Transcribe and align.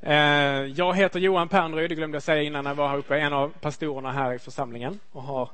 Eh, 0.00 0.14
jag 0.76 0.96
heter 0.96 1.20
Johan 1.20 1.48
Pernryd, 1.48 1.90
det 1.90 1.94
glömde 1.94 2.16
jag 2.16 2.22
säga 2.22 2.42
innan 2.42 2.66
jag 2.66 2.74
var 2.74 2.88
här 2.88 2.96
uppe, 2.96 3.18
en 3.18 3.32
av 3.32 3.48
pastorerna 3.60 4.12
här 4.12 4.34
i 4.34 4.38
församlingen 4.38 5.00
och 5.12 5.22
har 5.22 5.50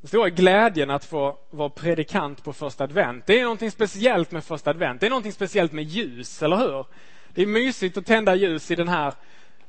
den 0.00 0.08
stora 0.08 0.30
glädjen 0.30 0.90
att 0.90 1.04
få 1.04 1.38
vara 1.50 1.68
predikant 1.68 2.44
på 2.44 2.52
första 2.52 2.84
advent. 2.84 3.26
Det 3.26 3.38
är 3.38 3.42
någonting 3.42 3.70
speciellt 3.70 4.30
med 4.30 4.44
första 4.44 4.70
advent. 4.70 5.00
Det 5.00 5.06
är 5.06 5.10
någonting 5.10 5.32
speciellt 5.32 5.72
med 5.72 5.84
ljus, 5.84 6.42
eller 6.42 6.56
hur? 6.56 6.86
Det 7.34 7.42
är 7.42 7.46
mysigt 7.46 7.96
att 7.96 8.06
tända 8.06 8.34
ljus 8.34 8.70
i 8.70 8.74
den 8.74 8.88
här 8.88 9.14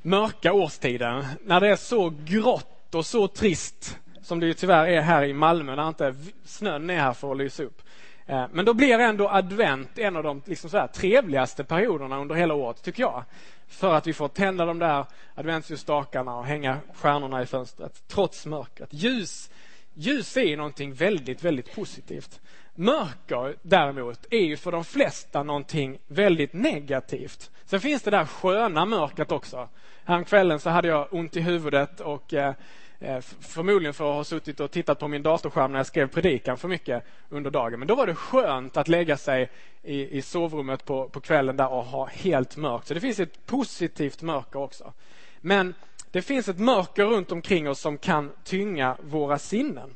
mörka 0.02 0.54
årstiden 0.54 1.26
när 1.44 1.60
det 1.60 1.68
är 1.68 1.76
så 1.76 2.14
grått 2.26 2.96
och 2.96 3.06
så 3.06 3.28
trist 3.28 3.98
som 4.22 4.40
det 4.40 4.46
ju 4.46 4.54
tyvärr 4.54 4.88
är 4.88 5.02
här 5.02 5.24
i 5.24 5.34
Malmö 5.34 5.76
när 5.76 5.88
inte 5.88 6.16
snön 6.46 6.90
är 6.90 7.00
här 7.00 7.14
för 7.14 7.32
att 7.32 7.38
lysa 7.38 7.64
upp. 7.64 7.82
Eh, 8.30 8.46
men 8.52 8.66
då 8.66 8.74
blir 8.74 9.00
ändå 9.00 9.30
advent 9.30 9.98
en 9.98 10.16
av 10.16 10.24
de 10.24 10.42
liksom 10.46 10.70
så 10.70 10.78
här 10.78 10.88
trevligaste 10.88 11.64
perioderna 11.64 12.18
under 12.18 12.36
hela 12.36 12.54
året, 12.54 12.84
tycker 12.84 13.04
jag. 13.04 13.24
För 13.68 13.94
att 13.94 14.08
vi 14.08 14.14
får 14.14 14.28
tända 14.28 14.66
de 14.66 14.80
där 14.80 15.06
adventsljusstakarna 15.36 16.36
och 16.36 16.46
hänga 16.46 16.78
stjärnorna 16.94 17.42
i 17.42 17.46
fönstret, 17.46 18.04
trots 18.08 18.46
mörkret. 18.46 18.90
Ljus, 18.92 19.50
ljus 19.94 20.38
är 20.38 20.58
någonting 20.58 20.94
väldigt, 20.94 21.44
väldigt 21.44 21.76
positivt. 21.76 22.40
Mörker 22.76 23.56
däremot 23.62 24.26
är 24.30 24.46
ju 24.46 24.58
för 24.58 24.72
de 24.72 24.86
flesta 24.86 25.44
någonting 25.44 26.00
väldigt 26.08 26.54
negativt. 26.54 27.52
Sen 27.66 27.80
finns 27.80 28.02
det 28.02 28.12
där 28.12 28.26
sköna 28.26 28.86
mörkret 28.86 29.32
också. 29.32 29.70
Häromkvällen 30.06 30.60
så 30.60 30.70
hade 30.70 30.88
jag 30.88 31.08
ont 31.14 31.36
i 31.36 31.42
huvudet 31.42 32.00
och 32.00 32.34
Eh, 32.34 32.54
Eh, 33.02 33.20
förmodligen 33.40 33.94
för 33.94 34.10
att 34.10 34.16
ha 34.16 34.24
suttit 34.24 34.60
och 34.60 34.72
tittat 34.72 35.00
på 35.00 35.08
min 35.08 35.24
datorskärm 35.24 35.72
när 35.72 35.80
jag 35.80 35.86
skrev 35.86 36.08
predikan 36.08 36.58
för 36.58 36.68
mycket 36.68 37.04
under 37.30 37.52
dagen. 37.52 37.80
Men 37.80 37.88
då 37.88 37.96
var 37.96 38.08
det 38.08 38.16
skönt 38.16 38.78
att 38.78 38.88
lägga 38.88 39.18
sig 39.18 39.50
i, 39.84 40.18
i 40.18 40.22
sovrummet 40.22 40.86
på, 40.86 41.10
på 41.10 41.20
kvällen 41.20 41.58
där 41.58 41.72
och 41.72 41.84
ha 41.84 42.06
helt 42.06 42.58
mörkt. 42.58 42.88
Så 42.88 42.94
det 42.94 43.00
finns 43.00 43.20
ett 43.20 43.46
positivt 43.46 44.22
mörker 44.22 44.60
också. 44.60 44.94
Men 45.42 45.74
det 46.12 46.22
finns 46.22 46.48
ett 46.48 46.60
mörker 46.60 47.06
runt 47.06 47.32
omkring 47.32 47.70
oss 47.70 47.80
som 47.80 47.98
kan 47.98 48.32
tynga 48.44 48.98
våra 49.04 49.40
sinnen. 49.40 49.96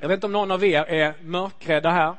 Jag 0.00 0.08
vet 0.08 0.16
inte 0.16 0.26
om 0.26 0.32
någon 0.32 0.50
av 0.50 0.64
er 0.64 0.84
är 0.84 1.14
mörkrädda 1.22 1.90
här. 1.90 2.14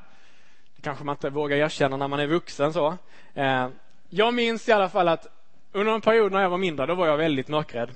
Det 0.75 0.81
kanske 0.81 1.03
man 1.03 1.15
inte 1.15 1.29
vågar 1.29 1.57
erkänna 1.57 1.97
när 1.97 2.07
man 2.07 2.19
är 2.19 2.27
vuxen. 2.27 2.73
så. 2.73 2.97
Eh, 3.33 3.67
jag 4.09 4.33
minns 4.33 4.69
i 4.69 4.71
alla 4.71 4.89
fall 4.89 5.07
att 5.07 5.27
under 5.71 5.93
en 5.93 6.01
period 6.01 6.31
när 6.31 6.41
jag 6.41 6.49
var 6.49 6.57
mindre, 6.57 6.85
då 6.85 6.95
var 6.95 7.07
jag 7.07 7.17
väldigt 7.17 7.47
mörkrädd. 7.47 7.89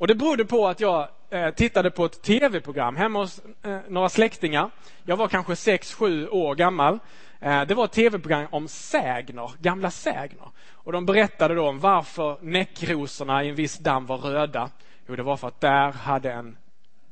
Och 0.00 0.06
Det 0.06 0.14
berodde 0.14 0.44
på 0.44 0.68
att 0.68 0.80
jag 0.80 1.08
eh, 1.30 1.50
tittade 1.50 1.90
på 1.90 2.04
ett 2.04 2.22
tv-program 2.22 2.96
hemma 2.96 3.18
hos 3.18 3.40
eh, 3.62 3.78
några 3.88 4.08
släktingar. 4.08 4.70
Jag 5.04 5.16
var 5.16 5.28
kanske 5.28 5.52
6-7 5.52 6.28
år 6.28 6.54
gammal. 6.54 6.98
Eh, 7.40 7.62
det 7.62 7.74
var 7.74 7.84
ett 7.84 7.92
tv-program 7.92 8.46
om 8.50 8.68
sägner, 8.68 9.50
gamla 9.60 9.90
sägner. 9.90 10.48
Och 10.72 10.92
de 10.92 11.06
berättade 11.06 11.54
då 11.54 11.68
om 11.68 11.80
varför 11.80 12.36
näckrosorna 12.40 13.44
i 13.44 13.48
en 13.48 13.54
viss 13.54 13.78
damm 13.78 14.06
var 14.06 14.16
röda. 14.16 14.70
Jo, 15.06 15.16
det 15.16 15.22
var 15.22 15.36
för 15.36 15.48
att 15.48 15.60
där 15.60 15.92
hade 15.92 16.32
en 16.32 16.56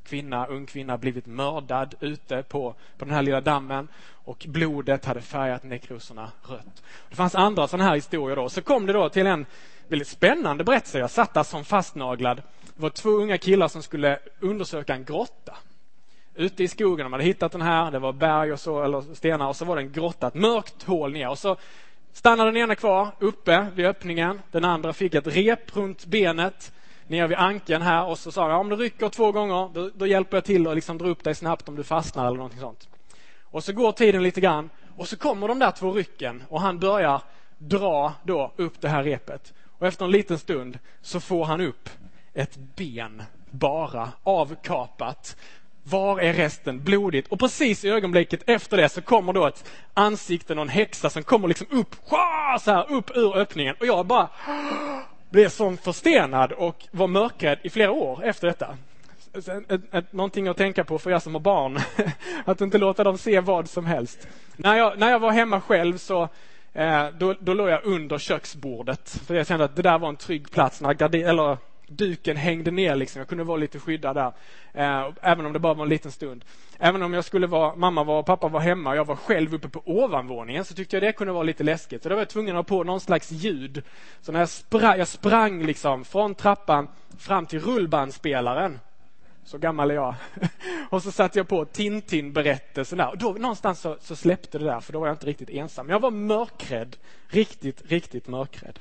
kvinna, 0.04 0.46
ung 0.46 0.66
kvinna 0.66 0.98
blivit 0.98 1.26
mördad 1.26 1.94
ute 2.00 2.42
på, 2.42 2.74
på 2.98 3.04
den 3.04 3.14
här 3.14 3.22
lilla 3.22 3.40
dammen 3.40 3.88
och 4.10 4.46
blodet 4.48 5.04
hade 5.04 5.20
färgat 5.20 5.64
näckrosorna 5.64 6.30
rött. 6.42 6.82
Det 7.08 7.16
fanns 7.16 7.34
andra 7.34 7.68
sådana 7.68 7.88
här 7.88 7.94
historier 7.94 8.36
då. 8.36 8.48
Så 8.48 8.62
kom 8.62 8.86
det 8.86 8.92
då 8.92 9.08
till 9.08 9.26
en 9.26 9.46
väldigt 9.88 10.08
spännande 10.08 10.64
berättelse. 10.64 10.98
Jag 10.98 11.10
satt 11.10 11.34
där 11.34 11.42
som 11.42 11.64
fastnaglad 11.64 12.42
det 12.78 12.82
var 12.82 12.90
två 12.90 13.10
unga 13.10 13.38
killar 13.38 13.68
som 13.68 13.82
skulle 13.82 14.18
undersöka 14.40 14.94
en 14.94 15.04
grotta. 15.04 15.56
Ute 16.34 16.64
i 16.64 16.68
skogen, 16.68 17.04
de 17.04 17.12
hade 17.12 17.24
hittat 17.24 17.52
den 17.52 17.62
här, 17.62 17.90
det 17.90 17.98
var 17.98 18.12
berg 18.12 18.52
och 18.52 18.60
så, 18.60 18.82
eller 18.82 19.14
stenar 19.14 19.48
och 19.48 19.56
så 19.56 19.64
var 19.64 19.76
det 19.76 19.82
en 19.82 19.92
grotta, 19.92 20.26
ett 20.26 20.34
mörkt 20.34 20.82
hål 20.82 21.12
ner. 21.12 21.28
Och 21.28 21.38
så 21.38 21.56
stannade 22.12 22.50
den 22.50 22.62
ena 22.62 22.74
kvar 22.74 23.08
uppe 23.18 23.66
vid 23.74 23.86
öppningen. 23.86 24.40
Den 24.50 24.64
andra 24.64 24.92
fick 24.92 25.14
ett 25.14 25.26
rep 25.26 25.76
runt 25.76 26.06
benet 26.06 26.72
ner 27.06 27.26
vid 27.26 27.38
ankeln 27.38 27.82
här 27.82 28.04
och 28.04 28.18
så 28.18 28.32
sa 28.32 28.42
han, 28.42 28.50
ja, 28.50 28.56
om 28.56 28.68
du 28.68 28.76
rycker 28.76 29.08
två 29.08 29.32
gånger, 29.32 29.70
då, 29.74 29.90
då 29.94 30.06
hjälper 30.06 30.36
jag 30.36 30.44
till 30.44 30.66
att 30.66 30.74
liksom 30.74 30.98
dra 30.98 31.08
upp 31.08 31.24
dig 31.24 31.34
snabbt 31.34 31.68
om 31.68 31.76
du 31.76 31.84
fastnar 31.84 32.26
eller 32.26 32.36
någonting 32.36 32.60
sånt. 32.60 32.88
Och 33.42 33.64
så 33.64 33.72
går 33.72 33.92
tiden 33.92 34.22
lite 34.22 34.40
grann 34.40 34.70
och 34.96 35.08
så 35.08 35.16
kommer 35.16 35.48
de 35.48 35.58
där 35.58 35.70
två 35.70 35.92
rycken 35.92 36.42
och 36.48 36.60
han 36.60 36.78
börjar 36.78 37.22
dra 37.58 38.14
då 38.22 38.52
upp 38.56 38.80
det 38.80 38.88
här 38.88 39.04
repet. 39.04 39.54
Och 39.78 39.86
efter 39.86 40.04
en 40.04 40.10
liten 40.10 40.38
stund 40.38 40.78
så 41.02 41.20
får 41.20 41.44
han 41.44 41.60
upp 41.60 41.88
ett 42.38 42.56
ben 42.76 43.22
bara 43.50 44.12
avkapat. 44.22 45.36
Var 45.82 46.20
är 46.20 46.32
resten? 46.32 46.84
Blodigt. 46.84 47.28
Och 47.28 47.38
precis 47.38 47.84
i 47.84 47.88
ögonblicket 47.88 48.40
efter 48.46 48.76
det 48.76 48.88
så 48.88 49.02
kommer 49.02 49.32
då 49.32 49.46
ett 49.46 49.70
ansikte, 49.94 50.54
någon 50.54 50.68
häxa 50.68 51.10
som 51.10 51.22
kommer 51.22 51.48
liksom 51.48 51.66
upp, 51.70 51.96
så 52.60 52.70
här, 52.70 52.92
upp 52.92 53.10
ur 53.16 53.36
öppningen. 53.36 53.76
Och 53.80 53.86
jag 53.86 54.06
bara 54.06 54.28
blev 55.30 55.48
som 55.48 55.76
förstenad 55.76 56.52
och 56.52 56.86
var 56.90 57.06
mörkrädd 57.06 57.58
i 57.62 57.70
flera 57.70 57.90
år 57.90 58.24
efter 58.24 58.46
detta. 58.46 58.76
Någonting 60.10 60.48
att 60.48 60.56
tänka 60.56 60.84
på 60.84 60.98
för 60.98 61.10
er 61.10 61.18
som 61.18 61.34
har 61.34 61.40
barn. 61.40 61.78
att 62.44 62.60
inte 62.60 62.78
låta 62.78 63.04
dem 63.04 63.18
se 63.18 63.40
vad 63.40 63.68
som 63.68 63.86
helst. 63.86 64.28
När 64.56 64.76
jag, 64.76 64.98
när 64.98 65.10
jag 65.10 65.18
var 65.18 65.30
hemma 65.30 65.60
själv 65.60 65.98
så 65.98 66.28
eh, 66.72 67.06
då, 67.18 67.34
då 67.40 67.54
låg 67.54 67.68
jag 67.68 67.84
under 67.84 68.18
köksbordet. 68.18 69.20
För 69.26 69.34
jag 69.34 69.46
kände 69.46 69.64
att 69.64 69.76
det 69.76 69.82
där 69.82 69.98
var 69.98 70.08
en 70.08 70.16
trygg 70.16 70.50
plats. 70.50 70.80
När 70.80 70.94
gardin, 70.94 71.26
eller 71.26 71.56
duken 71.88 72.36
hängde 72.36 72.70
ner. 72.70 72.96
Liksom. 72.96 73.18
Jag 73.18 73.28
kunde 73.28 73.44
vara 73.44 73.56
lite 73.56 73.78
skyddad 73.78 74.16
där. 74.16 74.32
Eh, 74.72 75.12
även 75.22 75.46
om 75.46 75.52
det 75.52 75.58
bara 75.58 75.74
var 75.74 75.82
en 75.82 75.88
liten 75.88 76.12
stund. 76.12 76.44
Även 76.78 77.02
om 77.02 77.14
jag 77.14 77.24
skulle 77.24 77.46
vara, 77.46 77.76
mamma 77.76 78.04
var, 78.04 78.22
pappa 78.22 78.48
var 78.48 78.60
hemma 78.60 78.90
och 78.90 78.96
jag 78.96 79.04
var 79.04 79.16
själv 79.16 79.54
uppe 79.54 79.68
på 79.68 79.82
ovanvåningen 79.84 80.64
så 80.64 80.74
tyckte 80.74 80.96
jag 80.96 81.02
det 81.02 81.12
kunde 81.12 81.32
vara 81.32 81.42
lite 81.42 81.64
läskigt. 81.64 82.02
Så 82.02 82.08
då 82.08 82.14
var 82.14 82.20
jag 82.20 82.28
tvungen 82.28 82.56
att 82.56 82.70
ha 82.70 82.76
på 82.78 82.84
någon 82.84 83.00
slags 83.00 83.30
ljud. 83.30 83.82
Så 84.20 84.32
när 84.32 84.40
jag 84.40 84.48
sprang, 84.48 84.98
jag 84.98 85.08
sprang 85.08 85.62
liksom 85.62 86.04
från 86.04 86.34
trappan 86.34 86.88
fram 87.18 87.46
till 87.46 87.60
rullbandspelaren. 87.60 88.78
Så 89.44 89.58
gammal 89.58 89.90
är 89.90 89.94
jag. 89.94 90.14
och 90.90 91.02
så 91.02 91.12
satte 91.12 91.38
jag 91.38 91.48
på 91.48 91.64
Tintin-berättelsen 91.64 92.98
där. 92.98 93.08
Och 93.08 93.18
då 93.18 93.32
någonstans 93.32 93.80
så, 93.80 93.96
så 94.00 94.16
släppte 94.16 94.58
det 94.58 94.64
där 94.64 94.80
för 94.80 94.92
då 94.92 95.00
var 95.00 95.06
jag 95.06 95.14
inte 95.14 95.26
riktigt 95.26 95.50
ensam. 95.50 95.88
Jag 95.88 96.00
var 96.00 96.10
mörkrädd. 96.10 96.96
Riktigt, 97.28 97.82
riktigt 97.90 98.28
mörkrädd. 98.28 98.78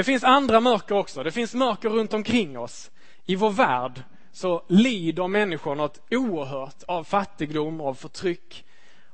Det 0.00 0.04
finns 0.04 0.24
andra 0.24 0.60
mörker 0.60 0.94
också. 0.94 1.22
Det 1.22 1.30
finns 1.30 1.54
mörker 1.54 1.88
runt 1.88 2.14
omkring 2.14 2.58
oss. 2.58 2.90
I 3.26 3.36
vår 3.36 3.50
värld 3.50 4.02
så 4.32 4.64
lider 4.68 5.28
människor 5.28 5.74
något 5.74 6.00
oerhört 6.10 6.82
av 6.86 7.04
fattigdom, 7.04 7.80
av 7.80 7.94
förtryck. 7.94 8.64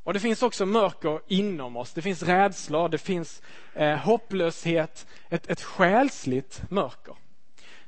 Och 0.05 0.15
det 0.15 0.21
finns 0.21 0.43
också 0.43 0.67
mörker 0.67 1.21
inom 1.27 1.77
oss. 1.77 1.93
Det 1.93 2.03
finns 2.03 2.23
rädsla, 2.23 2.89
det 2.89 2.99
finns 2.99 3.43
eh, 3.75 3.97
hopplöshet, 3.97 5.07
ett, 5.29 5.51
ett 5.51 5.63
själsligt 5.63 6.63
mörker. 6.71 7.15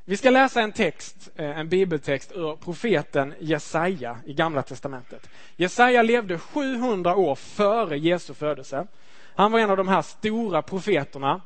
Vi 0.04 0.16
ska 0.16 0.31
läsa 0.31 0.60
en 0.60 0.72
text, 0.72 1.31
eh, 1.37 1.58
en 1.58 1.69
bibeltext 1.69 2.32
ur 2.32 2.56
profeten 2.56 3.34
Jesaja 3.41 4.19
i 4.26 4.34
Gamla 4.34 4.62
testamentet. 4.62 5.31
Jesaja 5.56 6.03
levde 6.03 6.38
700 6.38 7.16
år 7.16 7.34
före 7.34 7.98
Jesu 7.98 8.34
födelse. 8.34 8.87
Han 9.34 9.53
var 9.53 9.58
en 9.58 9.70
av 9.70 9.76
de 9.76 9.88
här 9.88 10.03
stora 10.03 10.62
profeterna 10.62 11.41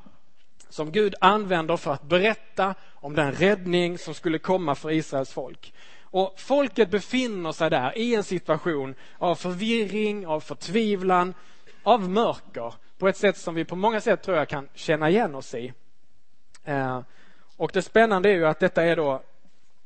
som 0.73 0.93
Gud 0.93 1.15
använder 1.21 1.77
för 1.77 1.93
att 1.93 2.03
berätta 2.03 2.75
om 2.95 3.15
den 3.15 3.33
räddning 3.33 3.99
som 3.99 4.15
skulle 4.15 4.39
komma 4.39 4.75
för 4.75 4.91
Israels 4.91 5.33
folk. 5.33 5.75
Och 6.01 6.35
Folket 6.37 6.91
befinner 6.91 7.53
sig 7.53 7.71
där 7.71 7.99
i 7.99 8.15
en 8.15 8.25
situation 8.25 8.95
av 9.19 9.35
förvirring, 9.35 10.27
av 10.27 10.41
förtvivlan, 10.41 11.35
av 11.83 12.09
mörker 12.09 12.75
på 12.99 13.09
ett 13.09 13.17
sätt 13.17 13.37
som 13.37 13.55
vi 13.55 13.65
på 13.65 13.77
många 13.77 14.01
sätt 14.01 14.23
tror 14.23 14.37
jag 14.37 14.49
kan 14.49 14.69
känna 14.75 15.11
igen 15.11 15.35
oss 15.35 15.55
i. 15.55 15.73
Eh, 16.65 17.01
och 17.57 17.71
det 17.75 17.83
spännande 17.83 18.29
är 18.29 18.35
ju 18.35 18.47
att 18.47 18.61
detta 18.61 18.83
är 18.83 18.97
då 18.97 19.23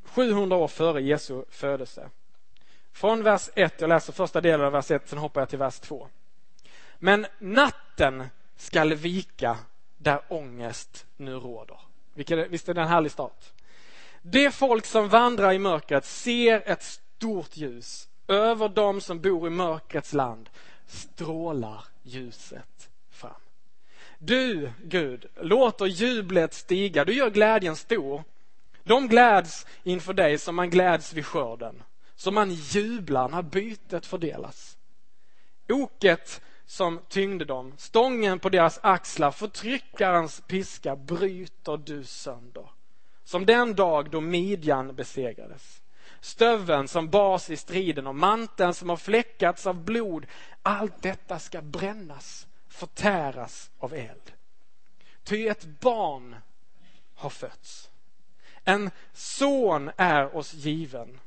700 0.05 0.57
år 0.57 0.69
före 0.69 1.03
Jesu 1.03 1.45
födelse. 1.51 2.11
Från 2.93 3.23
vers 3.23 3.51
1, 3.55 3.81
jag 3.81 3.89
läser 3.89 4.13
första 4.13 4.41
delen 4.41 4.67
av 4.67 4.73
vers 4.73 4.91
1, 4.91 5.09
sen 5.09 5.19
hoppar 5.19 5.41
jag 5.41 5.49
till 5.49 5.59
vers 5.59 5.81
2. 5.81 6.09
Men 6.99 7.27
natten 7.39 8.25
skall 8.57 8.95
vika 8.95 9.57
där 10.07 10.21
ångest 10.29 11.07
nu 11.17 11.35
råder. 11.35 11.79
Visst 12.49 12.69
är 12.69 12.75
det 12.75 12.81
en 12.81 12.89
härlig 12.89 13.13
start? 13.13 13.53
Det 14.23 14.51
folk 14.51 14.87
som 14.87 15.09
vandrar 15.09 15.53
i 15.53 15.59
mörkret 15.59 16.05
ser 16.05 16.63
ett 16.67 16.83
stort 16.83 17.57
ljus. 17.57 18.09
Över 18.29 18.69
dem 18.69 19.01
som 19.01 19.21
bor 19.21 19.47
i 19.47 19.51
mörkrets 19.51 20.13
land 20.13 20.51
strålar 20.87 21.85
ljuset 22.03 22.91
fram. 23.11 23.41
Du, 24.19 24.73
Gud, 24.83 25.27
låter 25.35 25.87
jublet 25.87 26.55
stiga. 26.55 27.05
Du 27.05 27.13
gör 27.13 27.31
glädjen 27.31 27.77
stor. 27.77 28.25
De 28.85 29.09
gläds 29.09 29.67
inför 29.83 30.13
dig 30.13 30.39
som 30.39 30.57
man 30.57 30.71
gläds 30.71 31.13
vid 31.13 31.27
skörden. 31.27 31.83
Som 32.17 32.35
man 32.35 32.51
jublar 32.51 33.29
när 33.29 33.43
bytet 33.43 34.07
fördelas. 34.07 34.77
Oket 35.69 36.41
som 36.67 37.01
tyngde 37.09 37.45
dem. 37.45 37.75
Stången 37.77 38.39
på 38.39 38.49
deras 38.49 38.79
axlar, 38.83 39.31
förtryckarens 39.31 40.43
piska 40.47 40.97
bryter 40.97 41.77
du 41.77 42.05
sönder. 42.05 42.71
Som 43.25 43.47
den 43.47 43.75
dag 43.75 44.11
då 44.11 44.21
midjan 44.21 44.95
besegrades. 44.95 45.83
stöveln 46.21 46.89
som 46.89 47.09
bas 47.09 47.51
i 47.51 47.57
striden 47.57 48.07
och 48.07 48.15
manteln 48.15 48.75
som 48.75 48.89
har 48.89 48.97
fläckats 48.97 49.67
av 49.67 49.85
blod. 49.85 50.27
Allt 50.63 51.03
detta 51.03 51.39
ska 51.39 51.63
brännas, 51.63 52.47
förtäras 52.69 53.71
av 53.79 53.95
eld. 53.95 54.33
Ty 55.25 55.49
ett 55.49 55.65
barn 55.65 56.37
har 57.15 57.31
fötts. 57.31 57.91
En 58.65 58.91
son 59.13 59.91
är 59.97 60.37
oss 60.37 60.55
given. 60.55 61.21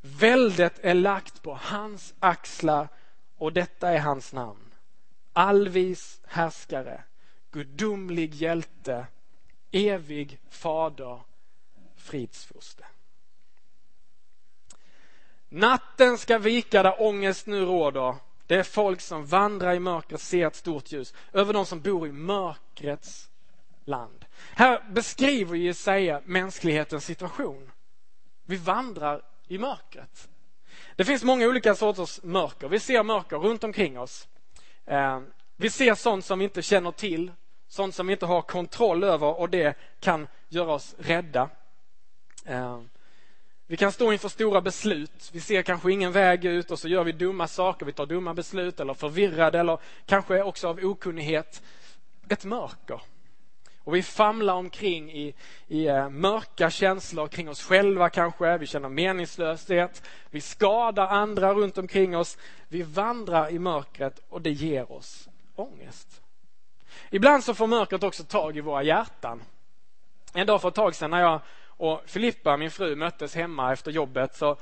Väldet 0.00 0.78
är 0.82 0.94
lagt 0.94 1.42
på 1.42 1.58
hans 1.62 2.14
axlar 2.18 2.88
och 3.38 3.52
detta 3.52 3.90
är 3.90 3.98
hans 3.98 4.32
namn. 4.32 4.67
Allvis 5.38 6.20
härskare, 6.26 7.02
gudomlig 7.50 8.34
hjälte, 8.34 9.06
evig 9.70 10.40
fader, 10.50 11.20
fridsfurste. 11.96 12.84
Natten 15.48 16.18
ska 16.18 16.38
vika 16.38 16.82
där 16.82 17.02
ångest 17.02 17.46
nu 17.46 17.64
råder. 17.64 18.14
Det 18.46 18.54
är 18.54 18.62
folk 18.62 19.00
som 19.00 19.26
vandrar 19.26 19.74
i 19.74 19.80
mörkret 19.80 20.20
ser 20.20 20.46
ett 20.46 20.56
stort 20.56 20.92
ljus. 20.92 21.14
Över 21.32 21.52
de 21.52 21.66
som 21.66 21.80
bor 21.80 22.08
i 22.08 22.12
mörkrets 22.12 23.30
land. 23.84 24.24
Här 24.54 24.84
beskriver 24.90 25.56
Jesaja 25.56 26.22
mänsklighetens 26.24 27.04
situation. 27.04 27.70
Vi 28.44 28.56
vandrar 28.56 29.22
i 29.48 29.58
mörkret. 29.58 30.28
Det 30.96 31.04
finns 31.04 31.24
många 31.24 31.46
olika 31.46 31.74
sorters 31.74 32.22
mörker. 32.22 32.68
Vi 32.68 32.80
ser 32.80 33.02
mörker 33.02 33.36
runt 33.36 33.64
omkring 33.64 33.98
oss. 33.98 34.28
Ehm, 34.88 35.26
vi 35.56 35.70
ser 35.70 35.94
sånt 35.94 36.24
som 36.24 36.38
vi 36.38 36.44
inte 36.44 36.62
känner 36.62 36.92
till, 36.92 37.32
sånt 37.68 37.94
som 37.94 38.06
vi 38.06 38.12
inte 38.12 38.26
har 38.26 38.42
kontroll 38.42 39.04
över 39.04 39.40
och 39.40 39.50
det 39.50 39.78
kan 40.00 40.26
göra 40.48 40.72
oss 40.72 40.94
rädda. 40.98 41.48
Ehm, 42.44 42.88
vi 43.66 43.76
kan 43.76 43.92
stå 43.92 44.12
inför 44.12 44.28
stora 44.28 44.60
beslut. 44.60 45.30
Vi 45.32 45.40
ser 45.40 45.62
kanske 45.62 45.92
ingen 45.92 46.12
väg 46.12 46.44
ut 46.44 46.70
och 46.70 46.78
så 46.78 46.88
gör 46.88 47.04
vi 47.04 47.12
dumma 47.12 47.48
saker. 47.48 47.86
Vi 47.86 47.92
tar 47.92 48.06
dumma 48.06 48.34
beslut 48.34 48.80
eller 48.80 48.94
förvirrade 48.94 49.58
eller 49.58 49.78
kanske 50.06 50.42
också 50.42 50.68
av 50.68 50.78
okunnighet. 50.82 51.62
Ett 52.28 52.44
mörker. 52.44 53.00
Och 53.88 53.94
vi 53.94 54.02
famlar 54.02 54.54
omkring 54.54 55.12
i, 55.12 55.34
i 55.68 55.86
eh, 55.86 56.08
mörka 56.08 56.70
känslor 56.70 57.28
kring 57.28 57.48
oss 57.48 57.62
själva 57.62 58.10
kanske. 58.10 58.58
Vi 58.58 58.66
känner 58.66 58.88
meningslöshet. 58.88 60.02
Vi 60.30 60.40
skadar 60.40 61.06
andra 61.06 61.54
runt 61.54 61.78
omkring 61.78 62.16
oss. 62.16 62.38
Vi 62.68 62.82
vandrar 62.82 63.50
i 63.50 63.58
mörkret 63.58 64.20
och 64.28 64.42
det 64.42 64.50
ger 64.50 64.92
oss 64.92 65.28
ångest. 65.54 66.20
Ibland 67.10 67.44
så 67.44 67.54
får 67.54 67.66
mörkret 67.66 68.02
också 68.02 68.24
tag 68.24 68.56
i 68.56 68.60
våra 68.60 68.82
hjärtan. 68.82 69.42
En 70.32 70.46
dag 70.46 70.60
för 70.60 70.68
ett 70.68 70.74
tag 70.74 70.94
sedan 70.94 71.10
när 71.10 71.20
jag 71.20 71.40
och 71.66 72.02
Filippa, 72.06 72.56
min 72.56 72.70
fru, 72.70 72.96
möttes 72.96 73.34
hemma 73.34 73.72
efter 73.72 73.90
jobbet 73.90 74.36
så, 74.36 74.56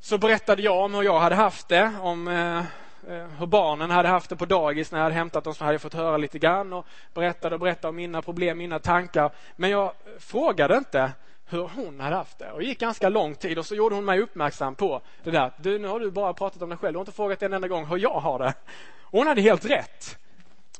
så 0.00 0.18
berättade 0.18 0.62
jag 0.62 0.84
om 0.84 0.94
hur 0.94 1.02
jag 1.02 1.20
hade 1.20 1.34
haft 1.34 1.68
det, 1.68 1.92
om 2.00 2.28
eh, 2.28 2.62
Eh, 3.08 3.26
hur 3.38 3.46
barnen 3.46 3.90
hade 3.90 4.08
haft 4.08 4.30
det 4.30 4.36
på 4.36 4.44
dagis 4.44 4.92
när 4.92 4.98
jag 4.98 5.04
hade 5.04 5.14
hämtat 5.14 5.44
dem 5.44 5.54
så 5.54 5.64
hade 5.64 5.74
jag 5.74 5.80
fått 5.80 5.94
höra 5.94 6.16
lite 6.16 6.38
grann 6.38 6.72
och 6.72 6.86
berättade 7.14 7.54
och 7.54 7.60
berättade 7.60 7.88
om 7.88 7.96
mina 7.96 8.22
problem, 8.22 8.58
mina 8.58 8.78
tankar. 8.78 9.30
Men 9.56 9.70
jag 9.70 9.84
eh, 9.84 9.92
frågade 10.18 10.76
inte 10.76 11.12
hur 11.48 11.70
hon 11.74 12.00
hade 12.00 12.16
haft 12.16 12.38
det. 12.38 12.50
Och 12.50 12.58
det 12.58 12.64
gick 12.64 12.80
ganska 12.80 13.08
lång 13.08 13.34
tid 13.34 13.58
och 13.58 13.66
så 13.66 13.74
gjorde 13.74 13.94
hon 13.94 14.04
mig 14.04 14.20
uppmärksam 14.20 14.74
på 14.74 15.00
det 15.24 15.30
där. 15.30 15.52
Du, 15.56 15.78
nu 15.78 15.88
har 15.88 16.00
du 16.00 16.10
bara 16.10 16.34
pratat 16.34 16.62
om 16.62 16.68
dig 16.68 16.78
själv. 16.78 16.92
Du 16.92 16.98
har 16.98 17.02
inte 17.02 17.12
frågat 17.12 17.42
en 17.42 17.52
enda 17.52 17.68
gång 17.68 17.86
hur 17.86 17.98
jag 17.98 18.20
har 18.20 18.38
det. 18.38 18.54
Och 19.00 19.18
hon 19.18 19.26
hade 19.26 19.40
helt 19.40 19.64
rätt. 19.64 20.18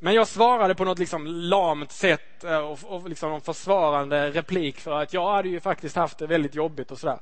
Men 0.00 0.14
jag 0.14 0.29
svarade 0.29 0.75
på 0.75 0.84
något 0.84 0.99
liksom 0.99 1.26
lamt 1.26 1.93
sätt 1.93 2.44
eh, 2.44 2.58
och, 2.58 2.79
och 2.84 3.08
liksom 3.08 3.32
en 3.32 3.40
försvarande 3.40 4.31
replik 4.31 4.81
för 4.81 4.93
att 4.93 5.12
jag 5.12 5.32
hade 5.32 5.49
ju 5.49 5.61
faktiskt 5.61 5.96
haft 5.96 6.19
det 6.19 6.26
väldigt 6.26 6.55
jobbigt 6.55 6.90
och 6.90 6.99
sådär. 6.99 7.19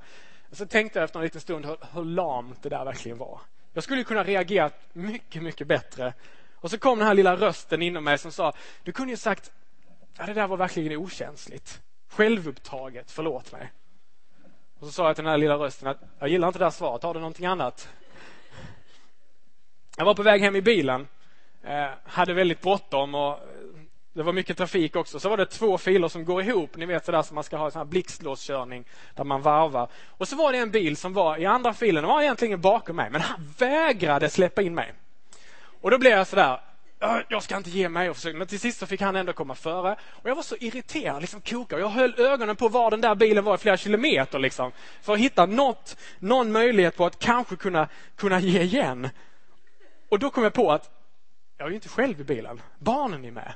Så 0.53 0.67
tänkte 0.67 0.99
jag 0.99 1.05
efter 1.05 1.19
en 1.19 1.25
liten 1.25 1.41
stund 1.41 1.67
hur, 1.67 1.77
hur 1.93 2.05
lamt 2.05 2.63
det 2.63 2.69
där 2.69 2.85
verkligen 2.85 3.19
var. 3.19 3.41
Jag 3.75 3.85
skulle 3.85 4.05
kunna 4.05 4.25
reagera 4.25 4.71
mycket, 4.93 5.43
mycket 5.43 5.67
bättre. 5.67 6.15
Och 6.55 6.71
så 6.71 6.79
kom 6.79 6.99
den 6.99 7.09
här 7.09 7.15
lilla 7.15 7.37
rösten 7.37 7.83
inom 7.83 8.05
mig 8.05 8.19
som 8.19 8.33
sa, 8.33 8.53
du 8.83 8.93
kunde 8.93 9.11
ju 9.11 9.17
sagt, 9.17 9.53
ja, 10.19 10.27
det 10.27 10.33
där 10.33 10.47
var 10.47 10.57
verkligen 10.57 10.97
okänsligt. 10.97 11.83
Självupptaget, 12.09 13.11
förlåt 13.11 13.53
mig. 13.53 13.73
Och 14.79 14.87
så 14.87 14.93
sa 14.93 15.07
jag 15.07 15.17
till 15.17 15.25
den 15.25 15.31
här 15.31 15.39
lilla 15.39 15.55
rösten 15.55 15.89
att 15.89 15.99
jag 16.19 16.29
gillar 16.29 16.49
inte 16.49 16.59
det 16.59 16.65
här 16.65 16.71
svaret, 16.71 17.03
har 17.03 17.15
du 17.15 17.21
någonting 17.21 17.47
annat? 17.47 17.89
Jag 19.97 20.05
var 20.05 20.15
på 20.15 20.23
väg 20.23 20.41
hem 20.41 20.57
i 20.57 20.63
bilen 20.63 21.07
Eh, 21.67 21.91
hade 22.05 22.35
väldigt 22.35 22.61
bråttom 22.61 23.15
och 23.15 23.39
det 24.15 24.23
var 24.23 24.33
mycket 24.33 24.57
trafik 24.57 24.97
också. 24.97 25.21
Så 25.21 25.29
var 25.29 25.37
det 25.37 25.47
två 25.47 25.79
filer 25.79 26.09
som 26.09 26.25
går 26.25 26.43
ihop. 26.43 26.77
Ni 26.77 26.87
vet 26.87 27.05
sådär 27.05 27.23
som 27.23 27.35
man 27.35 27.45
ska 27.45 27.57
ha 27.57 27.71
sån 27.71 27.79
här 27.79 27.87
blixtlåskörning 27.87 28.85
där 29.15 29.25
man 29.25 29.43
varvar. 29.43 29.89
Och 30.09 30.29
så 30.29 30.37
var 30.37 30.53
det 30.53 30.59
en 30.59 30.71
bil 30.71 30.97
som 30.97 31.13
var 31.13 31.39
i 31.39 31.47
andra 31.47 31.75
filen. 31.75 32.03
Den 32.03 32.09
var 32.09 32.23
egentligen 32.23 32.61
bakom 32.61 32.97
mig, 32.97 33.11
men 33.11 33.21
han 33.21 33.53
vägrade 33.59 34.31
släppa 34.31 34.63
in 34.63 34.75
mig. 34.75 34.93
Och 35.81 35.91
då 35.91 35.99
blev 35.99 36.13
jag 36.13 36.27
sådär, 36.27 36.61
äh, 37.01 37.17
jag 37.29 37.43
ska 37.43 37.57
inte 37.57 37.71
ge 37.71 37.89
mig. 37.89 38.11
Och 38.11 38.17
försöka. 38.17 38.39
Men 38.39 38.47
till 38.47 38.61
sist 38.61 38.79
så 38.79 38.87
fick 38.87 39.01
han 39.01 39.17
ändå 39.17 39.33
komma 39.33 39.55
före. 39.55 39.97
Och 40.11 40.31
jag 40.31 40.35
var 40.35 40.43
så 40.43 40.57
irriterad, 40.57 41.21
liksom 41.21 41.41
kokade. 41.41 41.83
Jag 41.83 41.89
höll 41.89 42.21
ögonen 42.21 42.57
på 42.57 42.69
var 42.69 42.91
den 42.91 43.01
där 43.01 43.15
bilen 43.15 43.45
var 43.45 43.55
i 43.55 43.59
flera 43.59 43.77
kilometer 43.77 44.39
liksom. 44.39 44.73
För 45.03 45.13
att 45.13 45.19
hitta 45.19 45.47
något, 45.47 45.97
någon 46.19 46.53
möjlighet 46.53 46.97
på 46.97 47.07
att 47.07 47.19
kanske 47.19 47.57
kunna, 47.57 47.89
kunna 48.17 48.41
ge 48.41 48.63
igen. 48.63 49.09
Och 50.09 50.19
då 50.19 50.31
kom 50.31 50.45
jag 50.45 50.53
på 50.53 50.73
att 50.73 50.91
jag 51.59 51.67
är 51.67 51.71
ju 51.71 51.75
inte 51.75 51.89
själv 51.89 52.21
i 52.21 52.25
bilen. 52.25 52.63
Barnen 52.79 53.25
är 53.25 53.31
med. 53.31 53.55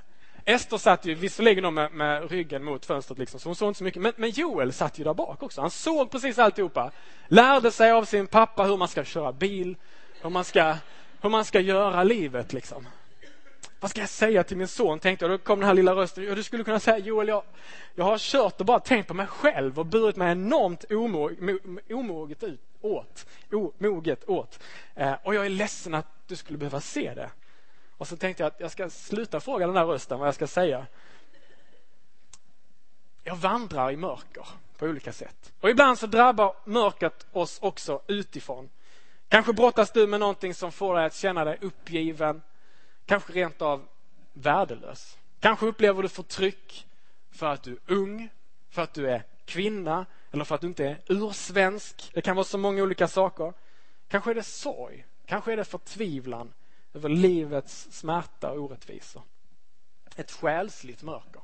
Ester 0.49 0.79
satt 0.79 1.05
ju 1.05 1.15
visserligen 1.15 1.75
med, 1.75 1.93
med 1.93 2.31
ryggen 2.31 2.65
mot 2.65 2.87
fönstret, 2.87 3.19
liksom, 3.19 3.41
så 3.41 3.49
hon 3.49 3.57
såg 3.57 3.69
inte 3.69 3.79
så 3.79 3.85
mycket. 3.85 4.03
Men, 4.03 4.13
men, 4.17 4.31
Joel 4.31 4.73
satt 4.73 4.99
ju 4.99 5.05
där 5.05 5.15
bak 5.15 5.43
också. 5.43 5.61
Han 5.61 5.71
såg 5.71 6.11
precis 6.11 6.39
alltihopa. 6.39 6.91
Lärde 7.29 7.71
sig 7.71 7.91
av 7.91 8.05
sin 8.05 8.27
pappa 8.27 8.65
hur 8.65 8.77
man 8.77 8.89
ska 8.89 9.05
köra 9.05 9.33
bil, 9.33 9.77
hur 10.23 10.31
man 10.31 10.45
ska, 10.45 10.75
hur 11.21 11.31
man 11.31 11.45
ska 11.45 11.61
göra 11.61 12.05
livet. 12.05 12.53
Liksom. 12.53 12.87
Vad 13.81 13.91
ska 13.91 14.01
jag 14.01 14.09
säga 14.09 14.45
till 14.45 14.57
min 14.57 14.69
son? 14.69 14.99
Tänkte 14.99 15.25
jag. 15.25 15.33
Då 15.33 15.39
kom 15.39 15.59
den 15.59 15.67
här 15.67 15.75
lilla 15.75 15.95
rösten. 15.95 16.25
Ja, 16.25 16.35
du 16.35 16.43
skulle 16.43 16.65
kunna 16.65 16.81
säga 16.81 16.99
Joel, 16.99 17.29
jag, 17.29 17.43
jag 17.95 18.05
har 18.05 18.19
kört 18.19 18.61
och 18.61 18.67
bara 18.67 18.81
tänkt 18.81 19.07
på 19.07 19.15
mig 19.15 19.27
själv 19.27 19.79
och 19.79 19.87
burit 19.87 20.17
mig 20.17 20.33
enormt 20.33 20.85
omoget 21.91 22.43
ut, 22.43 22.61
åt. 22.81 23.27
Omoget 23.53 24.29
åt. 24.29 24.61
Eh, 24.95 25.15
och 25.23 25.35
jag 25.35 25.47
är 25.47 25.51
ledsen 25.51 25.95
att 25.95 26.07
du 26.27 26.37
skulle 26.37 26.59
behöva 26.59 26.81
se 26.81 27.15
det. 27.15 27.31
Och 27.99 28.09
så 28.09 28.17
tänkte 28.17 28.43
jag 28.43 28.49
att 28.49 28.61
jag 28.61 28.71
ska 28.71 28.91
sluta 28.91 29.41
fråga 29.41 29.67
den 29.67 29.77
här 29.77 29.87
rösten 29.87 30.19
vad 30.19 30.29
jag 30.29 30.35
ska 30.35 30.47
säga. 30.47 30.87
Jag 33.25 33.37
vandrar 33.37 33.91
i 33.91 33.97
mörker 33.97 34.47
på 34.77 34.87
olika 34.87 35.13
sätt. 35.13 35.53
Och 35.61 35.71
ibland 35.71 35.99
så 35.99 36.07
drabbar 36.07 36.57
mörkret 36.65 37.27
oss 37.33 37.59
också 37.63 38.03
utifrån. 38.07 38.71
Kanske 39.29 39.53
brottas 39.53 39.93
du 39.93 40.07
med 40.07 40.21
någonting 40.21 40.55
som 40.55 40.73
får 40.73 40.95
dig 40.95 41.05
att 41.05 41.15
känna 41.15 41.45
dig 41.45 41.59
uppgiven, 41.61 42.43
kanske 43.07 43.33
rent 43.33 43.63
av 43.63 43.87
värdelös. 44.33 45.19
Kanske 45.41 45.67
upplever 45.67 46.03
du 46.03 46.09
förtryck 46.09 46.87
för 47.31 47.47
att 47.47 47.63
du 47.63 47.73
är 47.73 47.79
ung, 47.87 48.29
för 48.71 48.83
att 48.83 48.95
du 48.95 49.11
är 49.11 49.23
kvinna 49.45 50.07
eller 50.31 50.45
för 50.45 50.55
att 50.55 50.61
du 50.61 50.67
inte 50.67 50.85
är 50.85 51.01
ursvensk. 51.07 52.11
Det 52.15 52.23
kan 52.23 52.37
vara 52.37 52.45
så 52.45 52.59
många 52.59 52.83
olika 52.83 53.09
saker. 53.09 53.53
Kanske 54.09 54.31
är 54.31 54.35
det 54.35 54.43
sorg, 54.43 55.07
kanske 55.27 55.53
är 55.53 55.57
det 55.57 55.65
förtvivlan, 55.65 56.53
över 56.95 57.09
livets 57.09 57.89
smärta 57.91 58.51
och 58.51 58.59
orättvisor. 58.59 59.23
Ett 60.17 60.31
själsligt 60.31 61.03
mörker. 61.03 61.43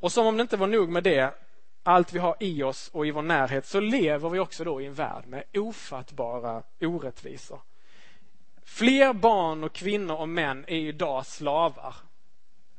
Och 0.00 0.12
som 0.12 0.26
om 0.26 0.36
det 0.36 0.42
inte 0.42 0.56
var 0.56 0.66
nog 0.66 0.88
med 0.88 1.04
det, 1.04 1.34
allt 1.82 2.12
vi 2.12 2.18
har 2.18 2.36
i 2.40 2.62
oss 2.62 2.88
och 2.88 3.06
i 3.06 3.10
vår 3.10 3.22
närhet, 3.22 3.66
så 3.66 3.80
lever 3.80 4.30
vi 4.30 4.38
också 4.38 4.64
då 4.64 4.80
i 4.80 4.86
en 4.86 4.94
värld 4.94 5.26
med 5.26 5.44
ofattbara 5.54 6.62
orättvisor. 6.80 7.60
Fler 8.62 9.12
barn 9.12 9.64
och 9.64 9.72
kvinnor 9.72 10.16
och 10.16 10.28
män 10.28 10.64
är 10.68 10.76
idag 10.76 11.26
slavar 11.26 11.94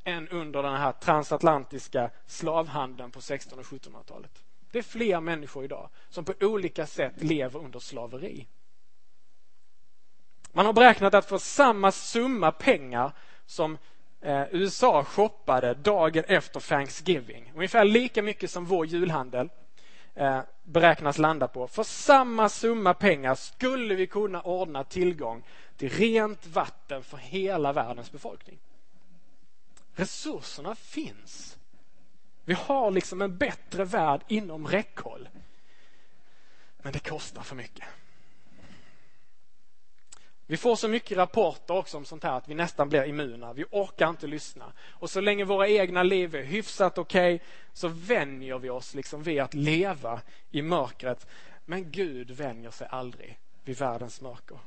än 0.04 0.30
under 0.30 0.64
den 0.64 0.76
här 0.76 0.92
transatlantiska 0.92 2.10
slavhandeln 2.26 3.12
på 3.12 3.20
1600 3.20 3.62
och 3.62 3.82
1700-talet. 3.82 4.44
Det 4.72 4.78
är 4.78 4.84
fler 4.84 5.20
människor 5.20 5.64
idag 5.64 5.90
som 6.10 6.26
på 6.26 6.34
olika 6.42 6.86
sätt 6.86 7.24
lever 7.24 7.60
under 7.60 7.80
slaveri. 7.80 8.48
Man 10.56 10.66
har 10.66 10.74
beräknat 10.74 11.14
att 11.14 11.26
för 11.26 11.38
samma 11.38 11.92
summa 11.92 12.52
pengar 12.52 13.12
som 13.46 13.78
eh, 14.22 14.44
USA 14.52 15.04
shoppade 15.04 15.74
dagen 15.74 16.24
efter 16.28 16.60
Thanksgiving, 16.60 17.52
ungefär 17.56 17.86
lika 17.86 18.22
mycket 18.22 18.52
som 18.52 18.66
vår 18.66 18.86
julhandel 18.86 19.50
eh, 20.14 20.40
beräknas 20.64 21.18
landa 21.18 21.48
på. 21.48 21.68
För 21.68 21.84
samma 21.84 22.50
summa 22.50 22.94
pengar 22.94 23.36
skulle 23.36 23.96
vi 23.96 24.08
kunna 24.08 24.42
ordna 24.42 24.84
tillgång 24.84 25.44
till 25.78 25.90
rent 25.90 26.48
vatten 26.48 27.04
för 27.04 27.18
hela 27.18 27.74
världens 27.74 28.12
befolkning. 28.12 28.58
Resurserna 29.96 30.76
finns. 30.76 31.58
Vi 32.46 32.54
har 32.54 32.92
liksom 32.92 33.22
en 33.22 33.38
bättre 33.38 33.86
värld 33.86 34.22
inom 34.28 34.68
räckhåll. 34.68 35.30
Men 36.78 36.94
det 36.94 37.00
kostar 37.00 37.42
för 37.42 37.56
mycket. 37.56 37.86
Vi 40.48 40.58
får 40.58 40.76
så 40.76 40.88
mycket 40.88 41.18
rapporter 41.18 41.74
också 41.74 41.98
om 41.98 42.06
sånt 42.06 42.24
här 42.24 42.38
att 42.38 42.48
vi 42.48 42.56
nästan 42.56 42.90
blir 42.90 43.04
immuna. 43.04 43.54
Vi 43.54 43.66
orkar 43.72 44.10
inte 44.10 44.28
lyssna. 44.28 44.74
Och 44.90 45.10
så 45.10 45.22
länge 45.22 45.44
våra 45.44 45.68
egna 45.68 46.04
liv 46.04 46.36
är 46.36 46.44
hyfsat 46.44 46.98
okej 46.98 47.36
okay, 47.36 47.48
så 47.74 47.88
vänjer 47.88 48.60
vi 48.60 48.70
oss 48.70 48.94
liksom 48.94 49.24
vid 49.24 49.42
att 49.42 49.54
leva 49.54 50.22
i 50.52 50.62
mörkret. 50.62 51.28
Men 51.66 51.92
Gud 51.92 52.32
vänjer 52.32 52.72
sig 52.72 52.88
aldrig 52.92 53.40
vid 53.64 53.78
världens 53.78 54.22
mörker. 54.22 54.58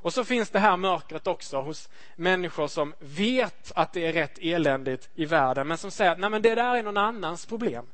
Och 0.00 0.12
så 0.12 0.24
finns 0.24 0.50
det 0.50 0.58
här 0.58 0.76
mörkret 0.76 1.26
också 1.26 1.60
hos 1.60 1.88
människor 2.16 2.68
som 2.68 2.94
vet 2.98 3.72
att 3.74 3.92
det 3.92 4.06
är 4.06 4.12
rätt 4.12 4.38
eländigt 4.38 5.10
i 5.14 5.24
världen 5.24 5.68
men 5.68 5.78
som 5.78 5.90
säger 5.90 6.10
att 6.10 6.18
Nej, 6.18 6.30
men 6.30 6.42
det 6.42 6.54
där 6.54 6.76
är 6.76 6.82
någon 6.82 6.96
annans 6.96 7.46
problem. 7.46 7.86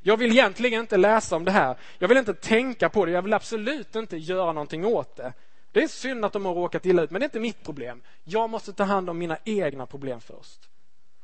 Jag 0.00 0.16
vill 0.16 0.30
egentligen 0.30 0.80
inte 0.80 0.96
läsa 0.96 1.36
om 1.36 1.44
det 1.44 1.50
här. 1.50 1.76
Jag 1.98 2.08
vill 2.08 2.18
inte 2.18 2.34
tänka 2.34 2.88
på 2.88 3.04
det. 3.04 3.12
Jag 3.12 3.22
vill 3.22 3.32
absolut 3.32 3.96
inte 3.96 4.16
göra 4.16 4.52
någonting 4.52 4.86
åt 4.86 5.16
det. 5.16 5.32
Det 5.72 5.82
är 5.82 5.88
synd 5.88 6.24
att 6.24 6.32
de 6.32 6.44
har 6.44 6.54
råkat 6.54 6.86
illa 6.86 7.02
ut, 7.02 7.10
men 7.10 7.20
det 7.20 7.24
är 7.24 7.26
inte 7.26 7.40
mitt 7.40 7.64
problem. 7.64 8.02
Jag 8.24 8.50
måste 8.50 8.72
ta 8.72 8.84
hand 8.84 9.10
om 9.10 9.18
mina 9.18 9.38
egna 9.44 9.86
problem 9.86 10.20
först. 10.20 10.68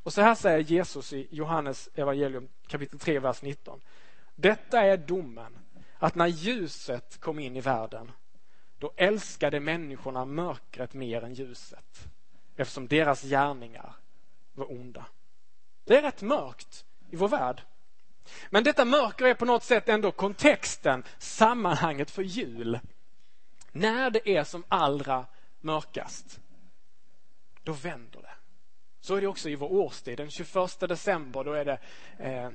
Och 0.02 0.12
så 0.12 0.20
här 0.20 0.34
säger 0.34 0.58
Jesus 0.58 1.12
i 1.12 1.28
Johannes 1.30 1.88
evangelium 1.94 2.48
kapitel 2.66 2.98
3, 2.98 3.18
vers 3.18 3.42
19. 3.42 3.80
Detta 4.34 4.80
är 4.80 4.96
domen, 4.96 5.58
att 5.98 6.14
när 6.14 6.26
ljuset 6.26 7.20
kom 7.20 7.38
in 7.38 7.56
i 7.56 7.60
världen, 7.60 8.12
då 8.78 8.92
älskade 8.96 9.60
människorna 9.60 10.24
mörkret 10.24 10.94
mer 10.94 11.24
än 11.24 11.34
ljuset, 11.34 12.08
eftersom 12.56 12.88
deras 12.88 13.22
gärningar 13.22 13.92
var 14.54 14.72
onda. 14.72 15.06
Det 15.84 15.96
är 15.96 16.02
rätt 16.02 16.22
mörkt 16.22 16.84
i 17.10 17.16
vår 17.16 17.28
värld. 17.28 17.62
Men 18.50 18.64
detta 18.64 18.84
mörker 18.84 19.24
är 19.24 19.34
på 19.34 19.44
något 19.44 19.62
sätt 19.62 19.88
ändå 19.88 20.12
kontexten, 20.12 21.04
sammanhanget 21.18 22.10
för 22.10 22.22
jul. 22.22 22.78
När 23.80 24.10
det 24.10 24.28
är 24.28 24.44
som 24.44 24.64
allra 24.68 25.26
mörkast, 25.60 26.40
då 27.62 27.72
vänder 27.72 28.22
det. 28.22 28.34
Så 29.00 29.14
är 29.14 29.20
det 29.20 29.26
också 29.26 29.48
i 29.48 29.54
vår 29.54 29.72
årstid. 29.72 30.18
Den 30.18 30.30
21 30.30 30.80
december 30.80 31.44
då 31.44 31.52
är 31.52 31.64
det, 31.64 31.78
eh, 32.18 32.50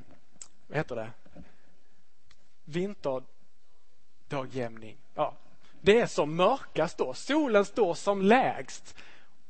vad 0.68 0.78
heter 0.78 0.96
det, 0.96 1.12
vinterdagjämning. 2.66 4.98
Ja, 5.13 5.38
det 5.82 6.00
är 6.00 6.06
som 6.06 6.36
mörkast 6.36 6.98
då. 6.98 7.13
Solen 7.13 7.66
står 7.66 7.94
som 7.94 8.22
lägst. 8.22 8.98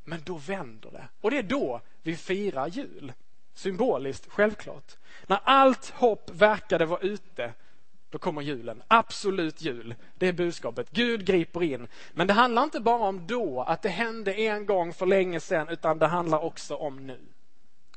Men 0.03 0.21
då 0.25 0.35
vänder 0.35 0.91
det. 0.91 1.07
Och 1.21 1.31
det 1.31 1.37
är 1.37 1.43
då 1.43 1.81
vi 2.01 2.15
firar 2.15 2.67
jul. 2.67 3.13
Symboliskt, 3.53 4.25
självklart. 4.29 4.97
När 5.27 5.39
allt 5.43 5.89
hopp 5.89 6.29
verkade 6.29 6.85
vara 6.85 6.99
ute, 6.99 7.53
då 8.11 8.17
kommer 8.17 8.41
julen. 8.41 8.83
Absolut 8.87 9.61
jul. 9.61 9.95
Det 10.17 10.27
är 10.27 10.33
budskapet. 10.33 10.89
Gud 10.91 11.25
griper 11.25 11.63
in. 11.63 11.87
Men 12.13 12.27
det 12.27 12.33
handlar 12.33 12.63
inte 12.63 12.79
bara 12.79 13.07
om 13.07 13.27
då, 13.27 13.61
att 13.61 13.81
det 13.81 13.89
hände 13.89 14.33
en 14.33 14.65
gång 14.65 14.93
för 14.93 15.05
länge 15.05 15.39
sedan, 15.39 15.69
utan 15.69 15.99
det 15.99 16.07
handlar 16.07 16.39
också 16.39 16.75
om 16.75 17.07
nu. 17.07 17.19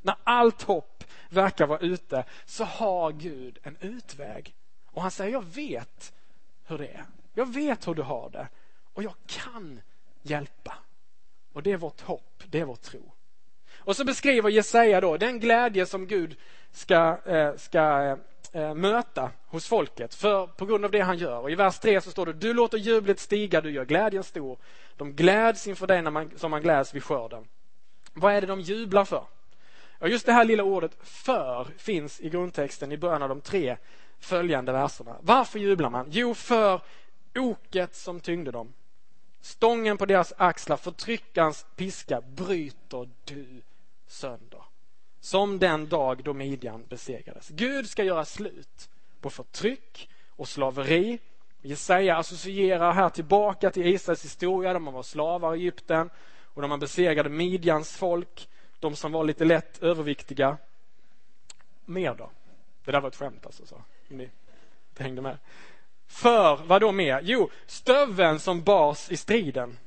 När 0.03 0.15
allt 0.25 0.63
hopp 0.63 1.05
verkar 1.29 1.67
vara 1.67 1.79
ute, 1.79 2.25
så 2.45 2.65
har 2.65 3.13
Gud 3.13 3.59
en 3.63 3.77
utväg. 3.81 4.55
Och 4.87 5.03
han 5.03 5.11
säger, 5.11 5.33
jag 5.33 5.45
vet 5.45 6.13
hur 6.67 6.79
det 6.79 6.89
är. 6.89 7.05
Jag 7.35 7.55
vet 7.55 7.89
hur 7.89 7.95
du 7.95 8.03
har 8.03 8.31
det. 8.31 8.49
Och 8.93 9.03
jag 9.03 9.15
kan 9.27 9.81
hjälpa. 10.23 10.75
Och 11.53 11.63
det 11.63 11.73
är 11.73 11.77
vårt 11.77 12.01
hopp, 12.01 12.43
det 12.47 12.61
är 12.61 12.65
vår 12.65 12.77
tro. 12.77 13.14
Och 13.85 13.97
så 13.97 14.05
beskriver 14.05 14.51
Jesaja 14.51 15.01
då 15.01 15.17
den 15.17 15.41
glädje 15.41 15.87
som 15.87 16.07
Gud 16.07 16.37
ska, 16.73 17.19
eh, 17.27 17.57
ska 17.57 18.17
eh, 18.53 18.75
möta 18.75 19.31
hos 19.47 19.69
folket 19.69 20.15
för, 20.15 20.47
på 20.47 20.67
grund 20.67 20.85
av 20.85 20.91
det 20.91 21.01
han 21.01 21.19
gör. 21.19 21.39
Och 21.39 21.51
I 21.51 21.55
vers 21.55 21.79
3 21.79 22.01
så 22.01 22.11
står 22.11 22.27
det, 22.27 22.33
du 22.33 22.55
låter 22.55 22.79
jublet 22.79 23.21
stiga, 23.21 23.61
du 23.61 23.71
gör 23.71 23.85
glädjen 23.85 24.25
stor. 24.25 24.59
De 24.97 25.13
gläds 25.13 25.67
inför 25.67 25.87
dig 25.87 26.03
när 26.03 26.11
man, 26.11 26.31
som 26.37 26.51
man 26.51 26.63
gläds 26.63 26.95
vid 26.95 27.05
skörden. 27.05 27.45
Vad 28.13 28.35
är 28.35 28.41
det 28.41 28.47
de 28.47 28.61
jublar 28.61 29.05
för? 29.05 29.25
Och 29.99 30.09
just 30.09 30.27
det 30.27 30.33
här 30.33 30.45
lilla 30.45 30.63
ordet 30.63 30.97
för 31.03 31.69
finns 31.79 32.21
i 32.21 32.31
grundtexten 32.31 32.93
i 32.93 32.99
början 32.99 33.23
av 33.23 33.29
de 33.29 33.41
tre 33.41 33.77
följande 34.21 34.73
verserna. 34.73 35.17
Varför 35.21 35.59
jublar 35.59 35.91
man? 35.91 36.07
Jo, 36.11 36.35
för 36.35 36.81
oket 37.35 37.95
som 37.95 38.21
tyngde 38.21 38.51
dem. 38.51 38.73
Stången 39.41 39.97
på 39.97 40.07
deras 40.07 40.33
axlar, 40.37 40.77
förtryckarens 40.77 41.67
piska 41.77 42.21
bryter 42.21 43.09
du 43.25 43.63
sönder. 44.07 44.63
Som 45.21 45.59
den 45.59 45.89
dag 45.89 46.25
då 46.25 46.35
midjan 46.35 46.85
besegrades. 46.89 47.49
Gud 47.49 47.89
ska 47.89 48.05
göra 48.05 48.25
slut 48.25 48.91
på 49.21 49.31
förtryck 49.31 50.11
och 50.29 50.49
slaveri. 50.49 51.19
Jesaja 51.63 52.17
associerar 52.17 52.93
här 52.93 53.09
tillbaka 53.09 53.71
till 53.71 53.87
Israels 53.87 54.25
historia, 54.25 54.73
där 54.73 54.81
man 54.81 54.95
var 54.95 55.03
slavar 55.03 55.55
i 55.55 55.59
Egypten 55.59 56.11
och 56.55 56.61
när 56.61 56.69
man 56.69 56.81
besegrade 56.81 57.29
Midjans 57.29 57.97
folk, 57.97 58.49
de 58.81 58.97
som 58.97 59.13
var 59.13 59.25
lite 59.25 59.45
lätt 59.45 59.83
överviktiga. 59.83 60.57
Mer 61.85 62.15
då? 62.15 62.31
Det 62.85 62.93
där 62.93 63.01
var 63.01 63.09
ett 63.09 63.17
skämt 63.17 63.47
alltså, 63.47 63.67
så. 63.67 63.83
ni 64.09 64.31
hängde 64.99 65.23
med. 65.23 65.39
För 66.07 66.57
vad 66.57 66.81
då 66.81 66.93
mer? 66.93 67.21
Jo, 67.23 67.51
stöveln 67.67 68.39
som 68.39 68.63
bars 68.63 69.11
i 69.11 69.17
striden 69.17 69.79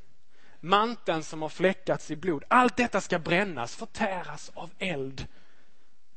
manteln 0.59 1.23
som 1.23 1.41
har 1.41 1.49
fläckats 1.49 2.11
i 2.11 2.15
blod. 2.15 2.43
Allt 2.47 2.77
detta 2.77 3.01
ska 3.01 3.19
brännas, 3.19 3.75
förtäras 3.75 4.51
av 4.53 4.69
eld. 4.79 5.27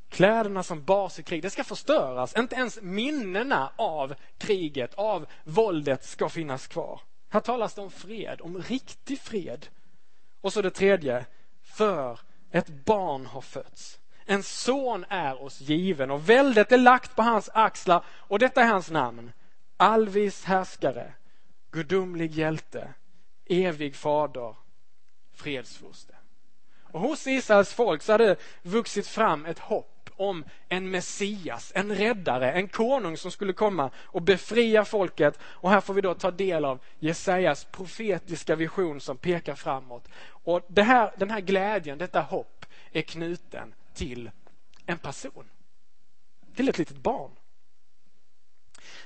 Kläderna 0.08 0.62
som 0.62 0.84
bars 0.84 1.18
i 1.18 1.22
krig, 1.22 1.42
det 1.42 1.50
ska 1.50 1.64
förstöras. 1.64 2.36
Inte 2.36 2.56
ens 2.56 2.78
minnena 2.82 3.72
av 3.76 4.14
kriget, 4.38 4.94
av 4.94 5.26
våldet 5.44 6.04
ska 6.04 6.28
finnas 6.28 6.66
kvar. 6.66 7.00
Här 7.28 7.40
talas 7.40 7.74
det 7.74 7.80
om 7.80 7.90
fred, 7.90 8.40
om 8.40 8.62
riktig 8.62 9.20
fred. 9.20 9.66
Och 10.40 10.52
så 10.52 10.62
det 10.62 10.70
tredje, 10.70 11.26
för 11.62 12.20
ett 12.50 12.68
barn 12.68 13.26
har 13.26 13.40
fötts. 13.40 13.98
En 14.24 14.42
son 14.42 15.04
är 15.08 15.42
oss 15.42 15.60
given 15.60 16.10
och 16.10 16.28
väldet 16.28 16.72
är 16.72 16.78
lagt 16.78 17.16
på 17.16 17.22
hans 17.22 17.50
axlar 17.54 18.04
och 18.08 18.38
detta 18.38 18.62
är 18.62 18.66
hans 18.66 18.90
namn. 18.90 19.32
Alvis 19.76 20.44
härskare, 20.44 21.12
gudomlig 21.70 22.30
hjälte, 22.30 22.94
evig 23.50 23.96
fader, 23.96 24.54
fredsfurste. 25.32 26.14
Och 26.82 27.00
hos 27.00 27.26
Israels 27.26 27.72
folk 27.72 28.02
så 28.02 28.12
hade 28.12 28.36
vuxit 28.62 29.06
fram 29.06 29.46
ett 29.46 29.58
hopp 29.58 30.10
om 30.16 30.44
en 30.68 30.90
Messias, 30.90 31.72
en 31.74 31.94
räddare, 31.94 32.52
en 32.52 32.68
konung 32.68 33.16
som 33.16 33.30
skulle 33.30 33.52
komma 33.52 33.90
och 33.96 34.22
befria 34.22 34.84
folket. 34.84 35.38
Och 35.42 35.70
här 35.70 35.80
får 35.80 35.94
vi 35.94 36.00
då 36.00 36.14
ta 36.14 36.30
del 36.30 36.64
av 36.64 36.78
Jesajas 36.98 37.64
profetiska 37.64 38.56
vision 38.56 39.00
som 39.00 39.16
pekar 39.16 39.54
framåt. 39.54 40.08
Och 40.22 40.66
det 40.68 40.82
här, 40.82 41.12
den 41.16 41.30
här 41.30 41.40
glädjen, 41.40 41.98
detta 41.98 42.20
hopp 42.20 42.66
är 42.92 43.02
knuten 43.02 43.74
till 43.94 44.30
en 44.86 44.98
person. 44.98 45.48
Till 46.54 46.68
ett 46.68 46.78
litet 46.78 46.96
barn. 46.96 47.30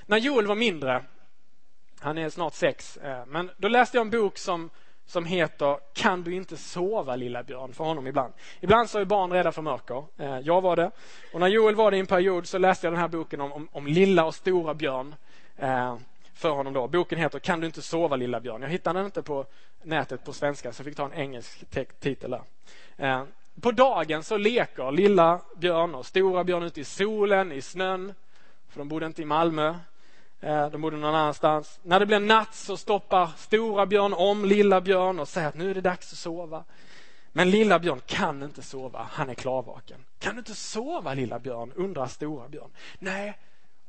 När 0.05 0.17
Joel 0.17 0.47
var 0.47 0.55
mindre 0.55 1.05
han 2.05 2.17
är 2.17 2.29
snart 2.29 2.53
sex. 2.53 2.97
Eh, 2.97 3.25
men 3.27 3.51
då 3.57 3.67
läste 3.67 3.97
jag 3.97 4.01
en 4.01 4.09
bok 4.09 4.37
som, 4.37 4.69
som 5.05 5.25
heter 5.25 5.77
Kan 5.93 6.23
du 6.23 6.35
inte 6.35 6.57
sova 6.57 7.15
lilla 7.15 7.43
björn? 7.43 7.73
för 7.73 7.83
honom 7.83 8.07
ibland. 8.07 8.33
Ibland 8.59 8.89
så 8.89 8.99
är 8.99 9.05
barn 9.05 9.31
rädda 9.31 9.51
för 9.51 9.61
mörker. 9.61 10.03
Eh, 10.17 10.39
jag 10.39 10.61
var 10.61 10.75
det. 10.75 10.91
Och 11.33 11.39
när 11.39 11.47
Joel 11.47 11.75
var 11.75 11.91
det 11.91 11.97
i 11.97 11.99
en 11.99 12.05
period 12.05 12.47
så 12.47 12.57
läste 12.57 12.87
jag 12.87 12.93
den 12.93 13.01
här 13.01 13.07
boken 13.07 13.41
om, 13.41 13.53
om, 13.53 13.67
om 13.71 13.87
lilla 13.87 14.25
och 14.25 14.35
stora 14.35 14.73
björn 14.73 15.15
eh, 15.57 15.97
för 16.33 16.49
honom 16.49 16.73
då. 16.73 16.87
Boken 16.87 17.19
heter 17.19 17.39
Kan 17.39 17.59
du 17.59 17.65
inte 17.65 17.81
sova 17.81 18.15
lilla 18.15 18.39
björn? 18.39 18.61
Jag 18.61 18.69
hittade 18.69 18.99
den 18.99 19.05
inte 19.05 19.21
på 19.21 19.45
nätet 19.83 20.25
på 20.25 20.33
svenska 20.33 20.73
så 20.73 20.81
jag 20.81 20.85
fick 20.85 20.95
ta 20.95 21.05
en 21.05 21.13
engelsk 21.13 21.63
titel 21.99 22.31
där. 22.97 23.21
På 23.61 23.71
dagen 23.71 24.23
så 24.23 24.37
leker 24.37 24.91
lilla 24.91 25.41
björn 25.57 25.95
och 25.95 26.05
stora 26.05 26.43
björn 26.43 26.63
ute 26.63 26.81
i 26.81 26.83
solen, 26.83 27.51
i 27.51 27.61
snön. 27.61 28.13
För 28.69 28.79
de 28.79 28.87
bodde 28.87 29.05
inte 29.05 29.21
i 29.21 29.25
Malmö. 29.25 29.75
Eh, 30.41 30.69
De 30.69 30.81
bodde 30.81 30.97
någon 30.97 31.15
annanstans. 31.15 31.79
När 31.83 31.99
det 31.99 32.05
blir 32.05 32.19
natt 32.19 32.55
så 32.55 32.77
stoppar 32.77 33.29
stora 33.37 33.85
björn 33.85 34.13
om 34.13 34.45
lilla 34.45 34.81
björn 34.81 35.19
och 35.19 35.27
säger 35.27 35.47
att 35.47 35.55
nu 35.55 35.69
är 35.69 35.73
det 35.73 35.81
dags 35.81 36.11
att 36.13 36.17
sova. 36.19 36.63
Men 37.31 37.49
lilla 37.49 37.79
björn 37.79 38.01
kan 38.05 38.43
inte 38.43 38.61
sova, 38.61 39.07
han 39.11 39.29
är 39.29 39.33
klarvaken. 39.33 40.05
Kan 40.19 40.35
du 40.35 40.39
inte 40.39 40.55
sova 40.55 41.13
lilla 41.13 41.39
björn? 41.39 41.71
undrar 41.75 42.07
stora 42.07 42.49
björn. 42.49 42.71
Nej, 42.99 43.37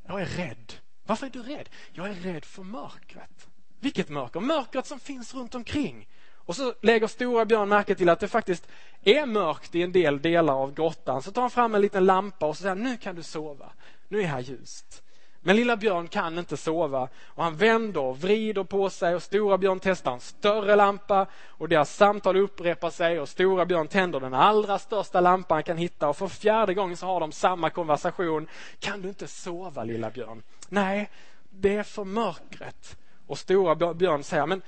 jag 0.07 0.21
är 0.21 0.25
rädd. 0.25 0.73
Varför 1.05 1.25
är 1.25 1.29
du 1.29 1.41
rädd? 1.43 1.69
Jag 1.91 2.07
är 2.07 2.13
rädd 2.13 2.45
för 2.45 2.63
mörkret. 2.63 3.47
Vilket 3.79 4.09
mörker? 4.09 4.39
Mörkret 4.39 4.85
som 4.85 4.99
finns 4.99 5.35
runt 5.35 5.55
omkring. 5.55 6.07
Och 6.33 6.55
så 6.55 6.73
lägger 6.81 7.07
stora 7.07 7.45
björn 7.45 7.69
märke 7.69 7.95
till 7.95 8.09
att 8.09 8.19
det 8.19 8.27
faktiskt 8.27 8.67
är 9.03 9.25
mörkt 9.25 9.75
i 9.75 9.81
en 9.81 9.91
del 9.91 10.21
delar 10.21 10.53
av 10.53 10.73
grottan. 10.73 11.21
Så 11.21 11.31
tar 11.31 11.41
han 11.41 11.51
fram 11.51 11.75
en 11.75 11.81
liten 11.81 12.05
lampa 12.05 12.45
och 12.45 12.57
så 12.57 12.61
säger 12.61 12.75
nu 12.75 12.97
kan 12.97 13.15
du 13.15 13.23
sova. 13.23 13.71
Nu 14.07 14.21
är 14.21 14.25
här 14.25 14.39
ljust. 14.39 15.03
Men 15.47 15.55
lilla 15.55 15.77
Björn 15.77 16.07
kan 16.07 16.39
inte 16.39 16.57
sova 16.57 17.09
och 17.25 17.43
han 17.43 17.55
vänder 17.55 18.01
och 18.01 18.17
vrider 18.19 18.63
på 18.63 18.89
sig 18.89 19.15
och 19.15 19.23
Stora 19.23 19.57
Björn 19.57 19.79
testar 19.79 20.13
en 20.13 20.19
större 20.19 20.75
lampa 20.75 21.27
och 21.47 21.69
deras 21.69 21.95
samtal 21.95 22.37
upprepar 22.37 22.89
sig 22.89 23.19
och 23.19 23.29
Stora 23.29 23.65
Björn 23.65 23.87
tänder 23.87 24.19
den 24.19 24.33
allra 24.33 24.79
största 24.79 25.21
lampan 25.21 25.55
han 25.55 25.63
kan 25.63 25.77
hitta 25.77 26.09
och 26.09 26.17
för 26.17 26.27
fjärde 26.27 26.73
gången 26.73 26.97
så 26.97 27.05
har 27.05 27.19
de 27.19 27.31
samma 27.31 27.69
konversation. 27.69 28.47
Kan 28.79 29.01
du 29.01 29.09
inte 29.09 29.27
sova 29.27 29.83
lilla 29.83 30.09
Björn? 30.09 30.43
Nej, 30.69 31.09
det 31.49 31.75
är 31.75 31.83
för 31.83 32.03
mörkret. 32.03 32.97
Och 33.27 33.37
Stora 33.37 33.93
Björn 33.93 34.23
säger, 34.23 34.45
men 34.45 34.61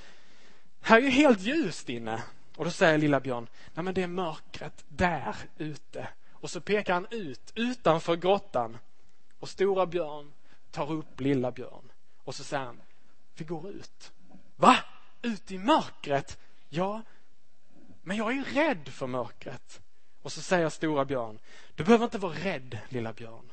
här 0.81 0.97
är 0.97 1.01
ju 1.01 1.09
helt 1.09 1.41
ljust 1.41 1.89
inne. 1.89 2.23
Och 2.55 2.65
då 2.65 2.71
säger 2.71 2.97
lilla 2.97 3.19
Björn, 3.19 3.47
nej 3.73 3.83
men 3.83 3.93
det 3.93 4.03
är 4.03 4.07
mörkret 4.07 4.85
där 4.87 5.35
ute. 5.57 6.07
Och 6.33 6.49
så 6.49 6.61
pekar 6.61 6.93
han 6.93 7.07
ut 7.11 7.51
utanför 7.55 8.15
grottan. 8.15 8.77
Och 9.39 9.49
Stora 9.49 9.85
Björn 9.85 10.31
tar 10.71 10.91
upp 10.91 11.19
lilla 11.21 11.51
björn 11.51 11.91
och 12.23 12.35
så 12.35 12.43
säger 12.43 12.65
han, 12.65 12.81
vi 13.35 13.45
går 13.45 13.69
ut. 13.69 14.11
Va? 14.55 14.77
Ut 15.21 15.51
i 15.51 15.57
mörkret? 15.57 16.39
Ja, 16.69 17.01
men 18.01 18.17
jag 18.17 18.37
är 18.37 18.43
rädd 18.43 18.89
för 18.89 19.07
mörkret. 19.07 19.81
Och 20.21 20.31
så 20.31 20.41
säger 20.41 20.69
stora 20.69 21.05
björn, 21.05 21.39
du 21.75 21.83
behöver 21.83 22.05
inte 22.05 22.17
vara 22.17 22.33
rädd 22.33 22.79
lilla 22.89 23.13
björn. 23.13 23.51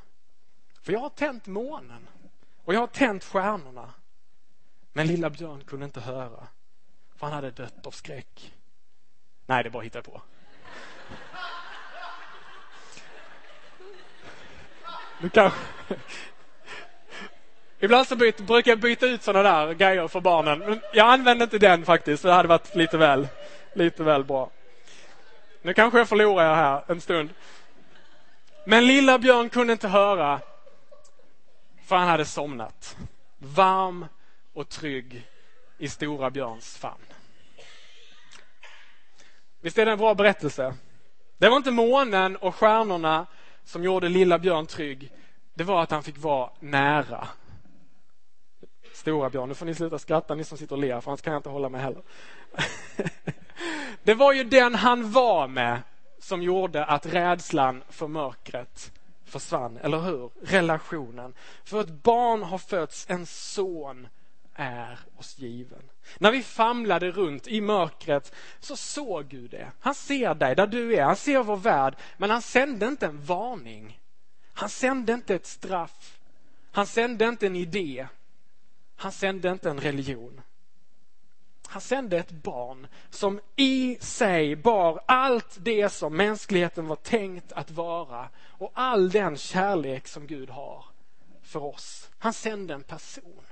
För 0.83 0.93
jag 0.93 1.01
har 1.01 1.09
tänt 1.09 1.47
månen 1.47 2.09
och 2.65 2.75
jag 2.75 2.81
har 2.81 2.87
tänt 2.87 3.25
stjärnorna. 3.25 3.95
Men 4.93 5.07
lilla 5.07 5.31
björn 5.31 5.65
kunde 5.65 5.85
inte 5.85 6.01
höra, 6.01 6.47
för 7.15 7.27
han 7.27 7.33
hade 7.33 7.51
dött 7.51 7.87
av 7.87 7.91
skräck. 7.91 8.55
Nej, 9.47 9.65
det 9.65 9.71
bara 9.71 9.83
hittar 9.83 10.03
på. 10.03 10.23
Du 15.21 15.31
kanske... 15.31 15.59
Ibland 17.81 18.07
så 18.07 18.17
byt, 18.17 18.41
brukar 18.41 18.71
jag 18.71 18.79
byta 18.79 19.07
ut 19.07 19.23
sådana 19.23 19.67
där 19.67 19.75
grejer 19.75 20.09
för 20.09 20.21
barnen. 20.21 20.59
Men 20.59 20.81
jag 20.93 21.09
använder 21.13 21.45
inte 21.45 21.59
den 21.59 21.85
faktiskt, 21.85 22.23
det 22.23 22.33
hade 22.33 22.49
varit 22.49 22.75
lite 22.75 22.99
väl, 22.99 23.29
lite 23.75 24.03
väl 24.03 24.25
bra. 24.25 24.51
Nu 25.63 25.75
kanske 25.75 25.99
jag 25.99 26.09
förlorar 26.09 26.51
er 26.51 26.55
här 26.55 26.85
en 26.87 27.01
stund. 27.01 27.31
Men 28.65 28.87
lilla 28.87 29.19
Björn 29.19 29.49
kunde 29.49 29.73
inte 29.73 29.89
höra, 29.89 30.41
för 31.85 31.97
han 31.97 32.09
hade 32.09 32.25
somnat. 32.25 32.97
Varm 33.39 34.07
och 34.55 34.69
trygg 34.69 35.27
i 35.79 35.89
stora 35.89 36.31
Björns 36.31 36.77
famn. 36.77 37.05
Visst 39.61 39.79
är 39.79 39.87
det 39.87 39.93
en 39.93 39.99
bra 39.99 40.15
berättelse? 40.15 40.75
Det 41.39 41.49
var 41.49 41.57
inte 41.57 41.71
månen 41.71 42.37
och 42.37 42.55
stjärnorna 42.55 43.27
som 43.65 43.85
gjorde 43.85 44.09
lilla 44.09 44.39
Björn 44.39 44.67
trygg. 44.67 45.13
Det 45.55 45.65
var 45.65 45.83
att 45.83 45.91
han 45.91 46.03
fick 46.03 46.19
vara 46.19 46.51
nära 46.61 47.29
Stora 48.97 49.31
Björn. 49.31 49.49
Nu 49.49 49.55
får 49.55 49.67
ni 49.67 49.75
sluta 49.75 49.99
skratta 49.99 50.35
ni 50.35 50.45
som 50.45 50.59
sitter 50.59 50.75
och 50.75 50.81
ler 50.81 51.01
för 51.01 51.11
annars 51.11 51.23
kan 51.23 51.33
jag 51.33 51.39
inte 51.39 51.49
hålla 51.49 51.69
mig 51.69 51.81
heller. 51.81 52.03
Det 54.03 54.15
var 54.15 54.33
ju 54.33 54.45
den 54.45 54.75
han 54.75 55.13
var 55.13 55.49
med 55.49 55.83
som 56.19 56.43
gjorde 56.43 56.85
att 56.85 57.07
rädslan 57.07 57.83
för 57.89 58.09
mörkret 58.09 58.93
försvann, 59.25 59.77
eller 59.77 59.99
hur? 59.99 60.31
Relationen. 60.43 61.35
För 61.65 61.81
ett 61.81 62.03
barn 62.03 62.43
har 62.43 62.59
fötts, 62.59 63.07
en 63.09 63.27
son 63.27 64.09
är 64.55 64.99
oss 65.17 65.39
given. 65.39 65.83
När 66.19 66.31
vi 66.31 66.43
famlade 66.43 67.11
runt 67.11 67.47
i 67.49 67.61
mörkret 67.61 68.35
så 68.61 68.77
såg 68.77 69.29
Gud 69.29 69.51
det. 69.51 69.73
Han 69.81 69.95
ser 69.95 70.35
dig 70.35 70.55
där 70.55 70.67
du 70.67 70.95
är, 70.95 71.03
han 71.03 71.17
ser 71.17 71.43
vår 71.43 71.57
värld, 71.57 71.97
men 72.17 72.31
han 72.31 72.43
sände 72.43 72.87
inte 72.87 73.07
en 73.07 73.23
varning. 73.23 74.01
Han 74.53 74.69
sände 74.69 75.13
inte 75.13 75.35
ett 75.35 75.47
straff. 75.47 76.19
Han 76.73 76.87
sände 76.87 77.25
inte 77.25 77.47
en 77.47 77.57
idé. 77.57 78.07
Han 78.97 79.13
sände 79.13 79.51
inte 79.51 79.71
en 79.71 79.81
religion. 79.81 80.41
Han 81.67 81.81
sände 81.81 82.19
ett 82.19 82.31
barn 82.31 82.87
som 83.11 83.41
i 83.57 83.99
sig 84.01 84.57
bar 84.57 85.01
allt 85.07 85.57
det 85.61 85.89
som 85.89 86.17
mänskligheten 86.17 86.87
var 86.87 86.97
tänkt 86.97 87.53
att 87.53 87.71
vara 87.71 88.29
och 88.39 88.73
all 88.75 89.11
den 89.11 89.37
kärlek 89.37 90.09
som 90.09 90.27
Gud 90.27 90.51
har 90.51 90.85
för 91.43 91.65
oss. 91.65 92.11
Han 92.19 92.33
sände 92.33 92.75
en 92.75 92.83
person. 92.83 93.43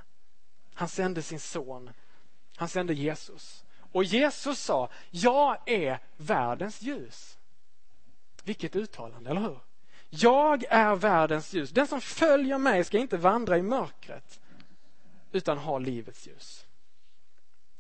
Han 0.74 0.88
sände 0.88 1.22
sin 1.22 1.40
son. 1.40 1.90
Han 2.56 2.68
sände 2.68 2.94
Jesus. 2.94 3.64
Och 3.92 4.04
Jesus 4.04 4.60
sa, 4.60 4.88
jag 5.10 5.68
är 5.68 5.98
världens 6.16 6.82
ljus. 6.82 7.38
Vilket 8.44 8.76
uttalande, 8.76 9.30
eller 9.30 9.40
hur? 9.40 9.58
Jag 10.10 10.64
är 10.70 10.96
världens 10.96 11.52
ljus. 11.52 11.70
Den 11.70 11.86
som 11.86 12.00
följer 12.00 12.58
mig 12.58 12.84
ska 12.84 12.98
inte 12.98 13.16
vandra 13.16 13.58
i 13.58 13.62
mörkret 13.62 14.40
utan 15.34 15.58
ha 15.58 15.78
livets 15.78 16.26
ljus. 16.26 16.66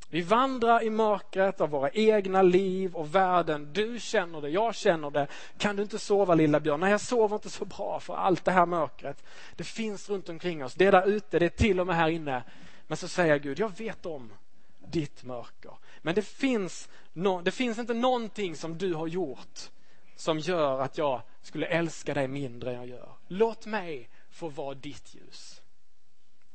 Vi 0.08 0.20
vandrar 0.22 0.82
i 0.82 0.90
mörkret 0.90 1.60
av 1.60 1.70
våra 1.70 1.90
egna 1.90 2.42
liv 2.42 2.94
och 2.94 3.14
världen. 3.14 3.72
Du 3.72 4.00
känner 4.00 4.40
det, 4.40 4.48
jag 4.48 4.74
känner 4.74 5.10
det. 5.10 5.26
Kan 5.58 5.76
du 5.76 5.82
inte 5.82 5.98
sova 5.98 6.34
lilla 6.34 6.60
björn? 6.60 6.80
Nej, 6.80 6.90
jag 6.90 7.00
sover 7.00 7.36
inte 7.36 7.50
så 7.50 7.64
bra 7.64 8.00
för 8.00 8.14
allt 8.14 8.44
det 8.44 8.50
här 8.50 8.66
mörkret. 8.66 9.24
Det 9.56 9.64
finns 9.64 10.10
runt 10.10 10.28
omkring 10.28 10.64
oss. 10.64 10.74
Det 10.74 10.86
är 10.86 10.92
där 10.92 11.08
ute, 11.08 11.38
det 11.38 11.44
är 11.44 11.48
till 11.48 11.80
och 11.80 11.86
med 11.86 11.96
här 11.96 12.08
inne. 12.08 12.42
Men 12.86 12.96
så 12.96 13.08
säger 13.08 13.38
Gud, 13.38 13.58
jag 13.58 13.78
vet 13.78 14.06
om 14.06 14.32
ditt 14.78 15.24
mörker. 15.24 15.72
Men 16.02 16.14
det 16.14 16.22
finns, 16.22 16.88
no, 17.12 17.40
det 17.42 17.50
finns 17.50 17.78
inte 17.78 17.94
någonting 17.94 18.56
som 18.56 18.78
du 18.78 18.94
har 18.94 19.06
gjort 19.06 19.70
som 20.16 20.38
gör 20.38 20.80
att 20.80 20.98
jag 20.98 21.22
skulle 21.42 21.66
älska 21.66 22.14
dig 22.14 22.28
mindre 22.28 22.70
än 22.70 22.76
jag 22.76 22.88
gör. 22.88 23.12
Låt 23.28 23.66
mig 23.66 24.08
få 24.30 24.48
vara 24.48 24.74
ditt 24.74 25.14
ljus. 25.14 25.53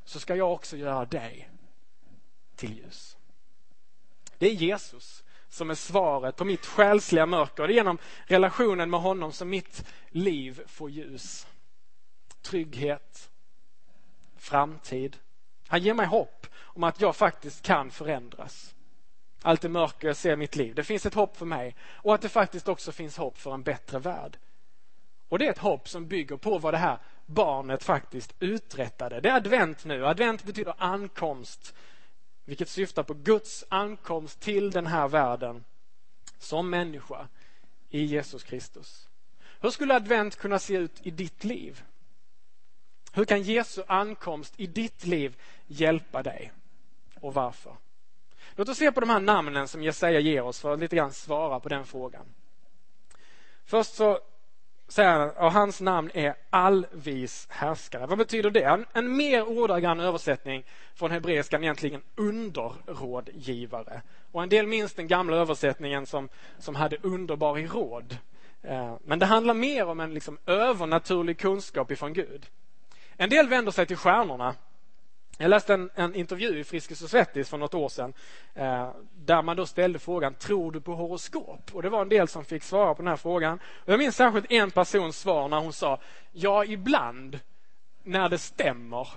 Så 0.09 0.19
ska 0.19 0.35
jag 0.35 0.53
också 0.53 0.77
göra 0.77 1.05
dig 1.05 1.49
till 2.55 2.77
ljus. 2.77 3.17
Det 4.37 4.47
är 4.47 4.53
Jesus 4.53 5.23
som 5.49 5.69
är 5.69 5.75
svaret 5.75 6.35
på 6.35 6.45
mitt 6.45 6.65
själsliga 6.65 7.25
mörker. 7.25 7.67
Det 7.67 7.73
är 7.73 7.75
genom 7.75 7.97
relationen 8.25 8.89
med 8.89 8.99
honom 8.99 9.31
som 9.31 9.49
mitt 9.49 9.85
liv 10.09 10.61
får 10.67 10.89
ljus. 10.89 11.47
Trygghet, 12.41 13.29
framtid. 14.37 15.17
Han 15.67 15.81
ger 15.81 15.93
mig 15.93 16.05
hopp 16.05 16.47
om 16.57 16.83
att 16.83 17.01
jag 17.01 17.15
faktiskt 17.15 17.61
kan 17.61 17.91
förändras. 17.91 18.75
Allt 19.41 19.61
det 19.61 19.69
mörker 19.69 20.07
jag 20.07 20.17
ser 20.17 20.33
i 20.33 20.35
mitt 20.35 20.55
liv. 20.55 20.75
Det 20.75 20.83
finns 20.83 21.05
ett 21.05 21.13
hopp 21.13 21.37
för 21.37 21.45
mig 21.45 21.75
och 21.81 22.15
att 22.15 22.21
det 22.21 22.29
faktiskt 22.29 22.67
också 22.67 22.91
finns 22.91 23.17
hopp 23.17 23.37
för 23.37 23.53
en 23.53 23.63
bättre 23.63 23.99
värld. 23.99 24.37
Och 25.27 25.39
det 25.39 25.47
är 25.47 25.51
ett 25.51 25.57
hopp 25.57 25.89
som 25.89 26.07
bygger 26.07 26.37
på 26.37 26.57
vad 26.57 26.73
det 26.73 26.77
här 26.77 26.99
barnet 27.29 27.83
faktiskt 27.83 28.33
uträttade. 28.39 29.21
Det 29.21 29.29
är 29.29 29.35
advent 29.35 29.85
nu. 29.85 30.05
Advent 30.05 30.43
betyder 30.43 30.73
ankomst 30.77 31.75
vilket 32.45 32.69
syftar 32.69 33.03
på 33.03 33.13
Guds 33.13 33.65
ankomst 33.69 34.39
till 34.39 34.71
den 34.71 34.87
här 34.87 35.07
världen 35.07 35.63
som 36.37 36.69
människa 36.69 37.27
i 37.89 38.03
Jesus 38.03 38.43
Kristus. 38.43 39.09
Hur 39.59 39.69
skulle 39.69 39.95
advent 39.95 40.35
kunna 40.35 40.59
se 40.59 40.73
ut 40.73 40.99
i 41.03 41.11
ditt 41.11 41.43
liv? 41.43 41.83
Hur 43.13 43.25
kan 43.25 43.41
Jesu 43.41 43.83
ankomst 43.87 44.53
i 44.57 44.67
ditt 44.67 45.05
liv 45.05 45.37
hjälpa 45.67 46.23
dig? 46.23 46.51
Och 47.19 47.33
varför? 47.33 47.75
Låt 48.55 48.69
oss 48.69 48.77
se 48.77 48.91
på 48.91 48.99
de 48.99 49.09
här 49.09 49.19
namnen 49.19 49.67
som 49.67 49.83
Jesaja 49.83 50.19
ger 50.19 50.41
oss 50.41 50.59
för 50.59 50.73
att 50.73 50.79
lite 50.79 50.95
grann 50.95 51.13
svara 51.13 51.59
på 51.59 51.69
den 51.69 51.85
frågan. 51.85 52.25
Först 53.65 53.93
så 53.93 54.19
säger 54.89 55.19
han, 55.19 55.29
och 55.29 55.51
hans 55.51 55.81
namn 55.81 56.11
är 56.13 56.35
allvis 56.49 57.47
härskare. 57.49 58.05
Vad 58.05 58.17
betyder 58.17 58.49
det? 58.49 58.63
En, 58.63 58.85
en 58.93 59.17
mer 59.17 59.47
ordagrann 59.47 59.99
översättning 59.99 60.63
från 60.95 61.11
hebreiskan 61.11 61.63
egentligen 61.63 62.01
underrådgivare. 62.15 64.01
Och 64.31 64.43
en 64.43 64.49
del 64.49 64.67
minns 64.67 64.93
den 64.93 65.07
gamla 65.07 65.37
översättningen 65.37 66.05
som, 66.05 66.29
som 66.59 66.75
hade 66.75 66.97
underbar 67.01 67.57
i 67.57 67.67
råd. 67.67 68.17
Eh, 68.63 68.95
men 69.05 69.19
det 69.19 69.25
handlar 69.25 69.53
mer 69.53 69.85
om 69.85 69.99
en 69.99 70.13
liksom 70.13 70.37
övernaturlig 70.45 71.37
kunskap 71.37 71.91
ifrån 71.91 72.13
Gud. 72.13 72.45
En 73.17 73.29
del 73.29 73.47
vänder 73.47 73.71
sig 73.71 73.85
till 73.85 73.97
stjärnorna 73.97 74.55
jag 75.41 75.49
läste 75.49 75.73
en, 75.73 75.89
en 75.95 76.15
intervju 76.15 76.59
i 76.59 76.63
Friskis 76.63 77.01
och 77.01 77.09
Svettis 77.09 77.49
för 77.49 77.57
något 77.57 77.73
år 77.73 77.89
sedan 77.89 78.13
eh, 78.53 78.89
där 79.15 79.41
man 79.41 79.57
då 79.57 79.65
ställde 79.65 79.99
frågan 79.99 80.33
Tror 80.33 80.71
du 80.71 80.81
på 80.81 80.95
horoskop? 80.95 81.71
Och 81.73 81.81
det 81.81 81.89
var 81.89 82.01
en 82.01 82.09
del 82.09 82.27
som 82.27 82.45
fick 82.45 82.63
svara 82.63 82.95
på 82.95 83.01
den 83.01 83.09
här 83.09 83.15
frågan. 83.15 83.59
Och 83.85 83.93
jag 83.93 83.97
minns 83.97 84.15
särskilt 84.15 84.51
en 84.51 84.71
persons 84.71 85.19
svar 85.19 85.47
när 85.47 85.59
hon 85.59 85.73
sa 85.73 85.99
Ja, 86.31 86.65
ibland 86.65 87.39
när 88.03 88.29
det 88.29 88.37
stämmer. 88.37 88.99
och 88.99 89.07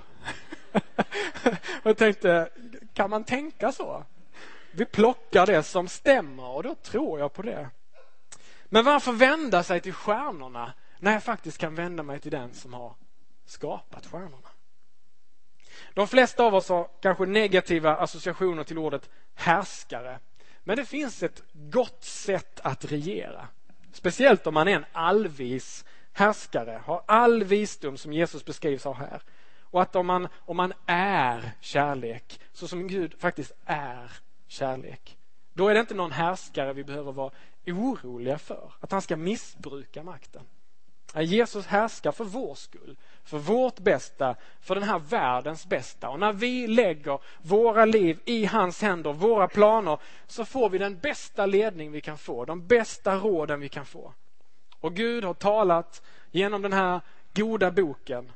jag 1.82 1.96
tänkte, 1.96 2.48
kan 2.94 3.10
man 3.10 3.24
tänka 3.24 3.72
så? 3.72 4.04
Vi 4.72 4.84
plockar 4.84 5.46
det 5.46 5.62
som 5.62 5.88
stämmer 5.88 6.46
och 6.46 6.62
då 6.62 6.74
tror 6.74 7.18
jag 7.18 7.32
på 7.32 7.42
det. 7.42 7.70
Men 8.64 8.84
varför 8.84 9.12
vända 9.12 9.62
sig 9.62 9.80
till 9.80 9.92
stjärnorna 9.92 10.72
när 10.98 11.12
jag 11.12 11.22
faktiskt 11.22 11.58
kan 11.58 11.74
vända 11.74 12.02
mig 12.02 12.20
till 12.20 12.30
den 12.30 12.54
som 12.54 12.74
har 12.74 12.94
skapat 13.44 14.06
stjärnorna? 14.06 14.51
De 15.94 16.08
flesta 16.08 16.44
av 16.44 16.54
oss 16.54 16.68
har 16.68 16.88
kanske 17.00 17.26
negativa 17.26 17.96
associationer 17.96 18.64
till 18.64 18.78
ordet 18.78 19.10
härskare. 19.34 20.18
Men 20.64 20.76
det 20.76 20.84
finns 20.84 21.22
ett 21.22 21.42
gott 21.52 22.04
sätt 22.04 22.60
att 22.64 22.84
regera. 22.84 23.48
Speciellt 23.92 24.46
om 24.46 24.54
man 24.54 24.68
är 24.68 24.76
en 24.76 24.84
allvis 24.92 25.84
härskare, 26.12 26.82
har 26.84 27.02
all 27.06 27.44
visdom 27.44 27.96
som 27.96 28.12
Jesus 28.12 28.44
beskrivs 28.44 28.84
ha 28.84 28.94
här. 28.94 29.22
Och 29.60 29.82
att 29.82 29.96
om 29.96 30.06
man, 30.06 30.28
om 30.38 30.56
man 30.56 30.72
är 30.86 31.52
kärlek, 31.60 32.40
så 32.52 32.68
som 32.68 32.88
Gud 32.88 33.14
faktiskt 33.18 33.52
är 33.64 34.12
kärlek, 34.46 35.18
då 35.52 35.68
är 35.68 35.74
det 35.74 35.80
inte 35.80 35.94
någon 35.94 36.12
härskare 36.12 36.72
vi 36.72 36.84
behöver 36.84 37.12
vara 37.12 37.30
oroliga 37.66 38.38
för, 38.38 38.72
att 38.80 38.92
han 38.92 39.02
ska 39.02 39.16
missbruka 39.16 40.02
makten. 40.02 40.42
Jesus 41.20 41.66
härskar 41.66 42.12
för 42.12 42.24
vår 42.24 42.54
skull, 42.54 42.96
för 43.24 43.38
vårt 43.38 43.78
bästa, 43.78 44.36
för 44.60 44.74
den 44.74 44.84
här 44.84 44.98
världens 44.98 45.66
bästa. 45.66 46.08
Och 46.08 46.20
när 46.20 46.32
vi 46.32 46.66
lägger 46.66 47.20
våra 47.42 47.84
liv 47.84 48.20
i 48.24 48.44
hans 48.44 48.82
händer, 48.82 49.12
våra 49.12 49.48
planer, 49.48 49.98
så 50.26 50.44
får 50.44 50.70
vi 50.70 50.78
den 50.78 50.98
bästa 50.98 51.46
ledning 51.46 51.92
vi 51.92 52.00
kan 52.00 52.18
få, 52.18 52.44
de 52.44 52.66
bästa 52.66 53.16
råden 53.16 53.60
vi 53.60 53.68
kan 53.68 53.86
få. 53.86 54.12
Och 54.80 54.94
Gud 54.94 55.24
har 55.24 55.34
talat 55.34 56.02
genom 56.30 56.62
den 56.62 56.72
här 56.72 57.00
goda 57.34 57.70
boken 57.70 58.32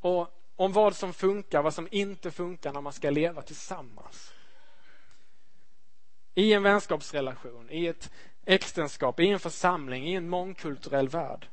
och 0.00 0.28
om 0.56 0.72
vad 0.72 0.96
som 0.96 1.12
funkar, 1.12 1.62
vad 1.62 1.74
som 1.74 1.88
inte 1.90 2.30
funkar 2.30 2.72
när 2.72 2.80
man 2.80 2.92
ska 2.92 3.10
leva 3.10 3.42
tillsammans. 3.42 4.32
i 6.34 6.52
en 6.52 6.62
vänskapsrelation, 6.62 7.70
i 7.70 7.86
ett 7.86 8.10
äktenskap, 8.44 9.20
i 9.20 9.28
en 9.28 9.40
församling, 9.40 10.08
i 10.08 10.14
en 10.14 10.28
mångkulturell 10.28 11.08
värld. 11.08 11.48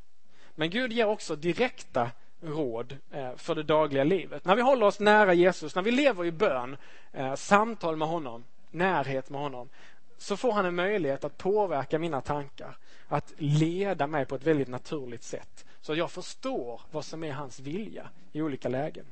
Men 0.60 0.70
Gud 0.70 0.94
ger 0.94 1.06
också 1.06 1.36
direkta 1.36 2.12
råd 2.42 2.98
eh, 3.12 3.36
för 3.36 3.56
det 3.56 3.64
dagliga 3.64 4.04
livet. 4.04 4.46
När 4.46 4.56
vi 4.56 4.62
håller 4.62 4.86
oss 4.86 5.00
nära 5.00 5.34
Jesus, 5.34 5.76
när 5.76 5.82
vi 5.82 5.92
lever 5.92 6.26
i 6.26 6.32
bön, 6.32 6.78
eh, 7.14 7.36
samtal 7.36 7.96
med 7.96 8.08
honom, 8.08 8.44
närhet 8.72 9.30
med 9.30 9.42
honom, 9.42 9.70
så 10.18 10.38
får 10.38 10.52
han 10.52 10.66
en 10.66 10.76
möjlighet 10.76 11.24
att 11.24 11.38
påverka 11.38 12.00
mina 12.00 12.22
tankar, 12.22 12.78
att 13.08 13.34
leda 13.38 14.08
mig 14.08 14.26
på 14.26 14.36
ett 14.36 14.44
väldigt 14.44 14.68
naturligt 14.68 15.24
sätt. 15.24 15.66
Så 15.82 15.96
jag 15.96 16.12
förstår 16.12 16.82
vad 16.92 17.06
som 17.06 17.24
är 17.24 17.32
hans 17.32 17.60
vilja 17.60 18.10
i 18.32 18.42
olika 18.42 18.70
lägen. 18.70 19.06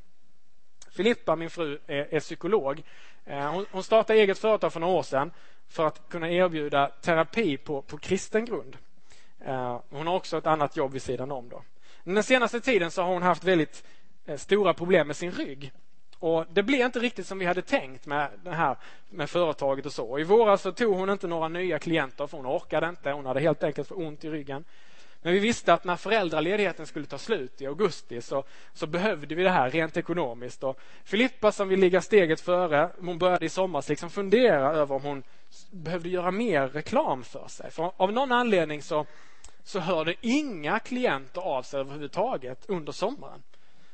Filippa, 0.91 1.35
min 1.35 1.49
fru, 1.49 1.79
är, 1.87 2.13
är 2.13 2.19
psykolog. 2.19 2.83
Eh, 3.25 3.51
hon, 3.51 3.65
hon 3.71 3.83
startade 3.83 4.19
eget 4.19 4.39
företag 4.39 4.73
för 4.73 4.79
några 4.79 4.93
år 4.93 5.03
sedan 5.03 5.31
för 5.67 5.87
att 5.87 6.09
kunna 6.09 6.31
erbjuda 6.31 6.87
terapi 7.01 7.57
på, 7.57 7.81
på 7.81 7.97
kristen 7.97 8.45
grund. 8.45 8.77
Eh, 9.45 9.79
hon 9.89 10.07
har 10.07 10.15
också 10.15 10.37
ett 10.37 10.47
annat 10.47 10.77
jobb 10.77 10.93
vid 10.93 11.01
sidan 11.01 11.31
om. 11.31 11.49
Då. 11.49 11.63
Den 12.03 12.23
senaste 12.23 12.61
tiden 12.61 12.91
så 12.91 13.01
har 13.01 13.13
hon 13.13 13.23
haft 13.23 13.43
väldigt 13.43 13.83
eh, 14.25 14.37
stora 14.37 14.73
problem 14.73 15.07
med 15.07 15.15
sin 15.15 15.31
rygg. 15.31 15.71
Och 16.19 16.45
Det 16.49 16.63
blev 16.63 16.85
inte 16.85 16.99
riktigt 16.99 17.27
som 17.27 17.39
vi 17.39 17.45
hade 17.45 17.61
tänkt 17.61 18.05
med 18.05 18.29
det 18.43 18.51
här 18.51 18.77
med 19.09 19.29
företaget 19.29 19.85
och 19.85 19.93
så. 19.93 20.19
I 20.19 20.23
våras 20.23 20.61
så 20.61 20.71
tog 20.71 20.95
hon 20.95 21.09
inte 21.09 21.27
några 21.27 21.47
nya 21.47 21.79
klienter 21.79 22.27
för 22.27 22.37
hon 22.37 22.47
orkade 22.47 22.89
inte. 22.89 23.11
Hon 23.11 23.25
hade 23.25 23.39
helt 23.39 23.63
enkelt 23.63 23.87
för 23.87 23.99
ont 23.99 24.23
i 24.23 24.29
ryggen. 24.29 24.63
Men 25.21 25.33
vi 25.33 25.39
visste 25.39 25.73
att 25.73 25.83
när 25.83 25.95
föräldraledigheten 25.95 26.87
skulle 26.87 27.05
ta 27.05 27.17
slut 27.17 27.61
i 27.61 27.65
augusti 27.67 28.21
så, 28.21 28.43
så 28.73 28.87
behövde 28.87 29.35
vi 29.35 29.43
det 29.43 29.49
här 29.49 29.69
rent 29.69 29.97
ekonomiskt. 29.97 30.63
Och 30.63 30.79
Filippa 31.03 31.51
som 31.51 31.67
vill 31.67 31.79
ligga 31.79 32.01
steget 32.01 32.41
före, 32.41 32.89
hon 32.99 33.17
började 33.17 33.45
i 33.45 33.49
somras 33.49 33.89
liksom 33.89 34.09
fundera 34.09 34.71
över 34.71 34.95
om 34.95 35.03
hon 35.03 35.23
behövde 35.71 36.09
göra 36.09 36.31
mer 36.31 36.67
reklam 36.67 37.23
för 37.23 37.47
sig. 37.47 37.71
För 37.71 37.91
av 37.97 38.13
någon 38.13 38.31
anledning 38.31 38.81
så 38.81 39.05
så 39.65 39.79
hörde 39.79 40.15
inga 40.21 40.79
klienter 40.79 41.41
av 41.41 41.63
sig 41.63 41.79
överhuvudtaget 41.79 42.65
under 42.67 42.91
sommaren. 42.91 43.43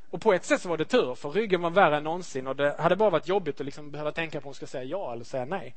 Och 0.09 0.21
på 0.21 0.33
ett 0.33 0.45
sätt 0.45 0.61
så 0.61 0.69
var 0.69 0.77
det 0.77 0.85
tur, 0.85 1.15
för 1.15 1.29
ryggen 1.29 1.61
var 1.61 1.69
värre 1.69 1.97
än 1.97 2.03
någonsin 2.03 2.47
och 2.47 2.55
det 2.55 2.75
hade 2.79 2.95
bara 2.95 3.09
varit 3.09 3.27
jobbigt 3.27 3.59
att 3.59 3.65
liksom 3.65 3.91
behöva 3.91 4.11
tänka 4.11 4.41
på 4.41 4.45
om 4.45 4.47
hon 4.47 4.53
ska 4.55 4.67
säga 4.67 4.83
ja 4.83 5.13
eller 5.13 5.23
säga 5.23 5.45
nej. 5.45 5.75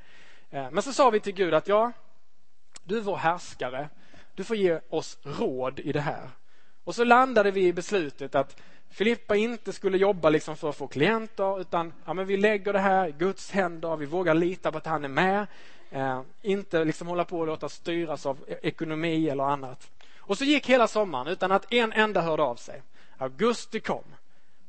Eh, 0.51 0.71
men 0.71 0.83
så 0.83 0.93
sa 0.93 1.11
vi 1.11 1.21
till 1.21 1.35
Gud 1.35 1.55
att 1.55 1.69
ja, 1.69 1.93
du 2.83 2.97
är 2.97 3.01
vår 3.01 3.17
härskare. 3.17 3.89
Du 4.35 4.45
får 4.45 4.57
ge 4.57 4.81
oss 4.89 5.19
råd 5.23 5.81
i 5.81 5.93
det 5.93 6.01
här. 6.01 6.31
Och 6.85 6.95
så 6.95 7.05
landade 7.05 7.51
vi 7.51 7.67
i 7.67 7.73
beslutet 7.73 8.35
att 8.35 8.61
Filippa 8.91 9.37
inte 9.37 9.73
skulle 9.73 9.99
jobba 9.99 10.31
liksom 10.31 10.57
för 10.57 10.69
att 10.69 10.77
få 10.77 10.87
klienter 10.87 11.61
utan 11.61 11.93
ja, 12.05 12.15
men 12.15 12.27
vi 12.27 12.37
lägger 12.37 12.73
det 12.73 12.79
här 12.79 13.09
i 13.09 13.13
Guds 13.13 13.51
händer. 13.51 13.97
Vi 13.97 14.07
vågar 14.07 14.35
lita 14.35 14.73
på 14.73 14.79
att 14.79 14.87
han 14.87 15.05
är 15.05 15.09
med. 15.09 15.47
Eh, 15.95 16.23
inte 16.43 16.85
liksom 16.85 17.07
hålla 17.07 17.25
på 17.25 17.39
och 17.39 17.47
låta 17.47 17.69
styras 17.69 18.27
av 18.27 18.39
e- 18.49 18.59
ekonomi 18.63 19.29
eller 19.29 19.45
annat. 19.45 19.91
Och 20.19 20.39
så 20.39 20.45
gick 20.45 20.71
hela 20.71 20.89
sommaren 20.89 21.27
utan 21.27 21.53
att 21.53 21.73
en 21.73 21.93
enda 21.93 22.21
hörde 22.21 22.43
av 22.43 22.57
sig. 22.57 22.83
Augusti 23.19 23.81
kom. 23.81 24.05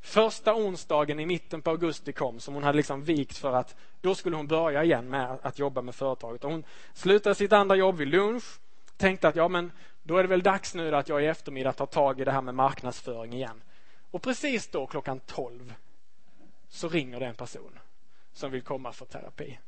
Första 0.02 0.56
onsdagen 0.56 1.20
i 1.20 1.26
mitten 1.26 1.62
på 1.62 1.70
augusti 1.70 2.14
kom 2.14 2.40
som 2.40 2.54
hon 2.54 2.64
hade 2.64 2.76
liksom 2.76 3.04
vikt 3.04 3.38
för 3.38 3.54
att 3.54 3.76
då 4.02 4.16
skulle 4.16 4.36
hon 4.36 4.48
börja 4.48 4.84
igen 4.84 5.10
med 5.10 5.38
att 5.42 5.60
jobba 5.60 5.82
med 5.82 5.96
företaget. 5.96 6.44
Och 6.44 6.52
hon 6.52 6.64
slutade 6.94 7.36
sitt 7.36 7.54
andra 7.54 7.76
jobb 7.76 7.98
vid 7.98 8.08
lunch. 8.08 8.60
Tänkte 8.98 9.28
att 9.28 9.36
ja, 9.36 9.48
men 9.48 9.72
då 10.04 10.18
är 10.18 10.24
det 10.24 10.30
väl 10.30 10.44
dags 10.44 10.76
nu 10.76 10.96
att 10.96 11.10
jag 11.10 11.24
i 11.24 11.26
eftermiddag 11.26 11.74
tar 11.74 11.86
tag 11.86 12.20
i 12.20 12.24
det 12.24 12.32
här 12.32 12.42
med 12.42 12.56
marknadsföring 12.56 13.34
igen. 13.34 13.62
Och 14.12 14.22
precis 14.22 14.68
då 14.68 14.88
klockan 14.88 15.20
12 15.20 15.74
så 16.70 16.90
ringer 16.90 17.20
det 17.20 17.26
en 17.26 17.36
person 17.36 17.80
som 18.34 18.52
vill 18.52 18.62
komma 18.62 18.92
för 18.92 19.06
terapi. 19.06 19.60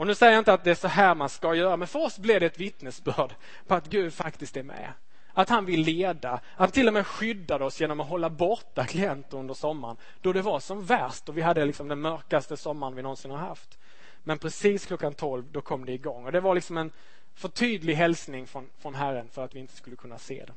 Och 0.00 0.06
nu 0.06 0.14
säger 0.14 0.32
jag 0.32 0.40
inte 0.40 0.52
att 0.52 0.64
det 0.64 0.70
är 0.70 0.74
så 0.74 0.88
här 0.88 1.14
man 1.14 1.28
ska 1.28 1.54
göra, 1.54 1.76
men 1.76 1.88
för 1.88 1.98
oss 1.98 2.18
blev 2.18 2.40
det 2.40 2.46
ett 2.46 2.60
vittnesbörd 2.60 3.34
på 3.66 3.74
att 3.74 3.88
Gud 3.88 4.14
faktiskt 4.14 4.56
är 4.56 4.62
med. 4.62 4.92
Att 5.32 5.48
han 5.48 5.64
vill 5.64 5.80
leda, 5.80 6.40
att 6.56 6.72
till 6.72 6.88
och 6.88 6.94
med 6.94 7.06
skyddade 7.06 7.64
oss 7.64 7.80
genom 7.80 8.00
att 8.00 8.08
hålla 8.08 8.30
borta 8.30 8.86
klienter 8.86 9.36
under 9.36 9.54
sommaren 9.54 9.96
då 10.20 10.32
det 10.32 10.42
var 10.42 10.60
som 10.60 10.84
värst 10.84 11.28
och 11.28 11.36
vi 11.36 11.42
hade 11.42 11.64
liksom 11.64 11.88
den 11.88 12.00
mörkaste 12.00 12.56
sommaren 12.56 12.94
vi 12.94 13.02
någonsin 13.02 13.30
har 13.30 13.38
haft. 13.38 13.78
Men 14.22 14.38
precis 14.38 14.86
klockan 14.86 15.14
12 15.14 15.44
då 15.52 15.60
kom 15.60 15.84
det 15.84 15.92
igång 15.92 16.24
och 16.24 16.32
det 16.32 16.40
var 16.40 16.54
liksom 16.54 16.76
en 16.76 16.92
för 17.34 17.48
tydlig 17.48 17.94
hälsning 17.94 18.46
från, 18.46 18.66
från 18.78 18.94
Herren 18.94 19.28
för 19.32 19.44
att 19.44 19.54
vi 19.54 19.60
inte 19.60 19.76
skulle 19.76 19.96
kunna 19.96 20.18
se 20.18 20.44
den. 20.46 20.56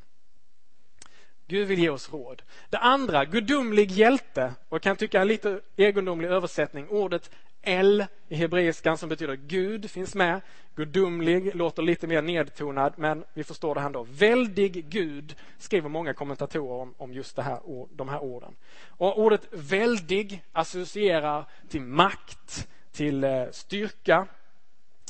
Gud 1.48 1.68
vill 1.68 1.80
ge 1.80 1.90
oss 1.90 2.14
råd. 2.14 2.42
Det 2.70 2.78
andra, 2.78 3.26
gudomlig 3.26 3.92
hjälte, 3.92 4.54
och 4.70 4.76
jag 4.76 4.82
kan 4.82 4.96
tycka 4.96 5.22
en 5.22 5.28
lite 5.28 5.62
egendomlig 5.76 6.28
översättning. 6.28 6.88
Ordet 6.90 7.30
El 7.66 8.06
i 8.28 8.36
hebreiskan 8.36 8.98
som 8.98 9.10
betyder 9.10 9.36
Gud 9.36 9.92
finns 9.92 10.16
med. 10.16 10.42
Gudomlig 10.76 11.56
låter 11.56 11.84
lite 11.84 12.08
mer 12.08 12.22
nedtonad, 12.22 12.94
men 12.98 13.24
vi 13.34 13.44
förstår 13.44 13.76
det 13.76 13.82
här 13.82 13.90
då. 13.90 14.04
Väldig 14.04 14.90
Gud 14.90 15.36
skriver 15.58 15.90
många 15.90 16.14
kommentatorer 16.14 16.82
om, 16.82 16.94
om 16.98 17.14
just 17.14 17.36
det 17.36 17.42
här, 17.42 17.60
de 17.96 18.10
här 18.10 18.24
orden. 18.24 18.56
Och 18.88 19.20
ordet 19.20 19.48
väldig 19.52 20.44
associerar 20.52 21.46
till 21.70 21.82
makt, 21.82 22.68
till 22.92 23.24
eh, 23.24 23.46
styrka. 23.52 24.28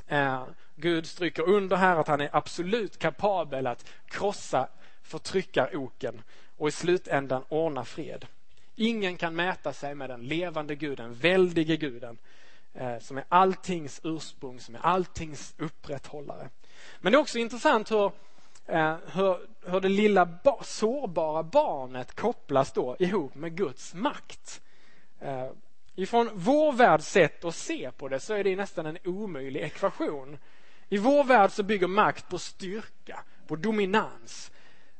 Eh, 0.07 0.43
Gud 0.75 1.05
stryker 1.05 1.49
under 1.49 1.75
här 1.75 1.97
att 1.97 2.07
han 2.07 2.21
är 2.21 2.29
absolut 2.31 2.97
kapabel 2.97 3.67
att 3.67 3.89
krossa 4.05 4.67
förtryckaroken 5.03 6.21
och 6.57 6.67
i 6.67 6.71
slutändan 6.71 7.43
ordna 7.49 7.85
fred. 7.85 8.25
Ingen 8.75 9.17
kan 9.17 9.35
mäta 9.35 9.73
sig 9.73 9.95
med 9.95 10.09
den 10.09 10.21
levande 10.21 10.75
guden, 10.75 11.13
väldige 11.13 11.77
guden 11.77 12.17
Eh, 12.75 12.99
som 12.99 13.17
är 13.17 13.23
alltings 13.29 14.01
ursprung, 14.03 14.59
som 14.59 14.75
är 14.75 14.79
alltings 14.79 15.55
upprätthållare. 15.57 16.49
Men 17.01 17.11
det 17.11 17.17
är 17.17 17.21
också 17.21 17.39
intressant 17.39 17.91
hur, 17.91 18.11
eh, 18.65 18.95
hur, 19.13 19.37
hur 19.71 19.79
det 19.79 19.89
lilla 19.89 20.25
ba 20.25 20.63
sårbara 20.63 21.43
barnet 21.43 22.15
kopplas 22.15 22.71
då 22.71 22.95
ihop 22.99 23.35
med 23.35 23.55
Guds 23.57 23.93
makt. 23.93 24.61
Eh, 25.19 25.49
ifrån 25.95 26.29
vår 26.33 26.73
världs 26.73 27.11
sätt 27.11 27.45
att 27.45 27.55
se 27.55 27.91
på 27.91 28.07
det 28.07 28.19
så 28.19 28.33
är 28.33 28.43
det 28.43 28.55
nästan 28.55 28.85
en 28.85 28.97
omöjlig 29.05 29.61
ekvation. 29.61 30.37
I 30.89 30.97
vår 30.97 31.23
värld 31.23 31.51
så 31.51 31.63
bygger 31.63 31.87
makt 31.87 32.29
på 32.29 32.37
styrka, 32.37 33.23
på 33.47 33.55
dominans. 33.55 34.51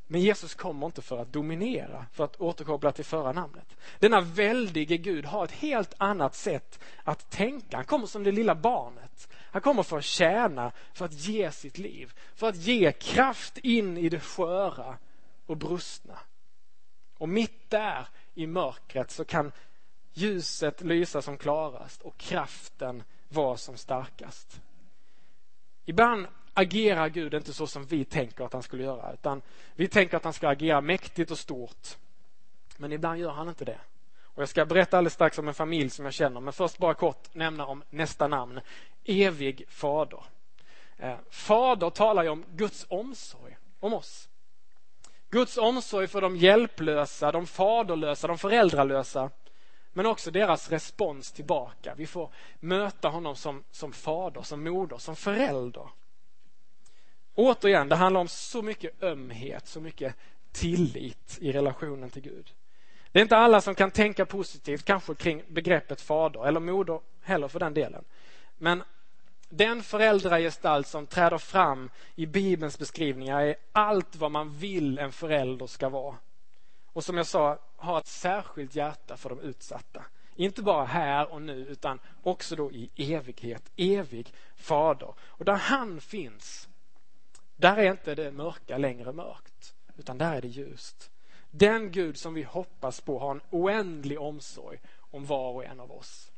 Men 0.08 0.22
Jesus 0.22 0.56
kommer 0.56 0.86
inte 0.86 1.02
för 1.02 1.18
att 1.18 1.34
dominera, 1.34 2.06
för 2.12 2.24
att 2.24 2.42
återkoppla 2.42 2.92
till 2.92 3.06
förra 3.06 3.32
namnet. 3.32 3.78
Denna 4.00 4.22
väldige 4.22 4.98
Gud 4.98 5.26
har 5.26 5.44
ett 5.44 5.52
helt 5.52 5.94
annat 5.98 6.36
sätt 6.36 6.80
att 7.04 7.30
tänka. 7.30 7.78
Han 7.78 7.86
kommer 7.86 8.08
som 8.08 8.24
det 8.24 8.32
lilla 8.32 8.56
barnet. 8.56 9.30
Han 9.34 9.62
kommer 9.62 9.84
för 9.84 9.98
att 9.98 10.04
tjäna, 10.04 10.72
för 10.94 11.06
att 11.06 11.14
ge 11.14 11.52
sitt 11.52 11.78
liv, 11.78 12.14
för 12.36 12.50
att 12.50 12.56
ge 12.56 12.92
kraft 12.92 13.58
in 13.58 13.98
i 13.98 14.10
det 14.10 14.20
sköra 14.20 14.98
och 15.46 15.58
brustna. 15.58 16.20
Och 17.18 17.30
mitt 17.30 17.70
där 17.70 18.08
i 18.34 18.48
mörkret 18.48 19.12
så 19.12 19.26
kan 19.26 19.52
ljuset 20.14 20.82
lysa 20.82 21.22
som 21.22 21.38
klarast 21.38 22.02
och 22.02 22.18
kraften 22.18 23.04
vara 23.30 23.58
som 23.58 23.78
starkast. 23.78 24.62
Ibland 25.86 26.28
agerar 26.54 27.10
Gud 27.10 27.34
inte 27.34 27.54
så 27.54 27.68
som 27.68 27.86
vi 27.86 28.06
tänker 28.06 28.46
att 28.46 28.54
han 28.54 28.64
skulle 28.64 28.84
göra. 28.84 29.14
Utan 29.14 29.42
vi 29.76 29.88
tänker 29.88 30.18
att 30.18 30.24
han 30.24 30.34
ska 30.34 30.50
agera 30.50 30.82
mäktigt 30.82 31.32
och 31.32 31.40
stort. 31.40 31.98
Men 32.78 32.92
ibland 32.92 33.20
gör 33.20 33.32
han 33.32 33.50
inte 33.50 33.66
det. 33.66 33.80
Och 34.24 34.42
Jag 34.42 34.50
ska 34.50 34.66
berätta 34.66 34.98
alldeles 34.98 35.14
strax 35.14 35.38
om 35.38 35.48
en 35.48 35.54
familj 35.54 35.90
som 35.90 36.06
jag 36.06 36.14
känner. 36.14 36.40
Men 36.40 36.54
först 36.54 36.78
bara 36.78 36.94
kort 36.94 37.36
nämna 37.36 37.66
om 37.66 37.84
nästa 37.90 38.28
namn. 38.28 38.60
Evig 39.06 39.66
fader. 39.70 40.24
Eh, 40.98 41.16
fader 41.30 41.90
talar 41.90 42.24
ju 42.24 42.30
om 42.30 42.46
Guds 42.56 42.86
omsorg 42.90 43.58
om 43.80 43.94
oss. 43.94 44.30
Guds 45.30 45.58
omsorg 45.58 46.08
för 46.08 46.22
de 46.22 46.38
hjälplösa, 46.38 47.32
de 47.32 47.48
faderlösa, 47.48 48.28
de 48.28 48.38
föräldralösa. 48.38 49.30
Men 49.94 50.06
också 50.06 50.32
deras 50.32 50.70
respons 50.70 51.32
tillbaka. 51.32 51.94
Vi 51.96 52.08
får 52.08 52.30
möta 52.60 53.10
honom 53.10 53.36
som, 53.36 53.64
som 53.72 53.94
fader, 53.94 54.42
som 54.42 54.64
moder, 54.64 54.98
som 54.98 55.16
förälder. 55.16 55.88
Återigen, 57.36 57.90
det 57.90 57.96
handlar 57.96 58.22
om 58.22 58.28
så 58.28 58.62
mycket 58.62 59.04
ömhet, 59.04 59.68
så 59.68 59.82
mycket 59.82 60.16
tillit 60.52 61.38
i 61.42 61.52
relationen 61.52 62.10
till 62.10 62.22
Gud. 62.22 62.54
Det 63.12 63.20
är 63.20 63.24
inte 63.24 63.38
alla 63.38 63.62
som 63.62 63.76
kan 63.76 63.92
tänka 63.92 64.26
positivt, 64.26 64.86
kanske 64.86 65.16
kring 65.16 65.44
begreppet 65.48 66.02
fader 66.02 66.48
eller 66.48 66.60
moder 66.60 67.00
heller 67.22 67.48
för 67.48 67.60
den 67.60 67.74
delen. 67.74 68.04
Men 68.58 68.84
den 69.50 69.84
föräldragestalt 69.84 70.88
som 70.88 71.08
träder 71.08 71.38
fram 71.38 71.90
i 72.16 72.26
Bibelns 72.26 72.80
beskrivningar 72.80 73.42
är 73.42 73.56
allt 73.72 74.16
vad 74.16 74.32
man 74.32 74.50
vill 74.58 75.00
en 75.00 75.12
förälder 75.12 75.68
ska 75.68 75.90
vara. 75.90 76.16
Och 76.94 77.04
som 77.04 77.18
jag 77.18 77.26
sa, 77.26 77.60
ha 77.76 78.00
ett 78.00 78.08
särskilt 78.08 78.76
hjärta 78.76 79.18
för 79.18 79.30
de 79.30 79.40
utsatta. 79.40 80.04
Inte 80.36 80.62
bara 80.62 80.86
här 80.86 81.32
och 81.32 81.42
nu 81.42 81.54
utan 81.54 82.00
också 82.24 82.56
då 82.56 82.72
i 82.72 82.90
evighet, 83.14 83.72
evig 83.76 84.34
fader. 84.56 85.14
Och 85.20 85.46
där 85.46 85.56
han 85.56 86.02
finns, 86.02 86.70
där 87.56 87.78
är 87.78 87.92
inte 87.92 88.16
det 88.16 88.32
mörka 88.32 88.78
längre 88.78 89.14
mörkt, 89.14 89.76
utan 89.98 90.18
där 90.18 90.36
är 90.36 90.42
det 90.42 90.48
ljust. 90.48 91.12
Den 91.52 91.92
Gud 91.92 92.18
som 92.18 92.34
vi 92.34 92.44
hoppas 92.44 93.02
på 93.02 93.20
har 93.20 93.32
en 93.32 93.42
oändlig 93.50 94.22
omsorg 94.22 94.80
om 95.00 95.26
var 95.26 95.52
och 95.52 95.66
en 95.66 95.80
av 95.80 95.92
oss. 95.92 96.32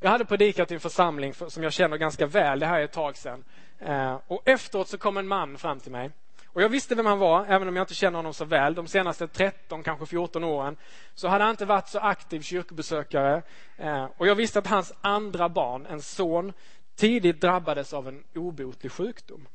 Jag 0.00 0.10
hade 0.10 0.24
predikat 0.24 0.70
i 0.70 0.74
en 0.74 0.80
församling 0.80 1.34
som 1.34 1.62
jag 1.62 1.72
känner 1.72 1.96
ganska 1.96 2.26
väl, 2.26 2.60
det 2.60 2.66
här 2.66 2.80
är 2.80 2.84
ett 2.84 2.92
tag 2.92 3.16
sedan. 3.16 3.44
Eh, 3.78 4.18
och 4.26 4.48
efteråt 4.48 4.88
så 4.88 4.98
kom 4.98 5.16
en 5.16 5.28
man 5.28 5.58
fram 5.58 5.80
till 5.80 5.92
mig. 5.92 6.10
Och 6.52 6.62
jag 6.62 6.68
visste 6.68 6.94
vem 6.94 7.06
han 7.06 7.18
var, 7.18 7.46
även 7.46 7.68
om 7.68 7.76
jag 7.76 7.82
inte 7.82 7.94
känner 7.94 8.16
honom 8.16 8.34
så 8.34 8.44
väl. 8.44 8.74
De 8.74 8.86
senaste 8.86 9.28
13, 9.28 9.82
kanske 9.82 10.06
14 10.06 10.44
åren 10.44 10.76
så 11.14 11.28
hade 11.28 11.44
han 11.44 11.50
inte 11.50 11.64
varit 11.64 11.88
så 11.88 11.98
aktiv 11.98 12.40
kyrkobesökare. 12.40 13.42
Eh, 13.76 14.04
och 14.16 14.26
jag 14.26 14.34
visste 14.34 14.58
att 14.58 14.66
hans 14.66 14.92
andra 15.00 15.48
barn, 15.48 15.86
en 15.86 16.02
son, 16.02 16.52
tidigt 16.96 17.40
drabbades 17.40 17.92
av 17.92 18.08
en 18.08 18.24
obotlig 18.34 18.92
sjukdom. 18.92 19.48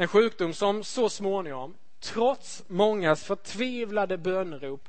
En 0.00 0.08
sjukdom 0.08 0.54
som 0.54 0.84
så 0.84 1.08
småningom, 1.08 1.74
trots 2.00 2.64
mångas 2.66 3.24
förtvivlade 3.24 4.18
bönerop, 4.18 4.88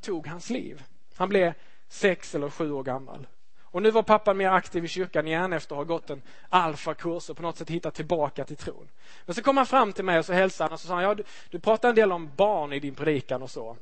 tog 0.00 0.26
hans 0.26 0.50
liv. 0.50 0.82
Han 1.14 1.28
blev 1.28 1.52
sex 1.88 2.34
eller 2.34 2.50
sju 2.50 2.72
år 2.72 2.82
gammal. 2.82 3.26
Och 3.62 3.82
nu 3.82 3.90
var 3.90 4.02
pappan 4.02 4.36
mer 4.36 4.48
aktiv 4.48 4.84
i 4.84 4.88
kyrkan 4.88 5.26
igen 5.26 5.52
efter 5.52 5.74
att 5.74 5.76
ha 5.76 5.84
gått 5.84 6.10
en 6.10 6.22
alfakurs 6.48 7.30
och 7.30 7.36
på 7.36 7.42
något 7.42 7.56
sätt 7.56 7.70
hittat 7.70 7.94
tillbaka 7.94 8.44
till 8.44 8.56
tron. 8.56 8.88
Men 9.26 9.34
så 9.34 9.42
kom 9.42 9.56
han 9.56 9.66
fram 9.66 9.92
till 9.92 10.04
mig 10.04 10.18
och 10.18 10.26
så 10.26 10.32
hälsade 10.32 10.68
han 10.68 10.72
och 10.72 10.80
så 10.80 10.86
sa 10.86 10.94
han, 10.94 11.04
ja, 11.04 11.14
du, 11.14 11.24
du 11.50 11.58
pratar 11.58 11.88
en 11.88 11.94
del 11.94 12.12
om 12.12 12.30
barn 12.36 12.72
i 12.72 12.80
din 12.80 12.94
predikan 12.94 13.42
och 13.42 13.50
så. 13.50 13.76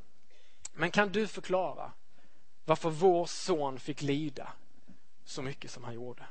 Men 0.75 0.91
kan 0.91 1.09
du 1.09 1.27
förklara 1.27 1.93
varför 2.65 2.91
vår 2.91 3.27
son 3.27 3.79
fick 3.79 4.03
lida 4.03 4.53
så 5.25 5.43
mycket 5.43 5.71
som 5.71 5.85
han 5.85 5.95
gjorde? 5.95 6.25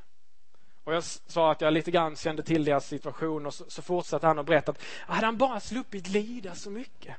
Och 0.87 0.93
jag 0.93 1.03
sa 1.03 1.51
att 1.51 1.61
jag 1.61 1.73
lite 1.73 1.91
grann 1.91 2.15
kände 2.15 2.43
till 2.43 2.65
deras 2.65 2.87
situation 2.87 3.45
och 3.45 3.53
så, 3.53 3.65
så 3.67 3.81
fortsatte 3.81 4.27
han 4.27 4.39
och 4.39 4.45
berättade 4.45 4.77
att 4.77 5.15
hade 5.15 5.25
han 5.25 5.37
bara 5.37 5.59
sluppit 5.59 6.07
lida 6.07 6.55
så 6.55 6.69
mycket 6.69 7.15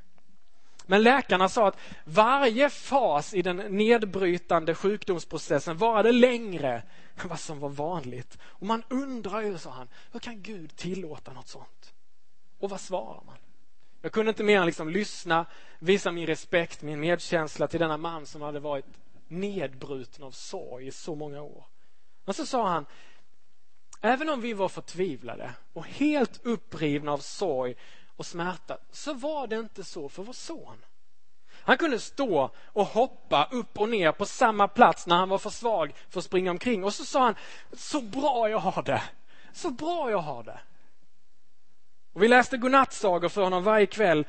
men 0.86 1.02
läkarna 1.02 1.48
sa 1.48 1.68
att 1.68 1.78
varje 2.04 2.70
fas 2.70 3.34
i 3.34 3.42
den 3.42 3.56
nedbrytande 3.56 4.74
sjukdomsprocessen 4.74 5.76
varade 5.76 6.12
längre 6.12 6.82
än 7.22 7.28
vad 7.28 7.40
som 7.40 7.60
var 7.60 7.68
vanligt. 7.68 8.38
Och 8.42 8.66
man 8.66 8.82
undrar 8.88 9.40
ju, 9.40 9.58
sa 9.58 9.70
han, 9.70 9.88
hur 10.12 10.20
kan 10.20 10.42
Gud 10.42 10.76
tillåta 10.76 11.32
något 11.32 11.48
sånt? 11.48 11.94
Och 12.58 12.70
vad 12.70 12.80
svarar 12.80 13.22
man? 13.26 13.36
Jag 14.02 14.12
kunde 14.12 14.28
inte 14.28 14.44
mer 14.44 14.60
än 14.60 14.66
liksom 14.66 14.88
lyssna, 14.88 15.46
visa 15.78 16.12
min 16.12 16.26
respekt, 16.26 16.82
min 16.82 17.00
medkänsla 17.00 17.68
till 17.68 17.80
denna 17.80 17.96
man 17.96 18.26
som 18.26 18.42
hade 18.42 18.60
varit 18.60 18.86
nedbruten 19.28 20.24
av 20.24 20.30
sorg 20.30 20.86
i 20.86 20.90
så 20.90 21.14
många 21.14 21.42
år. 21.42 21.64
Men 22.24 22.34
så 22.34 22.46
sa 22.46 22.68
han, 22.68 22.86
även 24.00 24.28
om 24.28 24.40
vi 24.40 24.52
var 24.52 24.68
förtvivlade 24.68 25.50
och 25.72 25.86
helt 25.86 26.40
upprivna 26.46 27.12
av 27.12 27.18
sorg 27.18 27.74
och 28.16 28.26
smärta, 28.26 28.78
så 28.90 29.14
var 29.14 29.46
det 29.46 29.56
inte 29.56 29.84
så 29.84 30.08
för 30.08 30.22
vår 30.22 30.32
son. 30.32 30.84
Han 31.68 31.78
kunde 31.78 31.98
stå 31.98 32.50
och 32.56 32.86
hoppa 32.86 33.48
upp 33.50 33.78
och 33.78 33.88
ner 33.88 34.12
på 34.12 34.26
samma 34.26 34.68
plats 34.68 35.06
när 35.06 35.16
han 35.16 35.28
var 35.28 35.38
för 35.38 35.50
svag 35.50 35.94
för 36.08 36.20
att 36.20 36.24
springa 36.24 36.50
omkring. 36.50 36.84
Och 36.84 36.94
så 36.94 37.04
sa 37.04 37.24
han, 37.24 37.34
så 37.72 38.00
bra 38.00 38.48
jag 38.50 38.58
har 38.58 38.82
det. 38.82 39.02
Så 39.52 39.70
bra 39.70 40.10
jag 40.10 40.18
har 40.18 40.42
det. 40.42 40.60
Och 42.12 42.22
vi 42.22 42.28
läste 42.28 42.56
godnattsagor 42.56 43.28
för 43.28 43.42
honom 43.42 43.64
varje 43.64 43.86
kväll. 43.86 44.26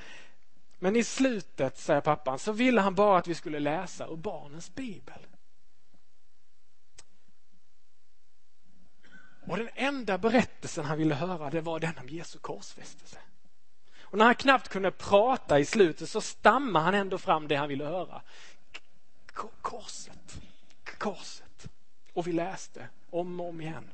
Men 0.80 0.96
i 0.96 1.04
slutet, 1.04 1.78
säger 1.78 2.02
pappan, 2.02 2.40
så 2.40 2.52
ville 2.52 2.82
han 2.82 2.96
bara 2.96 3.18
att 3.18 3.28
vi 3.28 3.36
skulle 3.36 3.60
läsa 3.60 4.08
ur 4.08 4.16
barnens 4.16 4.76
bibel. 4.76 5.28
Och 9.50 9.58
den 9.58 9.70
enda 9.76 10.18
berättelsen 10.18 10.86
han 10.86 10.98
ville 10.98 11.16
höra, 11.16 11.50
det 11.50 11.62
var 11.62 11.80
den 11.80 11.98
om 11.98 12.10
Jesu 12.10 12.40
korsfästelse. 12.40 13.18
Och 14.02 14.18
när 14.18 14.26
han 14.26 14.36
knappt 14.36 14.70
kunde 14.70 14.92
prata 14.92 15.60
i 15.60 15.66
slutet 15.66 16.10
så 16.10 16.22
stammade 16.22 16.86
han 16.86 16.94
ändå 16.94 17.18
fram 17.18 17.48
det 17.48 17.56
han 17.56 17.70
ville 17.70 17.86
höra. 17.86 18.22
Korset, 19.62 20.42
korset. 20.98 21.68
Och 22.14 22.28
vi 22.28 22.34
läste 22.34 22.88
om 23.10 23.40
och 23.40 23.50
om 23.50 23.62
igen 23.62 23.92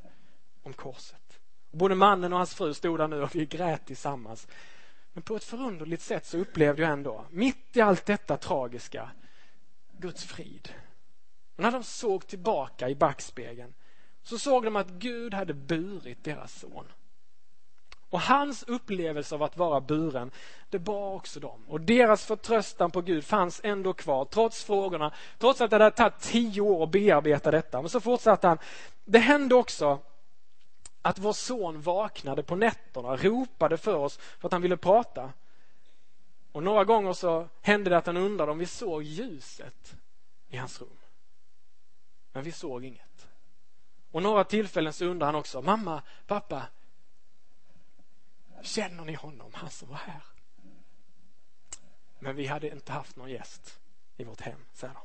om 0.63 0.73
korset. 0.73 1.39
Och 1.71 1.77
både 1.77 1.95
mannen 1.95 2.33
och 2.33 2.37
hans 2.37 2.55
fru 2.55 2.73
stod 2.73 2.99
där 2.99 3.07
nu 3.07 3.21
och 3.21 3.35
vi 3.35 3.45
grät 3.45 3.85
tillsammans. 3.85 4.47
Men 5.13 5.23
på 5.23 5.35
ett 5.35 5.43
förunderligt 5.43 6.03
sätt 6.03 6.25
så 6.25 6.37
upplevde 6.37 6.81
jag 6.81 6.91
ändå, 6.91 7.25
mitt 7.29 7.77
i 7.77 7.81
allt 7.81 8.05
detta 8.05 8.37
tragiska, 8.37 9.11
Guds 9.91 10.23
frid. 10.23 10.73
Och 11.55 11.63
när 11.63 11.71
de 11.71 11.83
såg 11.83 12.27
tillbaka 12.27 12.89
i 12.89 12.95
backspegeln 12.95 13.73
så 14.25 14.39
såg 14.39 14.63
de 14.63 14.75
att 14.75 14.89
Gud 14.89 15.33
hade 15.33 15.53
burit 15.53 16.23
deras 16.23 16.59
son. 16.59 16.85
Och 18.09 18.21
hans 18.21 18.63
upplevelse 18.63 19.35
av 19.35 19.43
att 19.43 19.57
vara 19.57 19.81
buren, 19.81 20.31
det 20.69 20.79
bar 20.79 21.13
också 21.13 21.39
dem. 21.39 21.65
Och 21.67 21.81
deras 21.81 22.25
förtröstan 22.25 22.91
på 22.91 23.01
Gud 23.01 23.25
fanns 23.25 23.61
ändå 23.63 23.93
kvar, 23.93 24.25
trots 24.25 24.63
frågorna, 24.63 25.13
trots 25.37 25.61
att 25.61 25.69
det 25.69 25.75
hade 25.75 25.91
tagit 25.91 26.19
tio 26.19 26.61
år 26.61 26.83
att 26.83 26.91
bearbeta 26.91 27.51
detta. 27.51 27.81
Men 27.81 27.89
så 27.89 27.99
fortsatte 27.99 28.47
han. 28.47 28.57
Det 29.03 29.19
hände 29.19 29.55
också 29.55 29.99
att 31.01 31.19
vår 31.19 31.33
son 31.33 31.81
vaknade 31.81 32.43
på 32.43 32.55
nätterna, 32.55 33.15
ropade 33.15 33.77
för 33.77 33.95
oss 33.95 34.17
för 34.17 34.47
att 34.47 34.51
han 34.51 34.61
ville 34.61 34.77
prata. 34.77 35.33
Och 36.51 36.63
några 36.63 36.83
gånger 36.83 37.13
så 37.13 37.47
hände 37.61 37.89
det 37.89 37.97
att 37.97 38.05
han 38.05 38.17
undrade 38.17 38.51
om 38.51 38.57
vi 38.57 38.65
såg 38.65 39.03
ljuset 39.03 39.95
i 40.47 40.57
hans 40.57 40.81
rum. 40.81 40.97
Men 42.31 42.43
vi 42.43 42.51
såg 42.51 42.85
inget. 42.85 43.14
Och 44.15 44.23
några 44.23 44.43
tillfällen 44.43 44.93
så 44.93 45.05
undrar 45.05 45.25
han 45.25 45.35
också, 45.35 45.61
mamma, 45.61 46.01
pappa, 46.27 46.67
Känner 48.61 49.05
ni 49.05 49.13
honom, 49.13 49.51
han 49.53 49.69
som 49.69 49.89
var 49.89 49.97
här? 49.97 50.21
Men 52.19 52.35
vi 52.35 52.47
hade 52.47 52.69
inte 52.69 52.91
haft 52.91 53.15
någon 53.15 53.29
gäst 53.29 53.79
i 54.17 54.23
vårt 54.23 54.41
hem, 54.41 54.59
säger 54.73 54.93
de. 54.93 55.01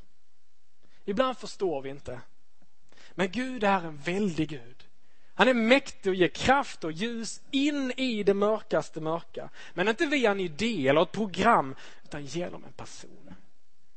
Ibland 1.11 1.37
förstår 1.37 1.81
vi 1.81 1.89
inte. 1.89 2.21
Men 3.11 3.31
Gud 3.31 3.63
är 3.63 3.81
en 3.81 3.97
väldig 3.97 4.49
Gud. 4.49 4.87
Han 5.33 5.47
är 5.47 5.53
mäktig 5.53 6.09
och 6.09 6.15
ger 6.15 6.27
kraft 6.27 6.83
och 6.83 6.91
ljus 6.91 7.41
in 7.51 7.91
i 7.91 8.23
det 8.23 8.33
mörkaste 8.33 9.01
mörka. 9.01 9.49
Men 9.73 9.87
inte 9.87 10.05
via 10.05 10.31
en 10.31 10.39
idé 10.39 10.87
eller 10.87 11.01
ett 11.01 11.11
program, 11.11 11.75
utan 12.03 12.25
genom 12.25 12.63
en 12.63 12.73
person. 12.73 13.35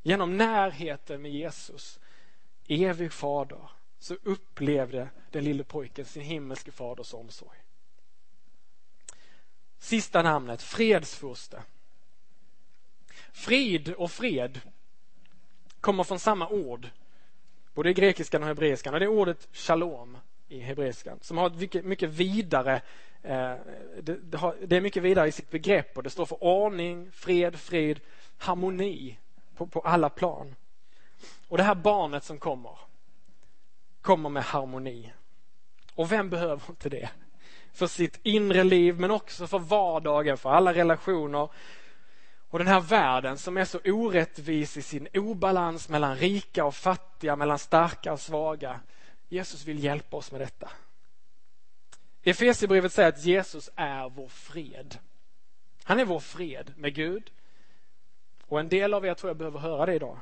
Genom 0.03 0.37
närheten 0.37 1.23
med 1.23 1.33
Jesus, 1.33 2.01
evig 2.69 3.13
fader, 3.13 3.71
så 4.05 4.17
upplevde 4.23 5.09
den 5.31 5.45
lille 5.45 5.65
pojken 5.65 6.05
sin 6.05 6.23
himmelske 6.23 6.73
faders 6.73 7.15
omsorg. 7.15 7.59
Sista 9.79 10.23
namnet, 10.23 10.63
fredsfurste. 10.63 11.63
Frid 13.33 13.93
och 13.93 14.11
fred 14.11 14.61
kommer 15.81 16.05
från 16.05 16.19
samma 16.19 16.49
ord, 16.49 16.89
både 17.75 17.91
i 17.91 17.95
grekiskan 17.95 18.43
och 18.43 18.49
hebreiskan. 18.49 18.95
Och 18.95 19.01
det 19.01 19.07
är 19.07 19.11
ordet 19.11 19.49
shalom 19.53 20.19
i 20.49 20.61
hebreiskan 20.61 21.19
som 21.23 21.39
har 21.39 21.47
ett 21.47 21.57
mycket, 21.57 21.85
mycket 21.85 22.11
vidare 22.11 22.83
eh, 23.23 23.55
det, 24.03 24.17
det, 24.23 24.39
har, 24.39 24.57
det, 24.67 24.77
är 24.77 24.81
mycket 24.81 25.03
vidare 25.03 25.29
i 25.29 25.33
sitt 25.33 25.51
begrepp 25.51 25.97
och 25.97 26.03
det 26.03 26.11
står 26.11 26.27
för 26.27 26.45
ordning, 26.45 27.11
fred, 27.13 27.57
frid, 27.57 28.01
harmoni 28.39 29.19
på, 29.57 29.67
på 29.67 29.81
alla 29.81 30.09
plan. 30.09 30.55
Och 31.49 31.57
det 31.57 31.65
här 31.65 31.75
barnet 31.75 32.25
som 32.25 32.39
kommer, 32.39 32.79
kommer 34.05 34.29
med 34.29 34.43
harmoni. 34.43 35.13
Och 35.95 36.13
vem 36.13 36.31
behöver 36.31 36.63
inte 36.71 36.89
det? 36.89 37.11
för 37.75 37.87
sitt 37.87 38.21
inre 38.23 38.65
liv 38.65 39.01
men 39.01 39.11
också 39.11 39.47
för 39.47 39.59
vardagen, 39.59 40.39
för 40.39 40.51
alla 40.51 40.75
relationer. 40.75 41.49
Och 42.51 42.59
den 42.59 42.69
här 42.69 42.81
världen 42.81 43.39
som 43.39 43.57
är 43.57 43.65
så 43.65 43.79
orättvis 43.85 44.77
i 44.77 44.83
sin 44.83 45.09
obalans 45.15 45.89
mellan 45.89 46.17
rika 46.17 46.65
och 46.65 46.75
fattiga, 46.75 47.37
mellan 47.37 47.59
starka 47.59 48.13
och 48.13 48.21
svaga. 48.21 48.81
Jesus 49.29 49.65
vill 49.65 49.85
hjälpa 49.85 50.17
oss 50.17 50.33
med 50.33 50.41
detta. 50.41 50.71
Efesierbrevet 52.23 52.93
säger 52.93 53.09
att 53.09 53.25
Jesus 53.25 53.71
är 53.77 54.09
vår 54.09 54.29
fred. 54.29 54.99
Han 55.85 56.01
är 56.01 56.05
vår 56.05 56.21
fred 56.21 56.73
med 56.77 56.95
Gud. 56.95 57.31
Och 58.47 58.61
en 58.61 58.69
del 58.69 58.95
av 58.95 59.07
er 59.07 59.15
tror 59.15 59.31
jag 59.31 59.37
behöver 59.37 59.59
höra 59.59 59.87
det 59.87 59.95
idag. 59.95 60.19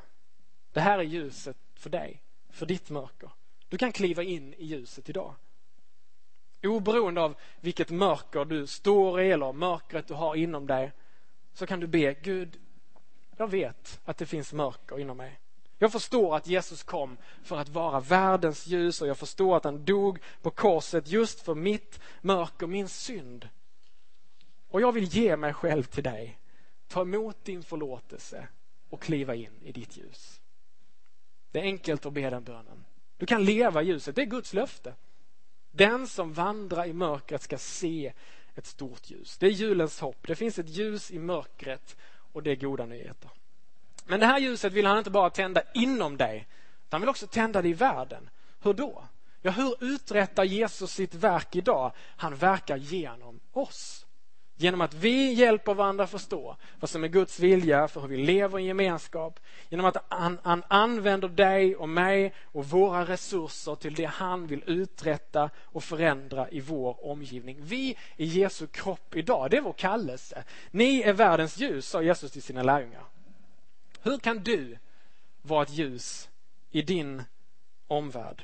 Det 0.71 0.81
här 0.81 0.99
är 0.99 1.03
ljuset 1.03 1.57
för 1.75 1.89
dig, 1.89 2.21
för 2.49 2.65
ditt 2.65 2.89
mörker. 2.89 3.29
Du 3.73 3.77
kan 3.77 3.91
kliva 3.91 4.23
in 4.23 4.53
i 4.53 4.65
ljuset 4.65 5.09
idag. 5.09 5.35
Oberoende 6.63 7.21
av 7.21 7.35
vilket 7.59 7.89
mörker 7.89 8.45
du 8.45 8.67
står 8.67 9.21
i 9.21 9.31
eller 9.31 9.53
mörkret 9.53 10.07
du 10.07 10.13
har 10.13 10.35
inom 10.35 10.67
dig 10.67 10.91
så 11.53 11.65
kan 11.65 11.79
du 11.79 11.87
be 11.87 12.13
Gud, 12.13 12.59
jag 13.37 13.47
vet 13.47 13.99
att 14.05 14.17
det 14.17 14.25
finns 14.25 14.53
mörker 14.53 14.99
inom 14.99 15.17
mig. 15.17 15.39
Jag 15.77 15.91
förstår 15.91 16.35
att 16.35 16.47
Jesus 16.47 16.83
kom 16.83 17.17
för 17.43 17.57
att 17.57 17.69
vara 17.69 17.99
världens 17.99 18.67
ljus 18.67 19.01
och 19.01 19.07
jag 19.07 19.17
förstår 19.17 19.57
att 19.57 19.63
han 19.63 19.85
dog 19.85 20.19
på 20.41 20.51
korset 20.51 21.07
just 21.07 21.41
för 21.41 21.55
mitt 21.55 21.99
mörker, 22.21 22.67
min 22.67 22.89
synd. 22.89 23.49
Och 24.69 24.81
jag 24.81 24.91
vill 24.91 25.05
ge 25.05 25.37
mig 25.37 25.53
själv 25.53 25.83
till 25.83 26.03
dig. 26.03 26.39
Ta 26.87 27.01
emot 27.01 27.45
din 27.45 27.63
förlåtelse 27.63 28.47
och 28.89 29.01
kliva 29.01 29.35
in 29.35 29.61
i 29.63 29.71
ditt 29.71 29.97
ljus. 29.97 30.41
Det 31.51 31.59
är 31.59 31.63
enkelt 31.63 32.05
att 32.05 32.13
be 32.13 32.29
den 32.29 32.43
bönen. 32.43 32.85
Du 33.17 33.25
kan 33.25 33.45
leva 33.45 33.81
i 33.81 33.85
ljuset, 33.85 34.15
det 34.15 34.21
är 34.21 34.25
Guds 34.25 34.53
löfte. 34.53 34.93
Den 35.71 36.07
som 36.07 36.33
vandrar 36.33 36.85
i 36.85 36.93
mörkret 36.93 37.41
ska 37.41 37.57
se 37.57 38.13
ett 38.55 38.65
stort 38.65 39.09
ljus. 39.09 39.37
Det 39.37 39.45
är 39.45 39.51
julens 39.51 39.99
hopp. 39.99 40.27
Det 40.27 40.35
finns 40.35 40.59
ett 40.59 40.69
ljus 40.69 41.11
i 41.11 41.19
mörkret 41.19 41.97
och 42.33 42.43
det 42.43 42.51
är 42.51 42.55
goda 42.55 42.85
nyheter. 42.85 43.29
Men 44.05 44.19
det 44.19 44.25
här 44.25 44.39
ljuset 44.39 44.73
vill 44.73 44.85
han 44.85 44.97
inte 44.97 45.09
bara 45.09 45.29
tända 45.29 45.61
inom 45.73 46.17
dig, 46.17 46.35
utan 46.37 46.87
han 46.89 47.01
vill 47.01 47.09
också 47.09 47.27
tända 47.27 47.61
det 47.61 47.69
i 47.69 47.73
världen. 47.73 48.29
Hur 48.61 48.73
då? 48.73 49.07
Ja, 49.41 49.51
hur 49.51 49.75
uträttar 49.79 50.43
Jesus 50.43 50.91
sitt 50.91 51.13
verk 51.13 51.55
idag? 51.55 51.91
Han 51.97 52.35
verkar 52.35 52.77
genom 52.77 53.39
oss. 53.51 54.02
Genom 54.55 54.81
att 54.81 54.93
vi 54.93 55.33
hjälper 55.33 55.73
varandra 55.73 56.07
förstå 56.07 56.55
vad 56.79 56.89
som 56.89 57.03
är 57.03 57.07
Guds 57.07 57.39
vilja 57.39 57.87
för 57.87 58.01
hur 58.01 58.07
vi 58.07 58.17
lever 58.17 58.59
i 58.59 58.65
gemenskap. 58.65 59.39
Genom 59.69 59.85
att 59.85 59.97
han, 60.07 60.39
han, 60.43 60.63
använder 60.67 61.27
dig 61.27 61.75
och 61.75 61.89
mig 61.89 62.33
och 62.43 62.65
våra 62.65 63.05
resurser 63.05 63.75
till 63.75 63.93
det 63.93 64.05
han 64.05 64.47
vill 64.47 64.63
uträtta 64.65 65.49
och 65.61 65.83
förändra 65.83 66.49
i 66.49 66.59
vår 66.59 67.05
omgivning. 67.05 67.57
Vi 67.61 67.97
är 68.17 68.25
Jesu 68.25 68.67
kropp 68.67 69.15
idag, 69.15 69.51
det 69.51 69.57
är 69.57 69.61
vår 69.61 69.73
kallelse. 69.73 70.43
Ni 70.71 71.01
är 71.01 71.13
världens 71.13 71.57
ljus, 71.57 71.87
sa 71.87 72.01
Jesus 72.01 72.31
till 72.31 72.43
sina 72.43 72.63
lärjungar. 72.63 73.03
Hur 74.01 74.17
kan 74.17 74.39
du 74.39 74.77
vara 75.41 75.63
ett 75.63 75.73
ljus 75.73 76.29
i 76.71 76.81
din 76.81 77.23
omvärld? 77.87 78.43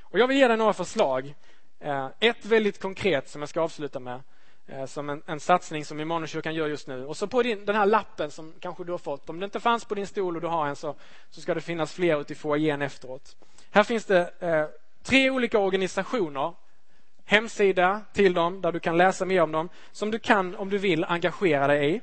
Och 0.00 0.18
jag 0.18 0.28
vill 0.28 0.36
ge 0.36 0.48
dig 0.48 0.56
några 0.56 0.72
förslag. 0.72 1.34
Eh, 1.80 2.08
ett 2.20 2.44
väldigt 2.44 2.80
konkret 2.80 3.28
som 3.28 3.42
jag 3.42 3.48
ska 3.48 3.60
avsluta 3.60 4.00
med 4.00 4.20
Eh, 4.66 4.86
som 4.86 5.10
en, 5.10 5.22
en 5.26 5.40
satsning 5.40 5.84
som 5.84 6.00
Immanuelskyrkan 6.00 6.54
gör 6.54 6.66
just 6.66 6.88
nu. 6.88 7.06
Och 7.06 7.16
så 7.16 7.26
på 7.26 7.42
din, 7.42 7.64
den 7.64 7.76
här 7.76 7.86
lappen 7.86 8.30
som 8.30 8.52
kanske 8.60 8.84
du 8.84 8.92
har 8.92 8.98
fått. 8.98 9.30
Om 9.30 9.40
det 9.40 9.44
inte 9.44 9.60
fanns 9.60 9.84
på 9.84 9.94
din 9.94 10.06
stol 10.06 10.36
och 10.36 10.42
du 10.42 10.48
har 10.48 10.66
en 10.66 10.76
så, 10.76 10.94
så 11.30 11.40
ska 11.40 11.54
det 11.54 11.60
finnas 11.60 11.92
fler 11.92 12.20
ute 12.20 12.32
i 12.32 12.36
foajén 12.36 12.82
efteråt. 12.82 13.36
Här 13.70 13.82
finns 13.82 14.04
det 14.04 14.30
eh, 14.40 14.66
tre 15.02 15.30
olika 15.30 15.58
organisationer, 15.58 16.54
hemsida 17.24 18.00
till 18.12 18.34
dem 18.34 18.60
där 18.60 18.72
du 18.72 18.80
kan 18.80 18.96
läsa 18.96 19.24
mer 19.24 19.42
om 19.42 19.52
dem, 19.52 19.68
som 19.92 20.10
du 20.10 20.18
kan, 20.18 20.56
om 20.56 20.70
du 20.70 20.78
vill, 20.78 21.04
engagera 21.04 21.66
dig 21.66 21.94
i. 21.94 22.00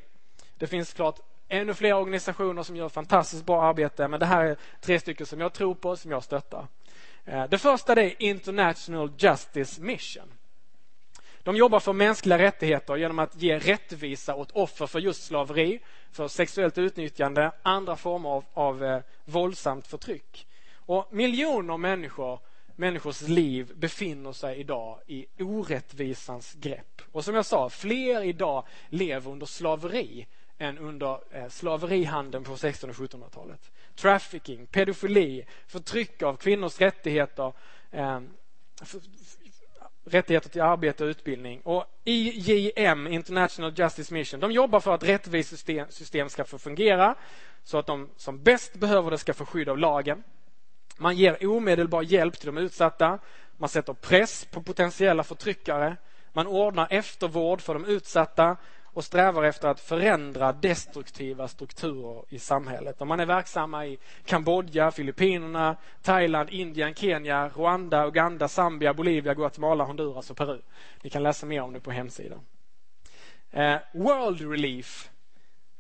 Det 0.58 0.68
finns 0.68 0.94
klart 0.94 1.20
ännu 1.48 1.74
fler 1.74 1.94
organisationer 1.94 2.64
som 2.64 2.76
gör 2.76 2.90
fantastiskt 2.90 3.46
bra 3.46 3.64
arbete, 3.64 4.08
men 4.08 4.20
det 4.20 4.26
här 4.26 4.46
är 4.46 4.58
tre 4.82 5.00
stycken 5.00 5.26
som 5.26 5.40
jag 5.40 5.54
tror 5.54 5.76
på, 5.76 5.96
som 5.96 6.12
jag 6.12 6.24
stöttar. 6.24 6.68
Eh, 7.26 7.44
det 7.50 7.58
första 7.58 7.94
är 7.94 8.22
International 8.22 9.12
Justice 9.18 9.82
Mission. 9.82 10.34
De 11.44 11.56
jobbar 11.56 11.80
för 11.80 11.94
mänskliga 11.94 12.38
rättigheter 12.38 12.96
genom 12.96 13.20
att 13.20 13.42
ge 13.42 13.60
rättvisa 13.60 14.36
åt 14.36 14.52
offer 14.52 14.88
för 14.88 15.00
just 15.00 15.24
slaveri, 15.24 15.80
för 16.12 16.28
sexuellt 16.28 16.78
utnyttjande, 16.78 17.52
andra 17.62 17.96
former 17.96 18.30
av, 18.30 18.46
av 18.54 18.84
eh, 18.84 19.02
våldsamt 19.26 19.88
förtryck. 19.88 20.48
Och 20.74 21.08
miljoner 21.14 21.78
människor, 21.78 22.40
människors 22.76 23.22
liv 23.22 23.72
befinner 23.76 24.32
sig 24.32 24.60
idag 24.60 25.00
i 25.08 25.26
orättvisans 25.40 26.54
grepp. 26.54 27.02
Och 27.12 27.26
som 27.26 27.36
jag 27.36 27.46
sa, 27.46 27.70
fler 27.70 28.24
idag 28.24 28.66
lever 28.90 29.32
under 29.32 29.46
slaveri 29.46 30.28
än 30.58 30.78
under 30.78 31.20
eh, 31.32 31.50
slaverihandeln 31.50 32.44
på 32.44 32.54
1600 32.54 33.04
och 33.04 33.30
1700-talet. 33.30 33.72
Trafficking, 33.96 34.66
pedofili, 34.66 35.46
förtryck 35.68 36.22
av 36.22 36.36
kvinnors 36.36 36.82
rättigheter, 36.82 37.54
eh, 37.92 38.20
rättigheter 40.06 40.50
till 40.50 40.62
arbete 40.62 41.04
och 41.04 41.08
utbildning. 41.08 41.62
Och 41.62 41.86
IJM, 42.04 43.08
International 43.08 43.74
Justice 43.76 44.14
Mission, 44.14 44.40
de 44.40 44.52
jobbar 44.52 44.80
för 44.80 44.94
att 44.94 45.04
rättvist 45.04 45.50
system, 45.50 45.86
system 45.90 46.30
ska 46.30 46.46
få 46.46 46.58
fungera 46.58 47.16
så 47.64 47.78
att 47.78 47.86
de 47.86 48.10
som 48.18 48.44
bäst 48.44 48.74
behöver 48.74 49.12
det 49.12 49.18
ska 49.18 49.34
få 49.34 49.46
skydd 49.46 49.70
av 49.70 49.78
lagen. 49.78 50.24
Man 50.98 51.16
ger 51.16 51.48
omedelbar 51.48 52.02
hjälp 52.02 52.40
till 52.40 52.46
de 52.46 52.58
utsatta. 52.58 53.20
Man 53.58 53.70
sätter 53.70 53.94
press 53.94 54.46
på 54.46 54.64
potentiella 54.64 55.24
förtryckare. 55.24 55.98
Man 56.34 56.48
ordnar 56.48 56.88
eftervård 56.90 57.62
för 57.62 57.74
de 57.74 57.86
utsatta 57.86 58.58
och 58.94 59.04
strävar 59.04 59.44
efter 59.44 59.68
att 59.68 59.80
förändra 59.80 60.54
destruktiva 60.54 61.48
strukturer 61.48 62.24
i 62.30 62.40
samhället. 62.40 63.02
Och 63.02 63.08
man 63.08 63.20
är 63.20 63.26
verksamma 63.26 63.86
i 63.86 63.98
Kambodja, 64.26 64.92
Filippinerna, 64.92 65.76
Thailand, 66.02 66.50
Indien, 66.50 66.94
Kenya, 66.94 67.50
Rwanda, 67.50 68.08
Uganda, 68.08 68.48
Zambia, 68.48 68.94
Bolivia, 68.94 69.34
Guatemala, 69.34 69.84
Honduras 69.84 70.32
och 70.32 70.38
Peru. 70.38 70.62
Ni 71.02 71.10
kan 71.10 71.24
läsa 71.24 71.46
mer 71.46 71.62
om 71.62 71.74
det 71.74 71.80
på 71.80 71.92
hemsidan. 71.92 72.40
Eh, 73.52 73.78
World 73.94 74.42
Relief 74.52 75.10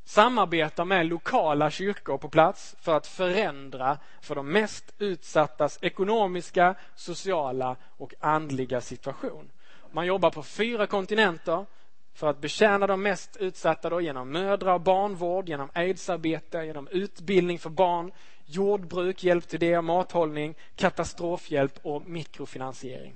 samarbetar 0.03 0.85
med 0.85 1.05
lokala 1.05 1.71
kyrkor 1.71 2.17
på 2.17 2.29
plats 2.29 2.75
för 2.81 2.97
att 2.97 3.07
förändra 3.07 3.97
för 4.21 4.35
de 4.35 4.51
mest 4.51 4.93
utsattas 4.97 5.79
ekonomiska, 5.81 6.75
sociala 6.95 7.75
och 7.97 8.13
andliga 8.19 8.81
situation. 8.81 9.51
Man 9.91 10.05
jobbar 10.05 10.31
på 10.31 10.43
fyra 10.43 10.87
kontinenter 10.87 11.65
för 12.13 12.29
att 12.29 12.41
betjäna 12.41 12.87
de 12.87 13.01
mest 13.01 13.37
utsatta 13.37 13.89
då, 13.89 14.01
genom 14.01 14.31
mödra 14.31 14.73
och 14.73 14.81
barnvård, 14.81 15.49
genom 15.49 15.69
aidsarbete, 15.73 16.65
genom 16.65 16.87
utbildning 16.87 17.59
för 17.59 17.69
barn, 17.69 18.11
jordbruk, 18.45 19.23
hjälp 19.23 19.47
till 19.47 19.59
det, 19.59 19.81
mathållning, 19.81 20.55
katastrofhjälp 20.75 21.79
och 21.81 22.09
mikrofinansiering. 22.09 23.13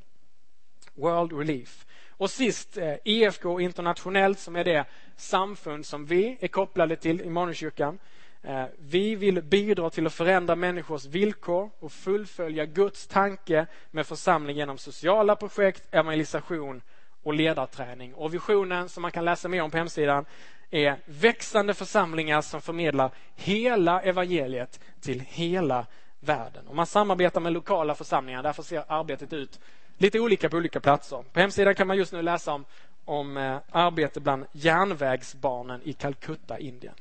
World 0.93 1.33
Relief. 1.33 1.85
Och 2.09 2.31
sist 2.31 2.77
eh, 2.77 2.95
EFK 3.03 3.59
internationellt 3.59 4.39
som 4.39 4.55
är 4.55 4.63
det 4.63 4.85
samfund 5.15 5.85
som 5.85 6.05
vi 6.05 6.37
är 6.39 6.47
kopplade 6.47 6.95
till 6.95 7.21
i 7.21 7.25
Immanuelskyrkan. 7.25 7.99
Eh, 8.41 8.65
vi 8.77 9.15
vill 9.15 9.41
bidra 9.41 9.89
till 9.89 10.07
att 10.07 10.13
förändra 10.13 10.55
människors 10.55 11.05
villkor 11.05 11.69
och 11.79 11.91
fullfölja 11.91 12.65
Guds 12.65 13.07
tanke 13.07 13.65
med 13.91 14.07
församling 14.07 14.57
genom 14.57 14.77
sociala 14.77 15.35
projekt, 15.35 15.83
evangelisation 15.91 16.81
och 17.25 17.33
ledarträning. 17.33 18.13
Och 18.13 18.33
visionen 18.33 18.89
som 18.89 19.01
man 19.01 19.11
kan 19.11 19.25
läsa 19.25 19.47
mer 19.47 19.61
om 19.61 19.71
på 19.71 19.77
hemsidan 19.77 20.25
är 20.71 20.95
växande 21.05 21.73
församlingar 21.73 22.41
som 22.41 22.61
förmedlar 22.61 23.11
hela 23.35 24.01
evangeliet 24.01 24.79
till 25.01 25.19
hela 25.19 25.85
världen. 26.19 26.67
Och 26.67 26.75
man 26.75 26.85
samarbetar 26.85 27.41
med 27.41 27.53
lokala 27.53 27.95
församlingar, 27.95 28.43
därför 28.43 28.63
ser 28.63 28.83
arbetet 28.87 29.33
ut 29.33 29.59
lite 29.97 30.19
olika 30.19 30.49
på 30.49 30.57
olika 30.57 30.79
platser. 30.79 31.23
På 31.33 31.39
hemsidan 31.39 31.75
kan 31.75 31.87
man 31.87 31.97
just 31.97 32.13
nu 32.13 32.21
läsa 32.21 32.53
om, 32.53 32.65
om 33.05 33.37
eh, 33.37 33.57
arbete 33.71 34.19
bland 34.19 34.45
järnvägsbarnen 34.51 35.81
i 35.83 35.93
Calcutta, 35.93 36.59
Indien. 36.59 36.93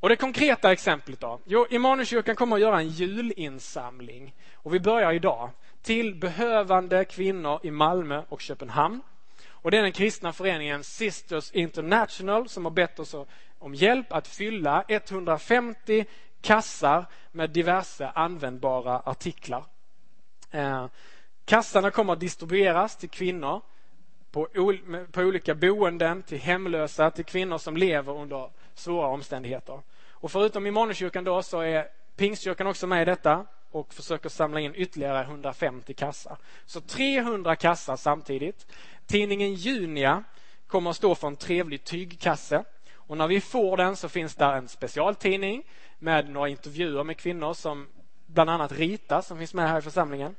Och 0.00 0.08
det 0.08 0.16
konkreta 0.16 0.72
exemplet 0.72 1.20
då? 1.20 1.40
Jo, 1.44 1.66
Immanuelskyrkan 1.70 2.36
kommer 2.36 2.56
att 2.56 2.62
göra 2.62 2.78
en 2.78 2.88
julinsamling 2.88 4.34
och 4.54 4.74
vi 4.74 4.80
börjar 4.80 5.12
idag 5.12 5.50
till 5.86 6.14
behövande 6.14 7.04
kvinnor 7.04 7.60
i 7.62 7.70
Malmö 7.70 8.22
och 8.28 8.40
Köpenhamn. 8.40 9.00
Och 9.48 9.70
det 9.70 9.78
är 9.78 9.82
den 9.82 9.92
kristna 9.92 10.32
föreningen 10.32 10.84
Sisters 10.84 11.52
International 11.52 12.48
som 12.48 12.64
har 12.64 12.72
bett 12.72 12.98
oss 12.98 13.14
om 13.58 13.74
hjälp 13.74 14.12
att 14.12 14.28
fylla 14.28 14.84
150 14.88 16.04
kassar 16.40 17.06
med 17.32 17.50
diverse 17.50 18.08
användbara 18.14 19.02
artiklar. 19.04 19.64
Eh, 20.50 20.86
kassarna 21.44 21.90
kommer 21.90 22.12
att 22.12 22.20
distribueras 22.20 22.96
till 22.96 23.10
kvinnor 23.10 23.60
på, 24.30 24.48
på 25.12 25.20
olika 25.20 25.54
boenden, 25.54 26.22
till 26.22 26.38
hemlösa, 26.38 27.10
till 27.10 27.24
kvinnor 27.24 27.58
som 27.58 27.76
lever 27.76 28.12
under 28.12 28.50
svåra 28.74 29.06
omständigheter. 29.06 29.80
Och 30.10 30.32
förutom 30.32 30.66
Immanuelskyrkan 30.66 31.24
då 31.24 31.42
så 31.42 31.60
är 31.60 31.88
Pingstkyrkan 32.16 32.66
också 32.66 32.86
med 32.86 33.02
i 33.02 33.04
detta 33.04 33.46
och 33.70 33.94
försöker 33.94 34.28
samla 34.28 34.60
in 34.60 34.72
ytterligare 34.74 35.22
150 35.22 35.94
kassar. 35.94 36.36
Så 36.66 36.80
300 36.80 37.56
kassar 37.56 37.96
samtidigt. 37.96 38.66
Tidningen 39.06 39.54
Junia 39.54 40.24
kommer 40.66 40.90
att 40.90 40.96
stå 40.96 41.14
för 41.14 41.26
en 41.26 41.36
trevlig 41.36 41.84
tygkasse. 41.84 42.64
Och 42.94 43.16
när 43.16 43.26
vi 43.26 43.40
får 43.40 43.76
den 43.76 43.96
så 43.96 44.08
finns 44.08 44.34
där 44.34 44.52
en 44.52 44.68
specialtidning 44.68 45.62
med 45.98 46.30
några 46.30 46.48
intervjuer 46.48 47.04
med 47.04 47.16
kvinnor 47.16 47.54
som 47.54 47.88
bland 48.26 48.50
annat 48.50 48.72
Rita 48.72 49.22
som 49.22 49.38
finns 49.38 49.54
med 49.54 49.68
här 49.68 49.78
i 49.78 49.82
församlingen. 49.82 50.34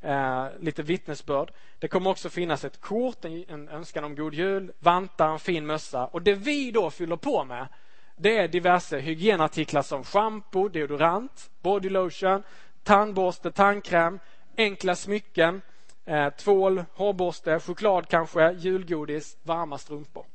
Eh, 0.00 0.46
lite 0.60 0.82
vittnesbörd. 0.82 1.52
Det 1.78 1.88
kommer 1.88 2.10
också 2.10 2.30
finnas 2.30 2.64
ett 2.64 2.80
kort, 2.80 3.24
en 3.24 3.68
önskan 3.68 4.04
om 4.04 4.14
god 4.14 4.34
jul, 4.34 4.72
vantar, 4.78 5.28
en 5.28 5.38
fin 5.38 5.66
mössa. 5.66 6.06
Och 6.06 6.22
det 6.22 6.34
vi 6.34 6.70
då 6.70 6.90
fyller 6.90 7.16
på 7.16 7.44
med 7.44 7.66
det 8.20 8.38
är 8.38 8.48
diverse 8.48 8.98
hygienartiklar 8.98 9.82
som 9.82 10.04
shampoo, 10.04 10.68
deodorant, 10.68 11.50
body 11.62 11.88
lotion, 11.88 12.42
tandborste, 12.88 13.52
tandkräm, 13.52 14.18
enkla 14.56 14.94
smycken, 14.94 15.62
eh, 16.04 16.30
tvål, 16.30 16.84
hårborste, 16.94 17.60
choklad 17.60 18.08
kanske, 18.08 18.52
julgodis, 18.52 19.36
varma 19.42 19.78
strumpor. 19.78 20.26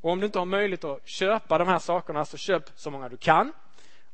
Och 0.00 0.10
om 0.10 0.20
du 0.20 0.26
inte 0.26 0.38
har 0.38 0.46
möjlighet 0.46 0.84
att 0.84 1.08
köpa 1.08 1.58
de 1.58 1.68
här 1.68 1.78
sakerna 1.78 2.24
så 2.24 2.36
köp 2.36 2.62
så 2.74 2.90
många 2.90 3.08
du 3.08 3.16
kan 3.16 3.52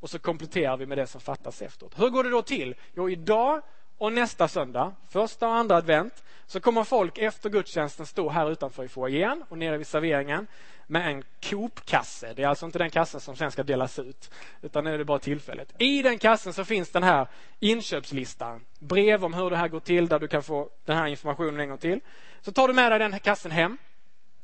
och 0.01 0.11
så 0.11 0.19
kompletterar 0.19 0.77
vi 0.77 0.87
med 0.87 0.99
det 0.99 1.07
som 1.07 1.21
fattas 1.21 1.63
efteråt. 1.63 1.99
Hur 1.99 2.09
går 2.09 2.25
det 2.25 2.31
då 2.31 2.43
till? 2.43 2.75
Jo, 2.95 3.11
idag 3.11 3.63
och 3.99 4.13
nästa 4.13 4.49
söndag, 4.49 4.93
första 5.09 5.49
och 5.49 5.55
andra 5.55 5.77
advent, 5.77 6.25
så 6.47 6.61
kommer 6.61 6.85
folk 6.85 7.19
efter 7.19 7.51
gudstjänsten 7.51 8.07
stå 8.07 8.29
här 8.29 8.51
utanför 8.51 8.85
i 8.85 8.89
foajén 8.89 9.45
och 9.49 9.59
nere 9.59 9.79
vid 9.79 9.87
serveringen 9.87 10.47
med 10.87 11.09
en 11.09 11.25
Coop-kasse. 11.41 12.33
Det 12.37 12.43
är 12.43 12.47
alltså 12.47 12.67
inte 12.67 12.79
den 12.79 12.91
kassen 12.91 13.21
som 13.21 13.37
sen 13.37 13.51
ska 13.51 13.63
delas 13.63 13.99
ut, 13.99 14.31
utan 14.63 14.85
nu 14.85 14.95
är 14.95 14.99
det 14.99 15.05
bara 15.05 15.19
tillfället. 15.19 15.75
I 15.79 16.03
den 16.03 16.19
kassen 16.19 16.53
så 16.53 16.65
finns 16.65 16.91
den 16.91 17.03
här 17.03 17.27
inköpslistan. 17.61 18.61
Brev 18.79 19.25
om 19.25 19.35
hur 19.35 19.51
det 19.51 19.57
här 19.57 19.69
går 19.69 19.81
till, 19.81 20.09
där 20.09 20.19
du 20.19 20.29
kan 20.29 20.43
få 20.43 20.69
den 20.85 20.97
här 20.97 21.07
informationen 21.07 21.61
en 21.61 21.69
gång 21.69 21.79
till. 21.79 22.01
Så 22.41 22.53
tar 22.53 22.69
du 22.69 22.75
med 22.75 22.93
dig 22.93 22.99
den 22.99 23.13
här 23.13 23.19
kassen 23.19 23.51
hem. 23.51 23.79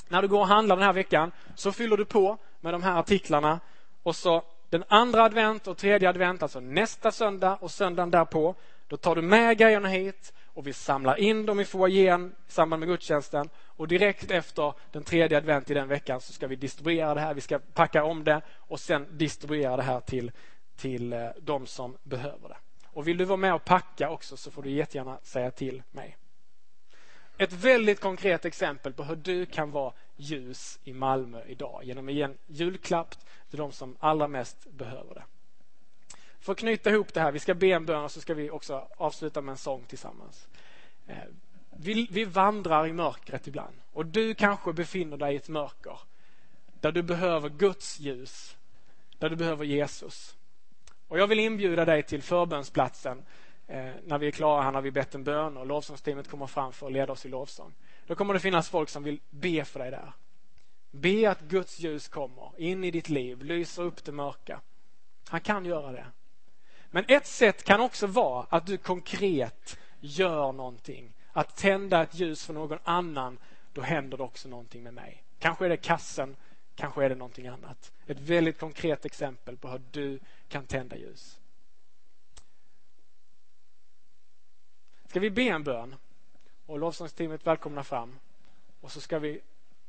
När 0.08 0.22
du 0.22 0.28
går 0.28 0.40
och 0.40 0.48
handlar 0.48 0.76
den 0.76 0.84
här 0.84 0.92
veckan 0.92 1.32
så 1.54 1.72
fyller 1.72 1.96
du 1.96 2.04
på 2.04 2.38
med 2.60 2.74
de 2.74 2.82
här 2.82 2.98
artiklarna 2.98 3.60
och 4.02 4.16
så 4.16 4.42
den 4.70 4.84
andra 4.88 5.24
advent 5.24 5.66
och 5.66 5.76
tredje 5.76 6.08
advent, 6.08 6.42
alltså 6.42 6.60
nästa 6.60 7.12
söndag 7.12 7.58
och 7.60 7.70
söndagen 7.70 8.10
därpå, 8.10 8.54
då 8.90 8.96
tar 8.96 9.14
du 9.14 9.22
med 9.22 9.58
grejerna 9.58 9.88
hit 9.88 10.32
och 10.46 10.66
vi 10.66 10.72
samlar 10.72 11.20
in 11.20 11.46
dem 11.46 11.60
i 11.60 11.64
foajén 11.64 12.34
i 12.48 12.52
samband 12.52 12.80
med 12.80 12.88
gudstjänsten 12.88 13.48
och 13.58 13.88
direkt 13.88 14.30
efter 14.30 14.74
den 14.92 15.04
tredje 15.04 15.38
advent 15.38 15.70
i 15.70 15.74
den 15.74 15.88
veckan 15.88 16.20
så 16.20 16.32
ska 16.32 16.46
vi 16.46 16.56
distribuera 16.56 17.14
det 17.14 17.20
här, 17.20 17.34
vi 17.34 17.40
ska 17.40 17.58
packa 17.58 18.04
om 18.04 18.24
det 18.24 18.42
och 18.56 18.80
sen 18.80 19.06
distribuera 19.10 19.76
det 19.76 19.82
här 19.82 20.00
till, 20.00 20.32
till 20.76 21.12
eh, 21.12 21.28
de 21.40 21.66
som 21.66 21.96
behöver 22.02 22.48
det. 22.48 22.56
Och 22.86 23.08
vill 23.08 23.16
du 23.16 23.24
vara 23.24 23.36
med 23.36 23.54
och 23.54 23.64
packa 23.64 24.10
också 24.10 24.36
så 24.36 24.50
får 24.50 24.62
du 24.62 24.70
jättegärna 24.70 25.18
säga 25.22 25.50
till 25.50 25.82
mig. 25.90 26.16
Ett 27.36 27.52
väldigt 27.52 28.00
konkret 28.00 28.44
exempel 28.44 28.92
på 28.92 29.04
hur 29.04 29.16
du 29.16 29.46
kan 29.46 29.70
vara 29.70 29.92
ljus 30.16 30.78
i 30.84 30.92
Malmö 30.92 31.42
idag 31.46 31.80
genom 31.84 32.08
att 32.08 32.14
ge 32.14 32.22
en 32.22 32.38
julklapp 32.46 33.14
till 33.50 33.58
de 33.58 33.72
som 33.72 33.96
allra 34.00 34.28
mest 34.28 34.70
behöver 34.70 35.14
det. 35.14 35.24
För 36.40 36.52
att 36.52 36.58
knyta 36.58 36.90
ihop 36.90 37.14
det 37.14 37.20
här, 37.20 37.32
vi 37.32 37.38
ska 37.38 37.54
be 37.54 37.66
en 37.66 37.86
bön 37.86 38.04
och 38.04 38.10
så 38.10 38.20
ska 38.20 38.34
vi 38.34 38.50
också 38.50 38.88
avsluta 38.96 39.40
med 39.40 39.52
en 39.52 39.58
sång 39.58 39.84
tillsammans. 39.84 40.48
Eh, 41.06 41.16
vi, 41.70 42.08
vi 42.10 42.24
vandrar 42.24 42.86
i 42.86 42.92
mörkret 42.92 43.46
ibland 43.46 43.74
och 43.92 44.06
du 44.06 44.34
kanske 44.34 44.72
befinner 44.72 45.16
dig 45.16 45.34
i 45.34 45.36
ett 45.36 45.48
mörker 45.48 45.98
där 46.80 46.92
du 46.92 47.02
behöver 47.02 47.48
Guds 47.48 48.00
ljus, 48.00 48.56
där 49.18 49.28
du 49.28 49.36
behöver 49.36 49.64
Jesus. 49.64 50.36
Och 51.08 51.18
Jag 51.18 51.26
vill 51.26 51.38
inbjuda 51.38 51.84
dig 51.84 52.02
till 52.02 52.22
förbönsplatsen 52.22 53.22
eh, 53.66 53.90
när 54.04 54.18
vi 54.18 54.26
är 54.26 54.30
klara 54.30 54.62
här, 54.62 54.72
när 54.72 54.80
vi 54.80 54.90
bett 54.90 55.14
en 55.14 55.24
bön 55.24 55.56
och 55.56 55.66
lovsångsteamet 55.66 56.28
kommer 56.28 56.46
fram 56.46 56.72
för 56.72 56.86
att 56.86 56.92
leda 56.92 57.12
oss 57.12 57.26
i 57.26 57.28
lovsång. 57.28 57.74
Då 58.06 58.14
kommer 58.14 58.34
det 58.34 58.40
finnas 58.40 58.68
folk 58.68 58.88
som 58.88 59.02
vill 59.02 59.20
be 59.30 59.64
för 59.64 59.80
dig 59.80 59.90
där. 59.90 60.12
Be 60.90 61.30
att 61.30 61.40
Guds 61.40 61.78
ljus 61.78 62.08
kommer 62.08 62.52
in 62.56 62.84
i 62.84 62.90
ditt 62.90 63.08
liv, 63.08 63.42
lyser 63.42 63.82
upp 63.82 64.04
det 64.04 64.12
mörka. 64.12 64.60
Han 65.28 65.40
kan 65.40 65.64
göra 65.64 65.92
det. 65.92 66.06
Men 66.90 67.04
ett 67.08 67.26
sätt 67.26 67.64
kan 67.64 67.80
också 67.80 68.06
vara 68.06 68.46
att 68.48 68.66
du 68.66 68.76
konkret 68.76 69.78
gör 70.00 70.52
någonting. 70.52 71.12
Att 71.32 71.56
tända 71.56 72.02
ett 72.02 72.14
ljus 72.14 72.46
för 72.46 72.54
någon 72.54 72.78
annan, 72.84 73.38
då 73.72 73.80
händer 73.80 74.16
det 74.16 74.22
också 74.22 74.48
någonting 74.48 74.82
med 74.82 74.94
mig. 74.94 75.24
Kanske 75.38 75.64
är 75.64 75.68
det 75.68 75.76
kassen, 75.76 76.36
kanske 76.74 77.04
är 77.04 77.08
det 77.08 77.14
någonting 77.14 77.46
annat. 77.46 77.92
Ett 78.06 78.20
väldigt 78.20 78.58
konkret 78.58 79.04
exempel 79.04 79.56
på 79.56 79.68
hur 79.68 79.80
du 79.90 80.20
kan 80.48 80.66
tända 80.66 80.96
ljus. 80.96 81.40
Ska 85.06 85.20
vi 85.20 85.30
be 85.30 85.42
en 85.42 85.64
bön? 85.64 85.96
Och 86.66 86.78
lovsångsteamet 86.78 87.46
välkomna 87.46 87.84
fram. 87.84 88.18
Och 88.80 88.92
så 88.92 89.00
ska 89.00 89.18
vi 89.18 89.40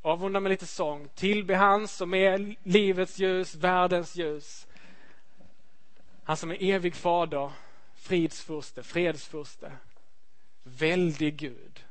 avrunda 0.02 0.40
med 0.40 0.50
lite 0.50 0.66
sång. 0.66 1.08
Tillbe 1.14 1.54
han 1.54 1.88
som 1.88 2.14
är 2.14 2.56
livets 2.62 3.18
ljus, 3.18 3.54
världens 3.54 4.16
ljus. 4.16 4.66
Han 6.24 6.36
som 6.36 6.50
är 6.50 6.62
evig 6.62 6.94
fader, 6.94 7.52
fridsfurste, 7.94 8.82
fredsfurste, 8.82 9.72
väldig 10.62 11.36
Gud, 11.36 11.84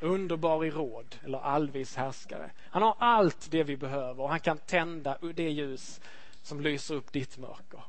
underbar 0.00 0.64
i 0.64 0.70
råd 0.70 1.16
eller 1.24 1.38
allvis 1.38 1.96
härskare. 1.96 2.50
Han 2.58 2.82
har 2.82 2.96
allt 2.98 3.50
det 3.50 3.64
vi 3.64 3.76
behöver 3.76 4.22
och 4.22 4.28
han 4.28 4.40
kan 4.40 4.58
tända 4.58 5.18
det 5.34 5.50
ljus 5.50 6.00
som 6.42 6.60
lyser 6.60 6.94
upp 6.94 7.12
ditt 7.12 7.38
mörker. 7.38 7.82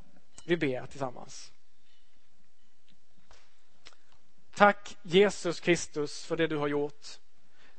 Vi 0.46 0.58
ber 0.58 0.86
tillsammans. 0.86 1.52
Tack 4.56 4.98
Jesus 5.02 5.60
Kristus 5.60 6.26
för 6.26 6.38
det 6.38 6.48
du 6.48 6.58
har 6.58 6.68
gjort. 6.68 7.08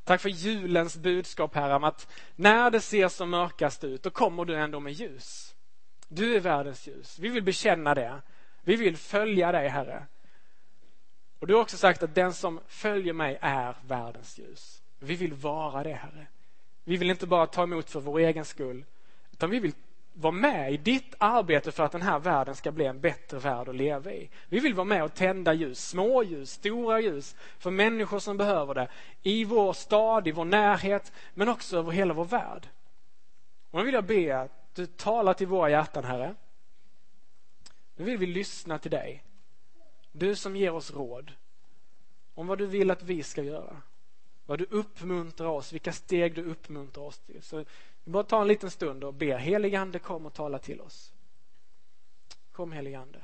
Tack 0.03 0.21
för 0.21 0.29
julens 0.29 0.97
budskap 0.97 1.55
Herre 1.55 1.75
om 1.75 1.83
att 1.83 2.07
när 2.35 2.71
det 2.71 2.81
ser 2.81 3.07
som 3.07 3.29
mörkast 3.29 3.83
ut, 3.83 4.03
då 4.03 4.09
kommer 4.09 4.45
du 4.45 4.55
ändå 4.55 4.79
med 4.79 4.93
ljus. 4.93 5.52
Du 6.13 6.35
är 6.35 6.39
världens 6.39 6.87
ljus. 6.87 7.19
Vi 7.19 7.29
vill 7.29 7.43
bekänna 7.43 7.93
det. 7.93 8.21
Vi 8.61 8.75
vill 8.75 8.97
följa 8.97 9.51
dig, 9.51 9.67
Herre. 9.67 10.05
Och 11.39 11.47
Du 11.47 11.53
har 11.53 11.61
också 11.61 11.77
sagt 11.77 12.03
att 12.03 12.15
den 12.15 12.33
som 12.33 12.59
följer 12.67 13.13
mig 13.13 13.37
är 13.41 13.75
världens 13.87 14.39
ljus. 14.39 14.81
Vi 14.99 15.15
vill 15.15 15.33
vara 15.33 15.83
det, 15.83 15.93
Herre. 15.93 16.27
Vi 16.83 16.97
vill 16.97 17.09
inte 17.09 17.27
bara 17.27 17.47
ta 17.47 17.63
emot 17.63 17.89
för 17.89 17.99
vår 17.99 18.19
egen 18.19 18.45
skull, 18.45 18.85
utan 19.31 19.49
vi 19.49 19.59
vill 19.59 19.73
vara 20.13 20.31
med 20.31 20.73
i 20.73 20.77
ditt 20.77 21.15
arbete 21.17 21.71
för 21.71 21.83
att 21.83 21.91
den 21.91 22.01
här 22.01 22.19
världen 22.19 22.55
ska 22.55 22.71
bli 22.71 22.85
en 22.85 22.99
bättre 22.99 23.39
värld 23.39 23.69
att 23.69 23.75
leva 23.75 24.11
i. 24.11 24.29
Vi 24.49 24.59
vill 24.59 24.73
vara 24.73 24.85
med 24.85 25.03
och 25.03 25.13
tända 25.13 25.53
ljus, 25.53 25.87
små 25.87 26.23
ljus, 26.23 26.51
stora 26.51 27.01
ljus 27.01 27.35
för 27.57 27.71
människor 27.71 28.19
som 28.19 28.37
behöver 28.37 28.73
det 28.73 28.87
i 29.21 29.45
vår 29.45 29.73
stad, 29.73 30.27
i 30.27 30.31
vår 30.31 30.45
närhet, 30.45 31.11
men 31.33 31.49
också 31.49 31.77
över 31.77 31.91
hela 31.91 32.13
vår 32.13 32.25
värld. 32.25 32.67
Och 33.71 33.79
nu 33.79 33.85
vill 33.85 33.93
jag 33.93 34.05
be 34.05 34.39
att 34.39 34.62
du 34.73 34.85
talar 34.85 35.33
till 35.33 35.47
våra 35.47 35.69
hjärtan, 35.69 36.03
Herre. 36.03 36.35
Nu 37.95 38.03
vill 38.03 38.17
vi 38.17 38.25
lyssna 38.25 38.79
till 38.79 38.91
dig. 38.91 39.23
Du 40.11 40.35
som 40.35 40.55
ger 40.55 40.73
oss 40.73 40.91
råd 40.91 41.31
om 42.33 42.47
vad 42.47 42.57
du 42.57 42.65
vill 42.65 42.91
att 42.91 43.03
vi 43.03 43.23
ska 43.23 43.43
göra. 43.43 43.81
Vad 44.45 44.59
du 44.59 44.65
uppmuntrar 44.65 45.47
oss, 45.47 45.73
vilka 45.73 45.93
steg 45.93 46.35
du 46.35 46.43
uppmuntrar 46.43 47.03
oss 47.03 47.19
till. 47.19 47.43
Så 47.43 47.57
vi 48.03 48.11
bara 48.11 48.23
tar 48.23 48.41
en 48.41 48.47
liten 48.47 48.71
stund 48.71 49.03
och 49.03 49.13
ber. 49.13 49.37
Heligande 49.37 49.99
kom 49.99 50.25
och 50.25 50.33
tala 50.33 50.59
till 50.59 50.81
oss. 50.81 51.13
Kom 52.51 52.71
helige 52.71 52.99
Ande. 52.99 53.21